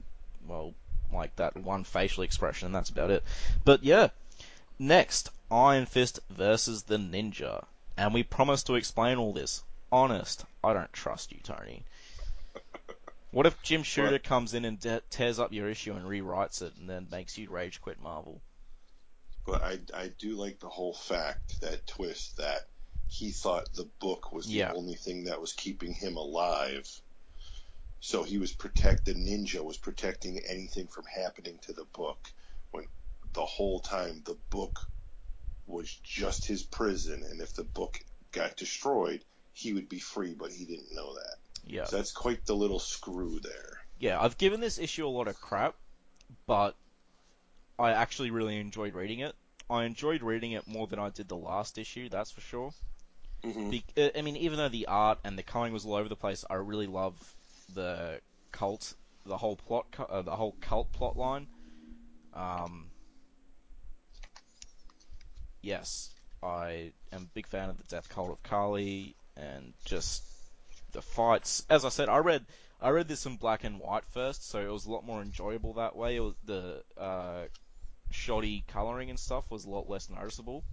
well, 0.49 0.75
like 1.13 1.35
that 1.37 1.57
one 1.57 1.85
facial 1.85 2.25
expression, 2.25 2.67
and 2.67 2.75
that's 2.75 2.91
about 2.91 3.11
it. 3.11 3.23
But 3.65 3.85
yeah, 3.85 4.09
next, 4.79 5.31
Iron 5.51 5.87
Fist 5.87 6.19
versus 6.31 6.83
the 6.83 6.97
Ninja. 6.97 7.65
And 7.97 8.13
we 8.13 8.23
promise 8.23 8.65
to 8.65 8.75
explain 8.75 9.19
all 9.19 9.33
this. 9.33 9.63
Honest, 9.93 10.45
I 10.65 10.73
don't 10.73 10.93
trust 10.93 11.31
you, 11.31 11.39
Tony. 11.43 11.85
What 13.33 13.47
if 13.47 13.63
Jim 13.63 13.83
Shooter 13.83 14.19
comes 14.19 14.53
in 14.53 14.67
and 14.67 14.79
de- 14.79 15.03
tears 15.09 15.39
up 15.39 15.53
your 15.53 15.69
issue 15.69 15.95
and 15.95 16.05
rewrites 16.05 16.61
it 16.61 16.75
and 16.79 16.89
then 16.89 17.09
makes 17.11 17.39
you 17.39 17.49
rage 17.49 17.81
quit 17.81 17.99
Marvel? 17.99 18.43
But 19.47 19.63
I, 19.65 19.79
I 19.95 20.09
do 20.19 20.37
like 20.37 20.61
the 20.61 20.69
whole 20.69 20.95
fact, 20.95 21.61
that 21.63 21.87
twist, 21.87 22.37
that 22.37 22.69
he 23.09 23.31
thought 23.31 23.73
the 23.73 23.89
book 24.01 24.33
was 24.33 24.47
the 24.47 24.53
Yeah. 24.53 24.73
only 24.75 24.97
thing 24.97 25.25
that 25.25 25.41
was 25.41 25.55
keeping 25.55 25.95
him 25.95 26.17
alive. 26.17 26.87
So 28.01 28.23
he 28.23 28.37
was 28.37 28.53
protect 28.53 29.07
the 29.07 29.15
ninja 29.15 29.65
was 29.65 29.79
protecting 29.79 30.39
anything 30.41 30.87
from 30.89 31.05
happening 31.07 31.59
to 31.63 31.73
the 31.73 31.87
book 31.87 32.29
when 32.71 32.87
the 33.33 33.47
whole 33.47 33.81
time 33.81 34.23
the 34.27 34.37
book 34.51 34.79
was 35.67 35.91
just 36.05 36.45
his 36.45 36.63
prison 36.63 37.23
and 37.31 37.41
if 37.41 37.55
the 37.55 37.65
book 37.65 37.99
got 38.31 38.57
destroyed, 38.57 39.25
he 39.55 39.73
would 39.73 39.89
be 39.89 40.01
free, 40.01 40.35
but 40.35 40.53
he 40.53 40.67
didn't 40.67 40.93
know 40.95 41.15
that. 41.15 41.37
Yeah. 41.65 41.85
So 41.85 41.97
that's 41.97 42.13
quite 42.13 42.45
the 42.47 42.55
little 42.55 42.79
screw 42.79 43.41
there. 43.41 43.79
yeah, 43.99 44.21
I've 44.21 44.37
given 44.39 44.61
this 44.61 44.79
issue 44.79 45.07
a 45.07 45.09
lot 45.09 45.29
of 45.29 45.41
crap, 45.41 45.75
but 46.47 46.75
I 47.79 47.93
actually 47.93 48.31
really 48.31 48.59
enjoyed 48.59 48.95
reading 48.95 49.21
it. 49.21 49.35
I 49.71 49.85
enjoyed 49.85 50.23
reading 50.23 50.53
it 50.53 50.67
more 50.67 50.87
than 50.87 50.99
I 50.99 51.11
did 51.11 51.29
the 51.29 51.37
last 51.37 51.79
issue, 51.79 52.09
that's 52.09 52.31
for 52.31 52.41
sure. 52.41 52.73
Mm-hmm. 53.45 53.71
Be- 53.71 53.85
uh, 53.97 54.09
I 54.17 54.23
mean, 54.23 54.37
even 54.37 54.59
though 54.59 54.69
the 54.69 54.87
art 54.87 55.19
and 55.25 55.39
the 55.39 55.43
coloring 55.43 55.73
was 55.73 55.87
all 55.87 55.95
over 55.95 56.09
the 56.09 56.17
place, 56.17 56.45
I 56.49 56.55
really 56.55 56.87
love 56.87 57.15
the 57.75 58.21
cult, 58.51 58.95
the 59.25 59.37
whole 59.37 59.57
plot, 59.57 59.87
uh, 59.99 60.23
the 60.23 60.37
whole 60.37 60.57
cult 60.61 60.93
plot 60.93 61.17
line. 61.17 61.47
Um, 62.35 62.91
yes, 65.63 66.11
I 66.43 66.93
am 67.13 67.23
a 67.23 67.35
big 67.35 67.47
fan 67.47 67.71
of 67.71 67.79
the 67.79 67.85
Death 67.85 68.09
Cult 68.09 68.31
of 68.31 68.43
Kali 68.43 69.15
and 69.37 69.73
just 69.85 70.23
the 70.93 71.03
fights. 71.03 71.65
As 71.69 71.85
I 71.85 71.89
said, 71.89 72.09
I 72.09 72.19
read 72.19 72.45
I 72.81 72.91
read 72.91 73.09
this 73.09 73.27
in 73.27 73.37
black 73.37 73.65
and 73.65 73.79
white 73.79 74.05
first, 74.07 74.49
so 74.49 74.61
it 74.61 74.73
was 74.73 74.87
a 74.87 74.91
lot 74.91 75.05
more 75.05 75.23
enjoyable 75.23 75.75
that 75.75 75.95
way. 75.97 76.17
It 76.17 76.21
was 76.21 76.35
the 76.45 76.83
uh, 76.97 77.45
shoddy 78.11 78.65
coloring 78.69 79.11
and 79.11 79.19
stuff 79.19 79.51
was 79.51 79.65
a 79.65 79.71
lot 79.71 79.89
less 79.89 80.11
noticeable 80.11 80.65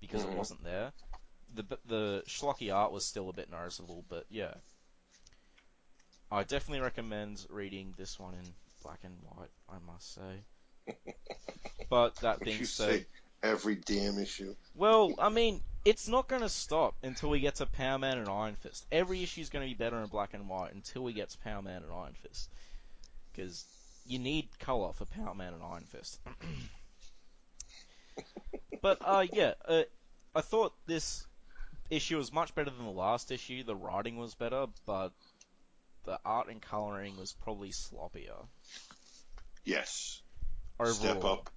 because 0.00 0.24
Mhm. 0.24 0.32
it 0.32 0.36
wasn't 0.38 0.64
there. 0.64 0.92
The 1.54 1.78
the 1.86 2.22
schlocky 2.26 2.74
art 2.74 2.92
was 2.92 3.04
still 3.04 3.28
a 3.28 3.32
bit 3.32 3.50
noticeable, 3.50 4.04
but 4.08 4.26
yeah. 4.30 4.54
I 6.30 6.42
definitely 6.42 6.80
recommend 6.80 7.46
reading 7.48 7.94
this 7.96 8.18
one 8.18 8.34
in 8.34 8.54
black 8.82 8.98
and 9.04 9.16
white, 9.22 9.50
I 9.68 9.78
must 9.78 10.14
say. 10.14 10.44
But 11.88 12.16
that 12.16 12.40
being 12.40 12.64
said, 12.64 13.06
every 13.44 13.76
damn 13.76 14.18
issue? 14.18 14.54
well, 14.74 15.14
I 15.18 15.28
mean, 15.28 15.60
it's 15.84 16.08
not 16.08 16.28
going 16.28 16.42
to 16.42 16.48
stop 16.48 16.94
until 17.02 17.30
we 17.30 17.40
get 17.40 17.56
to 17.56 17.66
Power 17.66 17.98
Man 17.98 18.18
and 18.18 18.28
Iron 18.28 18.54
Fist. 18.54 18.86
Every 18.90 19.22
issue 19.22 19.42
is 19.42 19.50
going 19.50 19.68
to 19.68 19.68
be 19.68 19.74
better 19.74 20.00
in 20.00 20.06
black 20.06 20.32
and 20.32 20.48
white 20.48 20.72
until 20.72 21.04
we 21.04 21.12
get 21.12 21.30
to 21.30 21.38
Power 21.38 21.62
Man 21.62 21.82
and 21.82 21.92
Iron 21.92 22.14
Fist. 22.22 22.50
Because 23.32 23.64
you 24.06 24.18
need 24.18 24.48
color 24.58 24.92
for 24.94 25.04
Power 25.04 25.34
Man 25.34 25.52
and 25.52 25.62
Iron 25.62 25.84
Fist. 25.84 26.18
but 28.82 28.98
uh, 29.02 29.26
yeah, 29.32 29.54
uh, 29.68 29.82
I 30.34 30.40
thought 30.40 30.72
this 30.86 31.26
issue 31.90 32.16
was 32.16 32.32
much 32.32 32.54
better 32.54 32.70
than 32.70 32.84
the 32.84 32.90
last 32.90 33.30
issue. 33.30 33.62
The 33.62 33.76
writing 33.76 34.16
was 34.16 34.34
better, 34.34 34.66
but 34.86 35.12
the 36.04 36.18
art 36.24 36.48
and 36.48 36.62
coloring 36.62 37.16
was 37.18 37.32
probably 37.32 37.70
sloppier. 37.70 38.46
Yes. 39.64 40.22
Overall. 40.80 40.94
Step 40.94 41.24
up, 41.24 41.50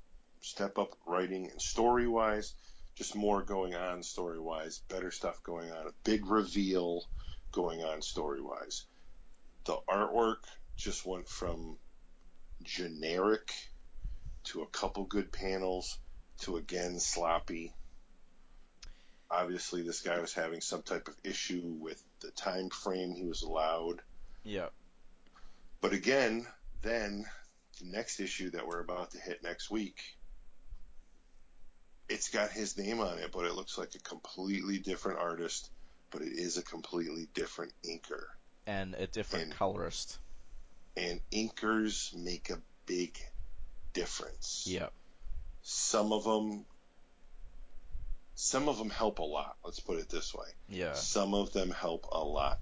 step 0.47 0.77
up 0.77 0.95
writing 1.05 1.49
and 1.51 1.61
story 1.61 2.07
wise. 2.07 2.53
Just 2.95 3.15
more 3.15 3.43
going 3.43 3.75
on 3.75 4.01
story 4.01 4.39
wise. 4.39 4.79
Better 4.89 5.11
stuff 5.11 5.43
going 5.43 5.71
on. 5.71 5.87
A 5.87 5.91
big 6.03 6.25
reveal 6.25 7.03
going 7.51 7.83
on 7.83 8.01
story 8.01 8.41
wise. 8.41 8.85
The 9.65 9.77
artwork 9.87 10.43
just 10.75 11.05
went 11.05 11.27
from 11.27 11.77
generic 12.63 13.53
to 14.45 14.61
a 14.61 14.67
couple 14.67 15.03
good 15.03 15.31
panels 15.31 15.99
to 16.39 16.57
again 16.57 16.99
sloppy. 16.99 17.73
Obviously, 19.29 19.81
this 19.81 20.01
guy 20.01 20.19
was 20.19 20.33
having 20.33 20.61
some 20.61 20.81
type 20.81 21.07
of 21.07 21.15
issue 21.23 21.75
with 21.79 22.01
the 22.21 22.31
time 22.31 22.69
frame 22.69 23.13
he 23.13 23.25
was 23.25 23.41
allowed. 23.41 24.01
Yeah. 24.43 24.69
But 25.81 25.93
again, 25.93 26.47
then 26.81 27.25
the 27.79 27.85
next 27.85 28.19
issue 28.19 28.51
that 28.51 28.65
we're 28.65 28.79
about 28.79 29.11
to 29.11 29.19
hit 29.19 29.43
next 29.43 29.69
week, 29.69 30.16
it's 32.09 32.29
got 32.29 32.51
his 32.51 32.77
name 32.77 32.99
on 32.99 33.17
it, 33.19 33.31
but 33.31 33.45
it 33.45 33.53
looks 33.53 33.77
like 33.77 33.95
a 33.95 33.99
completely 33.99 34.79
different 34.79 35.19
artist, 35.19 35.69
but 36.11 36.21
it 36.21 36.33
is 36.33 36.57
a 36.57 36.63
completely 36.63 37.27
different 37.33 37.73
inker. 37.85 38.23
And 38.65 38.95
a 38.95 39.07
different 39.07 39.45
And- 39.45 39.53
colorist. 39.53 40.17
And 40.95 41.21
inkers 41.31 42.13
make 42.15 42.49
a 42.49 42.59
big 42.85 43.17
difference. 43.93 44.63
Yep. 44.67 44.91
Some 45.61 46.11
of 46.13 46.23
them 46.23 46.65
some 48.39 48.69
of 48.69 48.77
them 48.77 48.91
help 48.91 49.17
a 49.17 49.23
lot. 49.23 49.57
Let's 49.65 49.79
put 49.79 49.97
it 49.97 50.09
this 50.09 50.31
way. 50.31 50.45
Yeah. 50.69 50.93
Some 50.93 51.33
of 51.33 51.53
them 51.53 51.71
help 51.71 52.05
a 52.11 52.23
lot. 52.23 52.59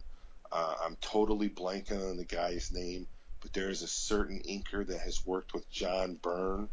Uh, 0.49 0.73
I'm 0.81 0.95
totally 1.01 1.49
blanking 1.49 2.09
on 2.09 2.15
the 2.15 2.23
guy's 2.23 2.71
name, 2.71 3.07
but 3.41 3.51
there 3.51 3.69
is 3.69 3.81
a 3.81 3.87
certain 3.87 4.41
inker 4.47 4.87
that 4.87 4.99
has 5.01 5.25
worked 5.25 5.53
with 5.53 5.69
John 5.69 6.13
Byrne. 6.15 6.69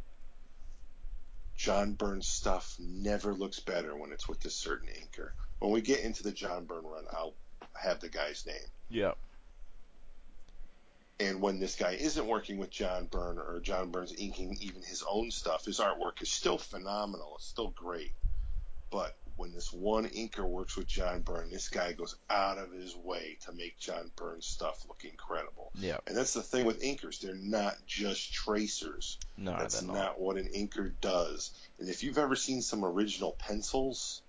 John 1.57 1.93
Byrne's 1.93 2.29
stuff 2.29 2.77
never 2.79 3.35
looks 3.35 3.61
better 3.61 3.97
when 3.97 4.13
it's 4.13 4.29
with 4.29 4.41
this 4.41 4.55
certain 4.55 4.89
inker. 4.89 5.31
When 5.59 5.71
we 5.71 5.81
get 5.81 6.01
into 6.01 6.23
the 6.23 6.33
John 6.33 6.65
Byrne 6.65 6.85
run, 6.85 7.05
I'll 7.13 7.35
have 7.81 8.01
the 8.01 8.09
guy's 8.09 8.45
name. 8.47 8.57
Yeah. 8.91 9.13
And 11.21 11.41
when 11.41 11.61
this 11.61 11.77
guy 11.77 11.93
isn't 11.93 12.27
working 12.27 12.59
with 12.59 12.71
John 12.71 13.07
Byrne 13.07 13.39
or 13.39 13.61
John 13.61 13.91
Byrne's 13.91 14.15
inking 14.19 14.59
even 14.61 14.83
his 14.83 15.05
own 15.09 15.31
stuff, 15.31 15.65
his 15.65 15.79
artwork 15.79 16.21
is 16.21 16.31
still 16.31 16.59
phenomenal. 16.59 17.35
It's 17.37 17.47
still 17.47 17.71
great. 17.71 18.13
But 18.91 19.17
when 19.43 19.53
this 19.53 19.73
one 19.73 20.07
inker 20.07 20.49
works 20.49 20.77
with 20.77 20.87
John 20.87 21.21
Byrne, 21.23 21.51
this 21.51 21.69
guy 21.69 21.95
goes 21.95 22.15
out 22.31 22.59
of 22.59 22.71
his 22.71 22.95
way 22.95 23.39
to 23.45 23.53
make 23.53 23.77
John 23.77 24.09
Byrne's 24.15 24.47
stuff 24.47 24.85
look 24.87 25.05
incredible. 25.05 25.73
Yeah. 25.75 25.97
And 26.07 26.17
that's 26.17 26.33
the 26.33 26.45
thing 26.45 26.65
with 26.65 26.81
inkers. 26.81 27.19
They're 27.21 27.35
not 27.35 27.75
just 27.85 28.33
tracers. 28.33 29.19
No, 29.37 29.51
That's 29.59 29.83
not. 29.83 29.95
not. 29.97 30.21
what 30.21 30.37
an 30.37 30.49
inker 30.57 30.93
does. 31.01 31.51
And 31.81 31.89
if 31.89 32.05
you've 32.05 32.19
ever 32.19 32.37
seen 32.37 32.63
some 32.63 32.85
original 32.85 33.33
pencils, 33.33 34.23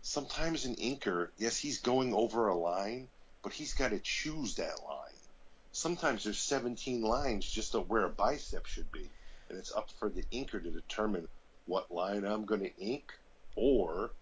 sometimes 0.00 0.64
an 0.64 0.74
inker, 0.74 1.28
yes, 1.38 1.56
he's 1.56 1.78
going 1.78 2.12
over 2.12 2.48
a 2.48 2.56
line, 2.56 3.06
but 3.44 3.52
he's 3.52 3.74
got 3.74 3.90
to 3.90 4.00
choose 4.00 4.56
that 4.56 4.82
line. 4.82 4.98
Sometimes 5.70 6.24
there's 6.24 6.38
17 6.40 7.02
lines 7.02 7.48
just 7.48 7.76
of 7.76 7.88
where 7.88 8.04
a 8.04 8.08
bicep 8.08 8.66
should 8.66 8.90
be. 8.90 9.08
And 9.48 9.56
it's 9.56 9.72
up 9.72 9.90
for 10.00 10.08
the 10.08 10.24
inker 10.32 10.60
to 10.60 10.70
determine 10.72 11.28
what 11.66 11.92
line 11.92 12.24
I'm 12.24 12.46
going 12.46 12.62
to 12.62 12.76
ink, 12.78 13.12
or 13.56 14.14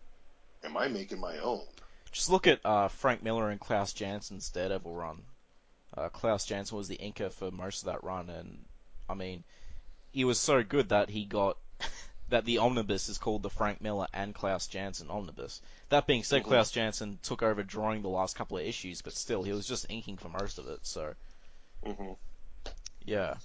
am 0.65 0.77
I 0.77 0.89
making 0.89 1.21
my 1.21 1.39
own? 1.39 1.67
Just 2.13 2.31
look 2.31 2.47
at 2.47 2.65
uh, 2.65 2.89
Frank 2.89 3.23
Miller 3.23 3.51
and 3.51 3.61
Klaus 3.61 3.93
Janson's 3.93 4.51
Daredevil 4.51 4.95
run. 4.95 5.25
Uh, 5.97 6.09
Klaus 6.09 6.45
Janson 6.47 6.77
was 6.77 6.89
the 6.89 6.99
inker 6.99 7.33
for 7.33 7.51
most 7.51 7.83
of 7.83 7.87
that 7.87 8.05
run, 8.05 8.29
and 8.31 8.65
I 9.09 9.15
mean, 9.15 9.45
he 10.13 10.25
was 10.25 10.41
so 10.41 10.63
good 10.63 10.91
that 10.91 11.11
he 11.11 11.25
got 11.25 11.59
that 12.29 12.45
the 12.45 12.59
omnibus 12.59 13.09
is 13.09 13.19
called 13.19 13.43
the 13.43 13.51
Frank 13.51 13.81
Miller 13.81 14.07
and 14.13 14.35
Klaus 14.35 14.67
Janson 14.69 15.11
omnibus. 15.11 15.61
That 15.89 16.07
being 16.07 16.23
said, 16.25 16.43
Mhm. 16.43 16.45
Klaus 16.45 16.71
Janson 16.71 17.19
took 17.23 17.43
over 17.43 17.63
drawing 17.63 18.03
the 18.03 18.09
last 18.09 18.37
couple 18.37 18.59
of 18.59 18.65
issues, 18.65 19.03
but 19.03 19.15
still, 19.15 19.43
he 19.43 19.53
was 19.53 19.67
just 19.67 19.87
inking 19.91 20.19
for 20.19 20.29
most 20.29 20.59
of 20.59 20.69
it. 20.69 20.87
So 20.87 21.15
Mm-hmm. 21.85 22.13
yeah, 23.05 23.37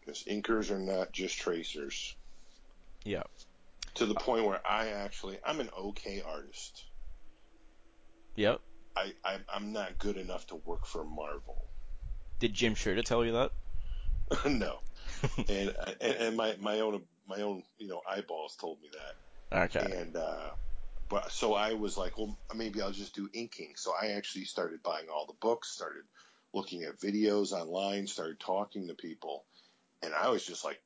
Because 0.00 0.24
inkers 0.24 0.70
are 0.70 0.78
not 0.78 1.12
just 1.12 1.36
tracers. 1.38 2.16
yeah, 3.04 3.22
To 3.96 4.06
the 4.06 4.14
point 4.14 4.44
where 4.46 4.60
I 4.66 4.88
actually, 4.88 5.38
I'm 5.44 5.60
an 5.60 5.70
okay 5.78 6.22
artist. 6.26 6.84
yep. 8.36 8.60
I, 8.96 9.12
I 9.24 9.38
I'm 9.54 9.72
not 9.72 9.98
good 9.98 10.16
enough 10.16 10.46
to 10.48 10.56
work 10.56 10.86
for 10.86 11.04
Marvel. 11.04 11.70
Did 12.38 12.54
Jim 12.54 12.74
Shooter 12.74 13.02
tell 13.02 13.24
you 13.24 13.32
that? 13.32 13.52
no, 14.46 14.78
and, 15.48 15.74
and 16.00 16.14
and 16.16 16.36
my 16.36 16.56
my 16.60 16.80
own 16.80 17.02
my 17.26 17.40
own 17.42 17.62
you 17.78 17.88
know 17.88 18.00
eyeballs 18.08 18.56
told 18.56 18.80
me 18.82 18.88
that, 18.92 19.58
Okay. 19.64 19.96
and 19.96 20.16
uh, 20.16 20.50
but 21.08 21.30
so 21.30 21.54
I 21.54 21.74
was 21.74 21.96
like, 21.96 22.18
well, 22.18 22.36
maybe 22.54 22.82
I'll 22.82 22.90
just 22.90 23.14
do 23.14 23.28
inking. 23.32 23.74
So 23.76 23.92
I 24.00 24.08
actually 24.08 24.44
started 24.44 24.82
buying 24.82 25.06
all 25.12 25.26
the 25.26 25.34
books, 25.40 25.68
started 25.70 26.02
looking 26.52 26.82
at 26.82 26.98
videos 26.98 27.52
online, 27.52 28.06
started 28.06 28.40
talking 28.40 28.88
to 28.88 28.94
people, 28.94 29.44
and 30.02 30.12
I 30.14 30.28
was 30.28 30.44
just 30.44 30.64
like, 30.64 30.80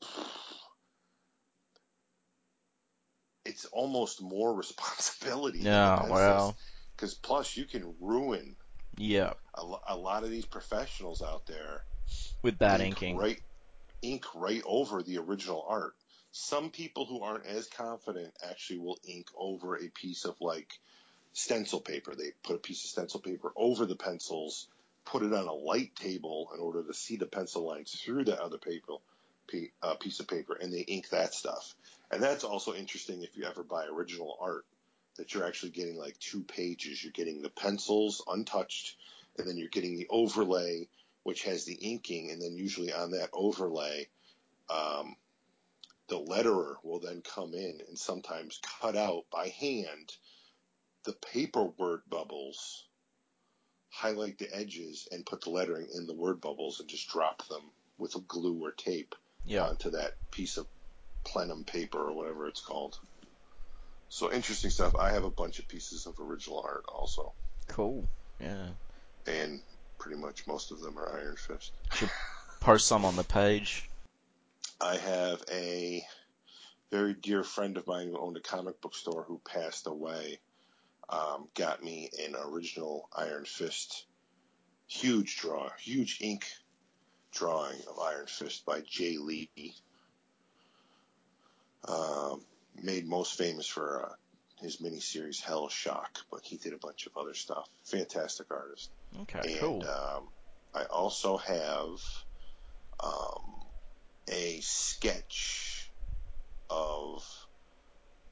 it's 3.44 3.64
almost 3.66 4.22
more 4.22 4.54
responsibility. 4.56 5.60
Yeah, 5.60 6.06
well, 6.10 6.56
Because 6.96 7.14
plus 7.14 7.56
you 7.56 7.66
can 7.66 7.96
ruin 8.00 8.56
yeah, 8.96 9.34
a, 9.56 9.62
a 9.88 9.96
lot 9.96 10.24
of 10.24 10.30
these 10.30 10.46
professionals 10.46 11.22
out 11.22 11.46
there 11.46 11.84
with 12.42 12.58
bad 12.58 12.80
ink 12.80 12.96
inking. 13.02 13.16
right 13.16 13.40
ink 14.02 14.24
right 14.34 14.62
over 14.66 15.02
the 15.02 15.18
original 15.18 15.64
art. 15.68 15.94
Some 16.32 16.70
people 16.70 17.06
who 17.06 17.22
aren't 17.22 17.46
as 17.46 17.68
confident 17.68 18.34
actually 18.42 18.78
will 18.80 18.98
ink 19.04 19.28
over 19.36 19.76
a 19.76 19.88
piece 19.90 20.24
of 20.24 20.36
like 20.40 20.72
stencil 21.32 21.80
paper. 21.80 22.14
They 22.14 22.32
put 22.44 22.56
a 22.56 22.60
piece 22.60 22.84
of 22.84 22.90
stencil 22.90 23.20
paper 23.20 23.52
over 23.56 23.86
the 23.86 23.96
pencils, 23.96 24.68
put 25.04 25.22
it 25.22 25.32
on 25.32 25.46
a 25.46 25.52
light 25.52 25.96
table 25.96 26.50
in 26.54 26.60
order 26.60 26.84
to 26.84 26.94
see 26.94 27.16
the 27.16 27.26
pencil 27.26 27.66
lines 27.66 27.92
through 27.92 28.24
that 28.26 28.40
other 28.40 28.58
paper 28.58 28.94
pe- 29.50 29.70
uh, 29.82 29.96
piece 29.96 30.20
of 30.20 30.28
paper, 30.28 30.54
and 30.54 30.72
they 30.72 30.80
ink 30.80 31.10
that 31.10 31.34
stuff. 31.34 31.74
And 32.10 32.22
that's 32.22 32.44
also 32.44 32.74
interesting 32.74 33.22
if 33.22 33.36
you 33.36 33.44
ever 33.44 33.64
buy 33.64 33.86
original 33.86 34.36
art 34.40 34.66
that 35.16 35.34
you're 35.34 35.46
actually 35.46 35.72
getting 35.72 35.96
like 35.96 36.18
two 36.18 36.42
pages. 36.44 37.02
You're 37.02 37.12
getting 37.12 37.42
the 37.42 37.50
pencils 37.50 38.24
untouched, 38.28 38.96
and 39.38 39.48
then 39.48 39.58
you're 39.58 39.68
getting 39.68 39.96
the 39.96 40.08
overlay, 40.10 40.88
which 41.24 41.44
has 41.44 41.64
the 41.64 41.74
inking, 41.74 42.30
and 42.30 42.42
then 42.42 42.56
usually 42.56 42.92
on 42.92 43.12
that 43.12 43.30
overlay, 43.32 44.08
um, 44.70 45.16
the 46.08 46.18
letterer 46.18 46.76
will 46.84 47.00
then 47.00 47.22
come 47.22 47.54
in 47.54 47.80
and 47.88 47.98
sometimes 47.98 48.60
cut 48.80 48.96
out 48.96 49.24
by 49.30 49.48
hand 49.48 50.12
the 51.04 51.12
paper 51.14 51.64
word 51.64 52.02
bubbles, 52.10 52.86
highlight 53.90 54.38
the 54.38 54.54
edges, 54.54 55.08
and 55.10 55.26
put 55.26 55.42
the 55.42 55.50
lettering 55.50 55.88
in 55.94 56.06
the 56.06 56.14
word 56.14 56.40
bubbles 56.40 56.80
and 56.80 56.88
just 56.88 57.08
drop 57.08 57.46
them 57.48 57.62
with 57.98 58.16
glue 58.28 58.62
or 58.62 58.72
tape 58.72 59.14
Yeah, 59.44 59.66
onto 59.66 59.90
that 59.90 60.12
piece 60.30 60.56
of 60.56 60.66
plenum 61.24 61.64
paper 61.64 61.98
or 61.98 62.12
whatever 62.12 62.46
it's 62.46 62.60
called. 62.60 62.98
So 64.08 64.32
interesting 64.32 64.70
stuff. 64.70 64.96
I 64.96 65.12
have 65.12 65.24
a 65.24 65.30
bunch 65.30 65.58
of 65.58 65.68
pieces 65.68 66.06
of 66.06 66.18
original 66.20 66.62
art 66.64 66.84
also, 66.88 67.32
cool. 67.68 68.08
Yeah, 68.40 68.68
and 69.26 69.60
pretty 69.98 70.20
much 70.20 70.46
most 70.46 70.72
of 70.72 70.80
them 70.80 70.98
are 70.98 71.20
Iron 71.20 71.36
Fist. 71.36 71.72
Should 71.94 72.10
post 72.60 72.86
some 72.86 73.04
on 73.04 73.16
the 73.16 73.24
page. 73.24 73.88
I 74.80 74.96
have 74.96 75.42
a 75.52 76.02
very 76.90 77.14
dear 77.14 77.44
friend 77.44 77.76
of 77.76 77.86
mine 77.86 78.08
who 78.08 78.18
owned 78.18 78.36
a 78.36 78.40
comic 78.40 78.80
book 78.80 78.94
store 78.94 79.24
who 79.24 79.40
passed 79.44 79.86
away. 79.86 80.38
Um, 81.08 81.48
got 81.54 81.82
me 81.82 82.10
an 82.24 82.34
original 82.36 83.08
Iron 83.16 83.44
Fist, 83.44 84.06
huge 84.86 85.36
draw, 85.36 85.70
huge 85.78 86.18
ink 86.20 86.46
drawing 87.32 87.78
of 87.88 87.98
Iron 87.98 88.26
Fist 88.26 88.64
by 88.64 88.80
Jae 88.80 89.18
Lee. 89.18 89.74
Um, 91.86 92.42
made 92.82 93.06
most 93.06 93.36
famous 93.36 93.66
for 93.66 94.06
uh, 94.06 94.14
his 94.62 94.78
miniseries 94.78 95.40
Hellshock, 95.40 96.22
but 96.30 96.42
he 96.42 96.56
did 96.56 96.72
a 96.72 96.78
bunch 96.78 97.06
of 97.06 97.16
other 97.16 97.34
stuff. 97.34 97.68
Fantastic 97.84 98.50
artist. 98.50 98.90
Okay, 99.22 99.52
and 99.52 99.60
cool. 99.60 99.84
um, 99.84 100.28
I 100.74 100.84
also 100.84 101.38
have 101.38 102.00
um, 103.02 103.42
a 104.28 104.60
sketch 104.60 105.90
of 106.68 107.24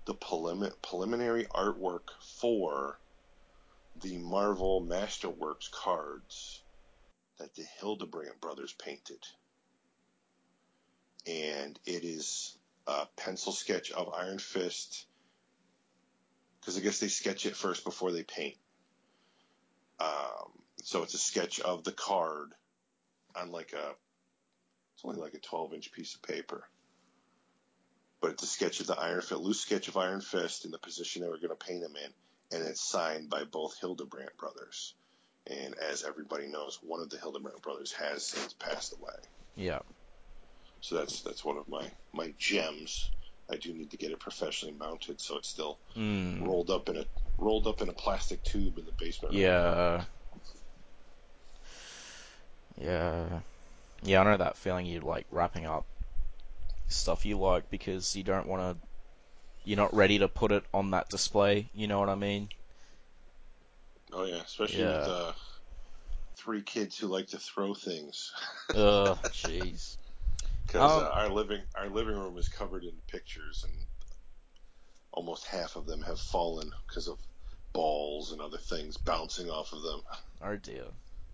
the 0.05 0.15
prelim- 0.15 0.73
preliminary 0.83 1.45
artwork 1.47 2.11
for 2.41 2.99
the 4.03 4.19
Marvel 4.19 4.81
Masterworks 4.81 5.71
cards 5.71 6.63
that 7.39 7.55
the 7.55 7.65
Hildebrandt 7.81 8.41
brothers 8.41 8.75
painted. 8.75 9.21
and 11.27 11.79
it 11.87 12.05
is 12.05 12.57
a 12.87 13.07
pencil 13.17 13.53
sketch 13.53 13.91
of 13.93 14.13
Iron 14.15 14.39
Fist. 14.39 15.07
Because 16.61 16.79
I 16.79 16.81
guess 16.81 16.99
they 17.01 17.09
sketch 17.09 17.47
it 17.47 17.57
first 17.57 17.85
before 17.85 18.13
they 18.13 18.23
paint. 18.23 18.57
Um, 20.01 20.53
so 20.83 21.03
it's 21.03 21.15
a 21.15 21.19
sketch 21.19 21.61
of 21.61 21.85
the 21.85 21.93
card 21.93 22.53
on 23.37 23.51
like 23.53 23.73
a, 23.73 23.95
it's 24.95 25.05
only 25.05 25.21
like 25.21 25.35
a 25.35 25.41
12 25.41 25.75
inch 25.75 25.93
piece 25.93 26.15
of 26.15 26.23
paper. 26.23 26.65
But 28.21 28.33
it's 28.33 28.43
a 28.43 28.47
sketch 28.47 28.81
of 28.81 28.87
the 28.87 28.99
Iron 28.99 29.21
Fist, 29.21 29.41
loose 29.41 29.61
sketch 29.61 29.89
of 29.89 29.97
Iron 29.97 30.21
Fist 30.21 30.65
in 30.65 30.71
the 30.71 30.79
position 30.79 31.23
they 31.23 31.29
were 31.29 31.37
going 31.37 31.51
to 31.51 31.57
paint 31.57 31.85
him 31.85 31.95
in, 31.97 32.59
and 32.59 32.69
it's 32.69 32.89
signed 32.89 33.31
by 33.31 33.45
both 33.45 33.79
Hildebrandt 33.81 34.37
brothers. 34.39 34.95
And 35.51 35.75
as 35.79 36.05
everybody 36.05 36.47
knows, 36.47 36.79
one 36.83 37.01
of 37.01 37.09
the 37.11 37.19
Hildebrandt 37.19 37.63
brothers 37.63 37.93
has 37.93 38.23
since 38.25 38.53
passed 38.53 38.93
away. 38.93 39.15
Yeah. 39.57 39.79
So 40.81 40.97
that's 40.97 41.23
that's 41.23 41.45
one 41.45 41.57
of 41.57 41.69
my 41.69 41.85
my 42.13 42.33
gems. 42.39 43.11
I 43.51 43.57
do 43.57 43.73
need 43.73 43.91
to 43.93 43.97
get 43.97 44.11
it 44.11 44.21
professionally 44.21 44.75
mounted, 44.79 45.21
so 45.21 45.39
it's 45.39 45.49
still 45.49 45.79
Mm. 45.97 46.47
rolled 46.47 46.71
up 46.71 46.89
in 46.91 46.99
a 46.99 47.05
rolled 47.39 47.67
up 47.67 47.81
in 47.81 47.89
a 47.89 47.93
plastic 47.95 48.43
tube 48.45 48.79
in 48.79 48.85
the 48.85 48.93
basement. 48.93 49.35
Yeah. 49.35 50.05
Yeah. 52.81 53.41
Yeah, 54.03 54.21
I 54.21 54.25
know 54.25 54.37
that 54.37 54.57
feeling 54.57 54.87
you 54.87 55.01
like 55.01 55.27
wrapping 55.31 55.67
up 55.67 55.85
stuff 56.87 57.27
you 57.27 57.39
like 57.39 57.71
because 57.71 58.15
you 58.17 58.23
don't 58.23 58.47
want 58.47 58.63
to. 58.63 58.89
You're 59.65 59.77
not 59.77 59.95
ready 59.95 60.19
to 60.21 60.29
put 60.29 60.53
it 60.53 60.65
on 60.73 60.93
that 60.93 61.09
display. 61.09 61.69
You 61.75 61.89
know 61.89 61.99
what 62.01 62.09
I 62.09 62.15
mean? 62.15 62.49
Oh 64.13 64.25
yeah, 64.25 64.43
especially 64.43 64.85
Yeah. 64.85 64.99
with 64.99 65.09
uh, 65.09 65.33
three 66.37 66.63
kids 66.63 66.99
who 66.99 67.07
like 67.09 67.29
to 67.29 67.39
throw 67.39 67.75
things. 67.75 68.33
Ugh, 68.75 69.19
jeez. 69.31 69.97
Because 70.67 70.97
Um, 70.97 71.03
uh, 71.03 71.09
our 71.09 71.29
living 71.31 71.67
our 71.77 71.89
living 71.89 72.15
room 72.17 72.39
is 72.39 72.49
covered 72.49 72.85
in 72.85 73.01
pictures, 73.09 73.65
and 73.65 73.87
almost 75.13 75.47
half 75.47 75.77
of 75.77 75.87
them 75.87 76.03
have 76.03 76.21
fallen 76.21 76.73
because 76.87 77.09
of 77.09 77.19
balls 77.73 78.33
and 78.33 78.41
other 78.41 78.59
things 78.59 78.97
bouncing 78.97 79.51
off 79.51 79.73
of 79.73 79.83
them. 79.83 80.03
Oh 80.41 80.57
dear, 80.57 80.87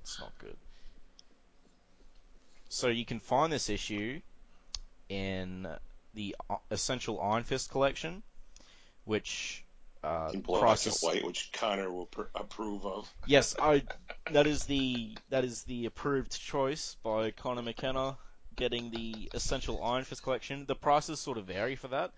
it's 0.03 0.19
not 0.19 0.37
good. 0.39 0.57
So 2.69 2.89
you 2.89 3.07
can 3.07 3.21
find 3.21 3.53
this 3.53 3.71
issue 3.71 4.21
in 5.09 5.67
the 6.15 6.37
uh, 6.51 6.59
Essential 6.71 7.21
Iron 7.21 7.45
Fist 7.45 7.71
collection, 7.71 8.23
which 9.05 9.64
uh, 10.05 10.31
in 10.33 10.41
black 10.41 10.61
price 10.61 10.87
and 10.87 10.95
white, 11.01 11.25
which 11.25 11.51
Connor 11.53 11.91
will 11.91 12.07
pr- 12.07 12.23
approve 12.35 12.85
of. 12.87 13.13
Yes, 13.27 13.55
I. 13.61 13.83
That 14.33 14.47
is 14.47 14.65
the 14.65 15.17
that 15.31 15.45
is 15.45 15.63
the 15.65 15.87
approved 15.87 16.39
choice 16.41 16.97
by 17.03 17.31
Connor 17.31 17.63
McKenna, 17.63 18.17
getting 18.57 18.91
the 18.91 19.31
Essential 19.35 19.83
Iron 19.83 20.05
Fist 20.05 20.23
collection. 20.23 20.65
The 20.67 20.75
prices 20.75 21.21
sort 21.21 21.39
of 21.39 21.47
vary 21.47 21.77
for 21.77 21.89
that, 21.89 22.13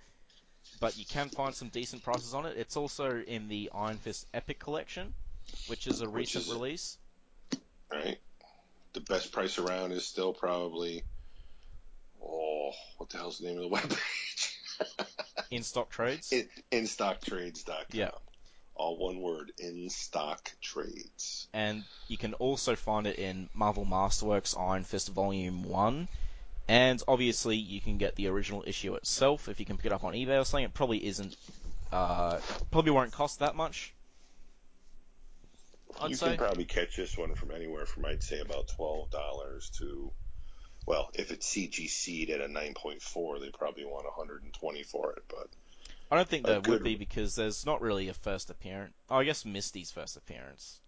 but 0.80 0.96
you 0.98 1.04
can 1.04 1.28
find 1.28 1.54
some 1.54 1.68
decent 1.68 2.02
prices 2.02 2.34
on 2.34 2.46
it. 2.46 2.56
It's 2.56 2.76
also 2.76 3.20
in 3.20 3.48
the 3.48 3.70
Iron 3.74 3.96
Fist 3.98 4.26
Epic 4.34 4.58
collection, 4.58 5.14
which 5.68 5.86
is 5.86 6.00
a 6.00 6.06
Which 6.06 6.14
recent 6.34 6.46
is- 6.46 6.52
release. 6.52 6.98
Right. 7.92 8.18
The 8.94 9.00
best 9.00 9.30
price 9.30 9.58
around 9.58 9.92
is 9.92 10.04
still 10.06 10.32
probably. 10.32 11.02
Oh, 12.22 12.72
what 12.96 13.10
the 13.10 13.18
hell's 13.18 13.38
the 13.38 13.46
name 13.46 13.58
of 13.58 13.70
the 13.70 13.76
webpage? 13.76 14.55
In 15.50 15.62
stock 15.62 15.90
trades. 15.90 16.32
in, 16.32 16.86
stock 16.86 17.20
instocktrades.com. 17.20 17.84
Yeah. 17.92 18.10
All 18.74 18.98
one 18.98 19.20
word, 19.20 19.52
in 19.58 19.88
stock 19.88 20.50
trades. 20.60 21.48
and 21.54 21.82
you 22.08 22.18
can 22.18 22.34
also 22.34 22.76
find 22.76 23.06
it 23.06 23.18
in 23.18 23.48
Marvel 23.54 23.86
Masterworks 23.86 24.58
Iron 24.58 24.84
Fist 24.84 25.08
Volume 25.08 25.62
1. 25.62 26.08
And 26.68 27.02
obviously, 27.08 27.56
you 27.56 27.80
can 27.80 27.96
get 27.96 28.16
the 28.16 28.26
original 28.26 28.64
issue 28.66 28.94
itself 28.96 29.48
if 29.48 29.60
you 29.60 29.66
can 29.66 29.76
pick 29.76 29.86
it 29.86 29.92
up 29.92 30.04
on 30.04 30.12
eBay 30.14 30.40
or 30.40 30.44
something. 30.44 30.64
It 30.64 30.74
probably 30.74 31.06
isn't, 31.06 31.36
uh, 31.92 32.38
probably 32.70 32.90
won't 32.90 33.12
cost 33.12 33.38
that 33.38 33.54
much. 33.54 33.94
I'd 36.00 36.10
you 36.10 36.16
say. 36.16 36.28
can 36.28 36.36
probably 36.36 36.64
catch 36.64 36.96
this 36.96 37.16
one 37.16 37.34
from 37.34 37.50
anywhere 37.52 37.86
from 37.86 38.04
I'd 38.04 38.22
say 38.22 38.40
about 38.40 38.68
twelve 38.68 39.10
dollars 39.10 39.70
to 39.78 40.10
well, 40.86 41.10
if 41.14 41.32
it's 41.32 41.52
CGC'd 41.52 42.30
at 42.30 42.40
a 42.40 42.48
nine 42.48 42.74
point 42.74 43.02
four, 43.02 43.40
they 43.40 43.50
probably 43.50 43.84
want 43.84 44.04
120 44.04 44.82
for 44.84 45.12
it. 45.12 45.24
But 45.28 45.48
I 46.10 46.16
don't 46.16 46.28
think 46.28 46.46
a 46.46 46.52
there 46.52 46.60
would 46.60 46.84
be 46.84 46.94
because 46.94 47.34
there's 47.34 47.66
not 47.66 47.82
really 47.82 48.08
a 48.08 48.14
first 48.14 48.50
appearance. 48.50 48.94
Oh, 49.10 49.16
I 49.16 49.24
guess 49.24 49.44
Misty's 49.44 49.90
first 49.90 50.16
appearance. 50.16 50.80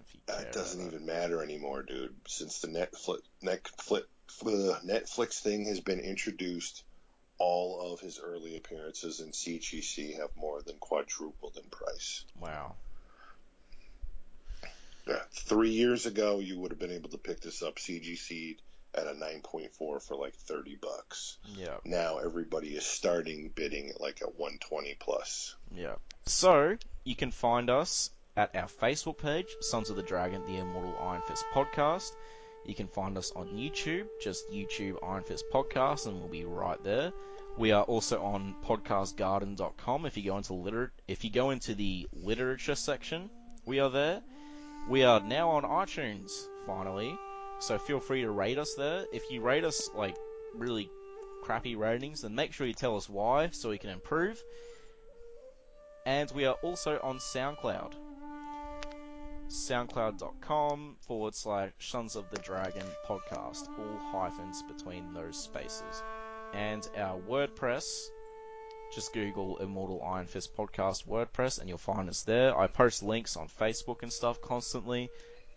If 0.00 0.14
you 0.14 0.20
care 0.26 0.36
that 0.36 0.52
doesn't 0.52 0.86
even 0.86 1.06
matter 1.06 1.42
anymore, 1.42 1.82
dude. 1.82 2.14
Since 2.28 2.60
the 2.60 2.68
Netflix 2.68 3.20
Netflix 3.42 4.04
uh, 4.42 4.80
Netflix 4.84 5.40
thing 5.40 5.64
has 5.66 5.80
been 5.80 6.00
introduced, 6.00 6.84
all 7.38 7.92
of 7.92 8.00
his 8.00 8.20
early 8.22 8.56
appearances 8.56 9.20
in 9.20 9.30
CGC 9.30 10.18
have 10.18 10.30
more 10.36 10.60
than 10.60 10.76
quadrupled 10.76 11.56
in 11.56 11.68
price. 11.70 12.24
Wow. 12.38 12.74
Yeah, 15.06 15.20
three 15.32 15.70
years 15.70 16.06
ago, 16.06 16.40
you 16.40 16.58
would 16.58 16.70
have 16.70 16.78
been 16.78 16.90
able 16.90 17.10
to 17.10 17.18
pick 17.18 17.40
this 17.40 17.62
up 17.62 17.76
CGC 17.76 18.56
at 18.96 19.06
a 19.06 19.12
9.4 19.12 20.02
for 20.02 20.16
like 20.16 20.34
30 20.34 20.76
bucks. 20.76 21.38
Yeah. 21.56 21.76
Now 21.84 22.18
everybody 22.18 22.68
is 22.74 22.86
starting 22.86 23.50
bidding 23.54 23.90
at 23.90 24.00
like 24.00 24.20
a 24.22 24.26
120 24.26 24.96
plus. 25.00 25.54
Yeah. 25.74 25.96
So, 26.26 26.76
you 27.04 27.16
can 27.16 27.30
find 27.30 27.68
us 27.70 28.10
at 28.36 28.54
our 28.56 28.66
Facebook 28.66 29.18
page, 29.18 29.46
Sons 29.60 29.90
of 29.90 29.96
the 29.96 30.02
Dragon, 30.02 30.42
the 30.46 30.56
Immortal 30.58 30.96
Iron 31.00 31.22
Fist 31.26 31.44
podcast. 31.52 32.10
You 32.64 32.74
can 32.74 32.88
find 32.88 33.18
us 33.18 33.30
on 33.36 33.48
YouTube, 33.48 34.06
just 34.22 34.50
YouTube 34.50 34.96
Iron 35.02 35.22
Fist 35.22 35.44
podcast, 35.52 36.06
and 36.06 36.18
we'll 36.18 36.28
be 36.30 36.44
right 36.44 36.82
there. 36.82 37.12
We 37.58 37.72
are 37.72 37.84
also 37.84 38.22
on 38.22 38.56
podcastgarden.com. 38.64 40.06
If 40.06 40.16
you 40.16 40.24
go 40.24 40.36
into 40.38 40.54
liter- 40.54 40.92
if 41.06 41.24
you 41.24 41.30
go 41.30 41.50
into 41.50 41.74
the 41.74 42.08
literature 42.12 42.74
section, 42.74 43.30
we 43.66 43.80
are 43.80 43.90
there. 43.90 44.22
We 44.88 45.04
are 45.04 45.20
now 45.20 45.50
on 45.50 45.62
iTunes, 45.62 46.30
finally. 46.66 47.16
So 47.60 47.78
feel 47.78 48.00
free 48.00 48.22
to 48.22 48.30
rate 48.30 48.58
us 48.58 48.74
there. 48.74 49.06
If 49.12 49.30
you 49.30 49.40
rate 49.40 49.64
us 49.64 49.88
like 49.94 50.16
really 50.54 50.90
crappy 51.42 51.76
ratings, 51.76 52.22
then 52.22 52.34
make 52.34 52.52
sure 52.52 52.66
you 52.66 52.74
tell 52.74 52.96
us 52.96 53.08
why 53.08 53.50
so 53.50 53.70
we 53.70 53.78
can 53.78 53.90
improve. 53.90 54.42
And 56.06 56.30
we 56.32 56.44
are 56.44 56.56
also 56.62 56.98
on 57.02 57.18
SoundCloud. 57.18 57.94
SoundCloud.com 59.48 60.96
forward 61.06 61.34
slash 61.34 61.70
Sons 61.78 62.16
of 62.16 62.28
the 62.30 62.38
Dragon 62.38 62.86
podcast. 63.06 63.68
All 63.78 63.98
hyphens 64.10 64.62
between 64.62 65.12
those 65.14 65.38
spaces. 65.38 66.02
And 66.52 66.86
our 66.96 67.18
WordPress, 67.20 68.08
just 68.94 69.12
Google 69.12 69.58
Immortal 69.58 70.02
Iron 70.02 70.26
Fist 70.26 70.56
Podcast 70.56 71.06
WordPress 71.06 71.58
and 71.58 71.68
you'll 71.68 71.78
find 71.78 72.08
us 72.08 72.22
there. 72.22 72.56
I 72.56 72.66
post 72.68 73.02
links 73.02 73.36
on 73.36 73.48
Facebook 73.48 74.02
and 74.02 74.12
stuff 74.12 74.40
constantly. 74.40 75.10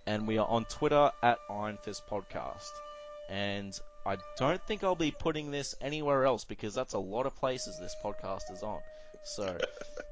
And 0.07 0.25
we 0.25 0.37
are 0.37 0.47
on 0.47 0.65
Twitter 0.65 1.11
at 1.21 1.37
Iron 1.49 1.77
Fist 1.83 2.07
Podcast. 2.09 2.71
And 3.29 3.77
I 4.05 4.17
don't 4.37 4.61
think 4.65 4.85
I'll 4.85 4.95
be 4.95 5.11
putting 5.11 5.51
this 5.51 5.75
anywhere 5.81 6.25
else 6.25 6.45
because 6.45 6.73
that's 6.73 6.93
a 6.93 6.99
lot 6.99 7.25
of 7.25 7.35
places 7.35 7.77
this 7.77 7.93
podcast 8.01 8.49
is 8.53 8.63
on. 8.63 8.79
So, 9.25 9.57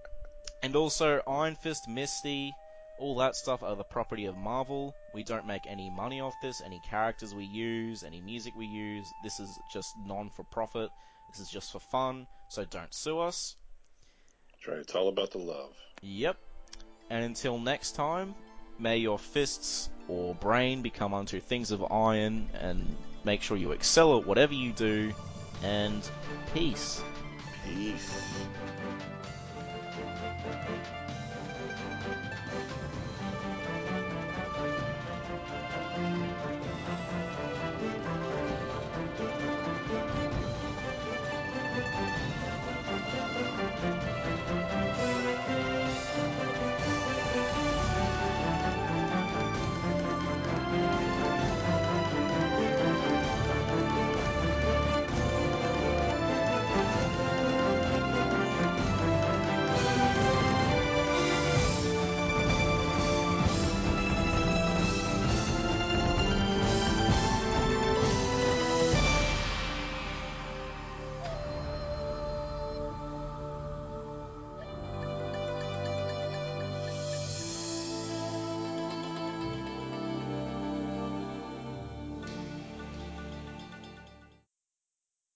and 0.64 0.76
also 0.76 1.22
Iron 1.26 1.56
Fist, 1.56 1.88
Misty, 1.88 2.52
all 3.00 3.16
that 3.16 3.38
stuff 3.38 3.64
are 3.64 3.76
the 3.78 3.86
property 3.86 4.26
of 4.26 4.36
Marvel. 4.36 4.94
We 5.14 5.24
don't 5.24 5.48
make 5.48 5.66
any 5.66 5.90
money 5.90 6.20
off 6.20 6.34
this, 6.42 6.62
any 6.62 6.82
characters 6.90 7.34
we 7.34 7.46
use, 7.46 8.04
any 8.04 8.20
music 8.20 8.54
we 8.58 8.66
use. 8.66 9.08
This 9.24 9.40
is 9.40 9.50
just 9.72 9.94
non 10.06 10.30
for 10.30 10.44
profit. 10.44 10.90
This 11.32 11.40
is 11.40 11.50
just 11.50 11.72
for 11.72 11.80
fun, 11.80 12.28
so 12.50 12.66
don't 12.66 12.94
sue 12.94 13.20
us. 13.20 13.56
That's 14.52 14.68
right. 14.68 14.78
It's 14.80 14.94
all 14.94 15.08
about 15.08 15.32
the 15.32 15.40
love. 15.40 15.74
Yep. 16.02 16.38
And 17.10 17.24
until 17.24 17.60
next 17.60 17.94
time, 17.94 18.36
May 18.78 18.98
your 18.98 19.18
fists 19.18 19.90
or 20.08 20.36
brain 20.36 20.82
become 20.82 21.14
unto 21.14 21.40
things 21.40 21.72
of 21.72 21.92
iron, 21.92 22.50
and 22.60 22.96
make 23.24 23.42
sure 23.42 23.58
you 23.58 23.72
excel 23.72 24.20
at 24.20 24.26
whatever 24.26 24.54
you 24.54 24.72
do, 24.72 25.14
and 25.64 26.08
peace. 26.54 27.02
Peace. 27.66 28.22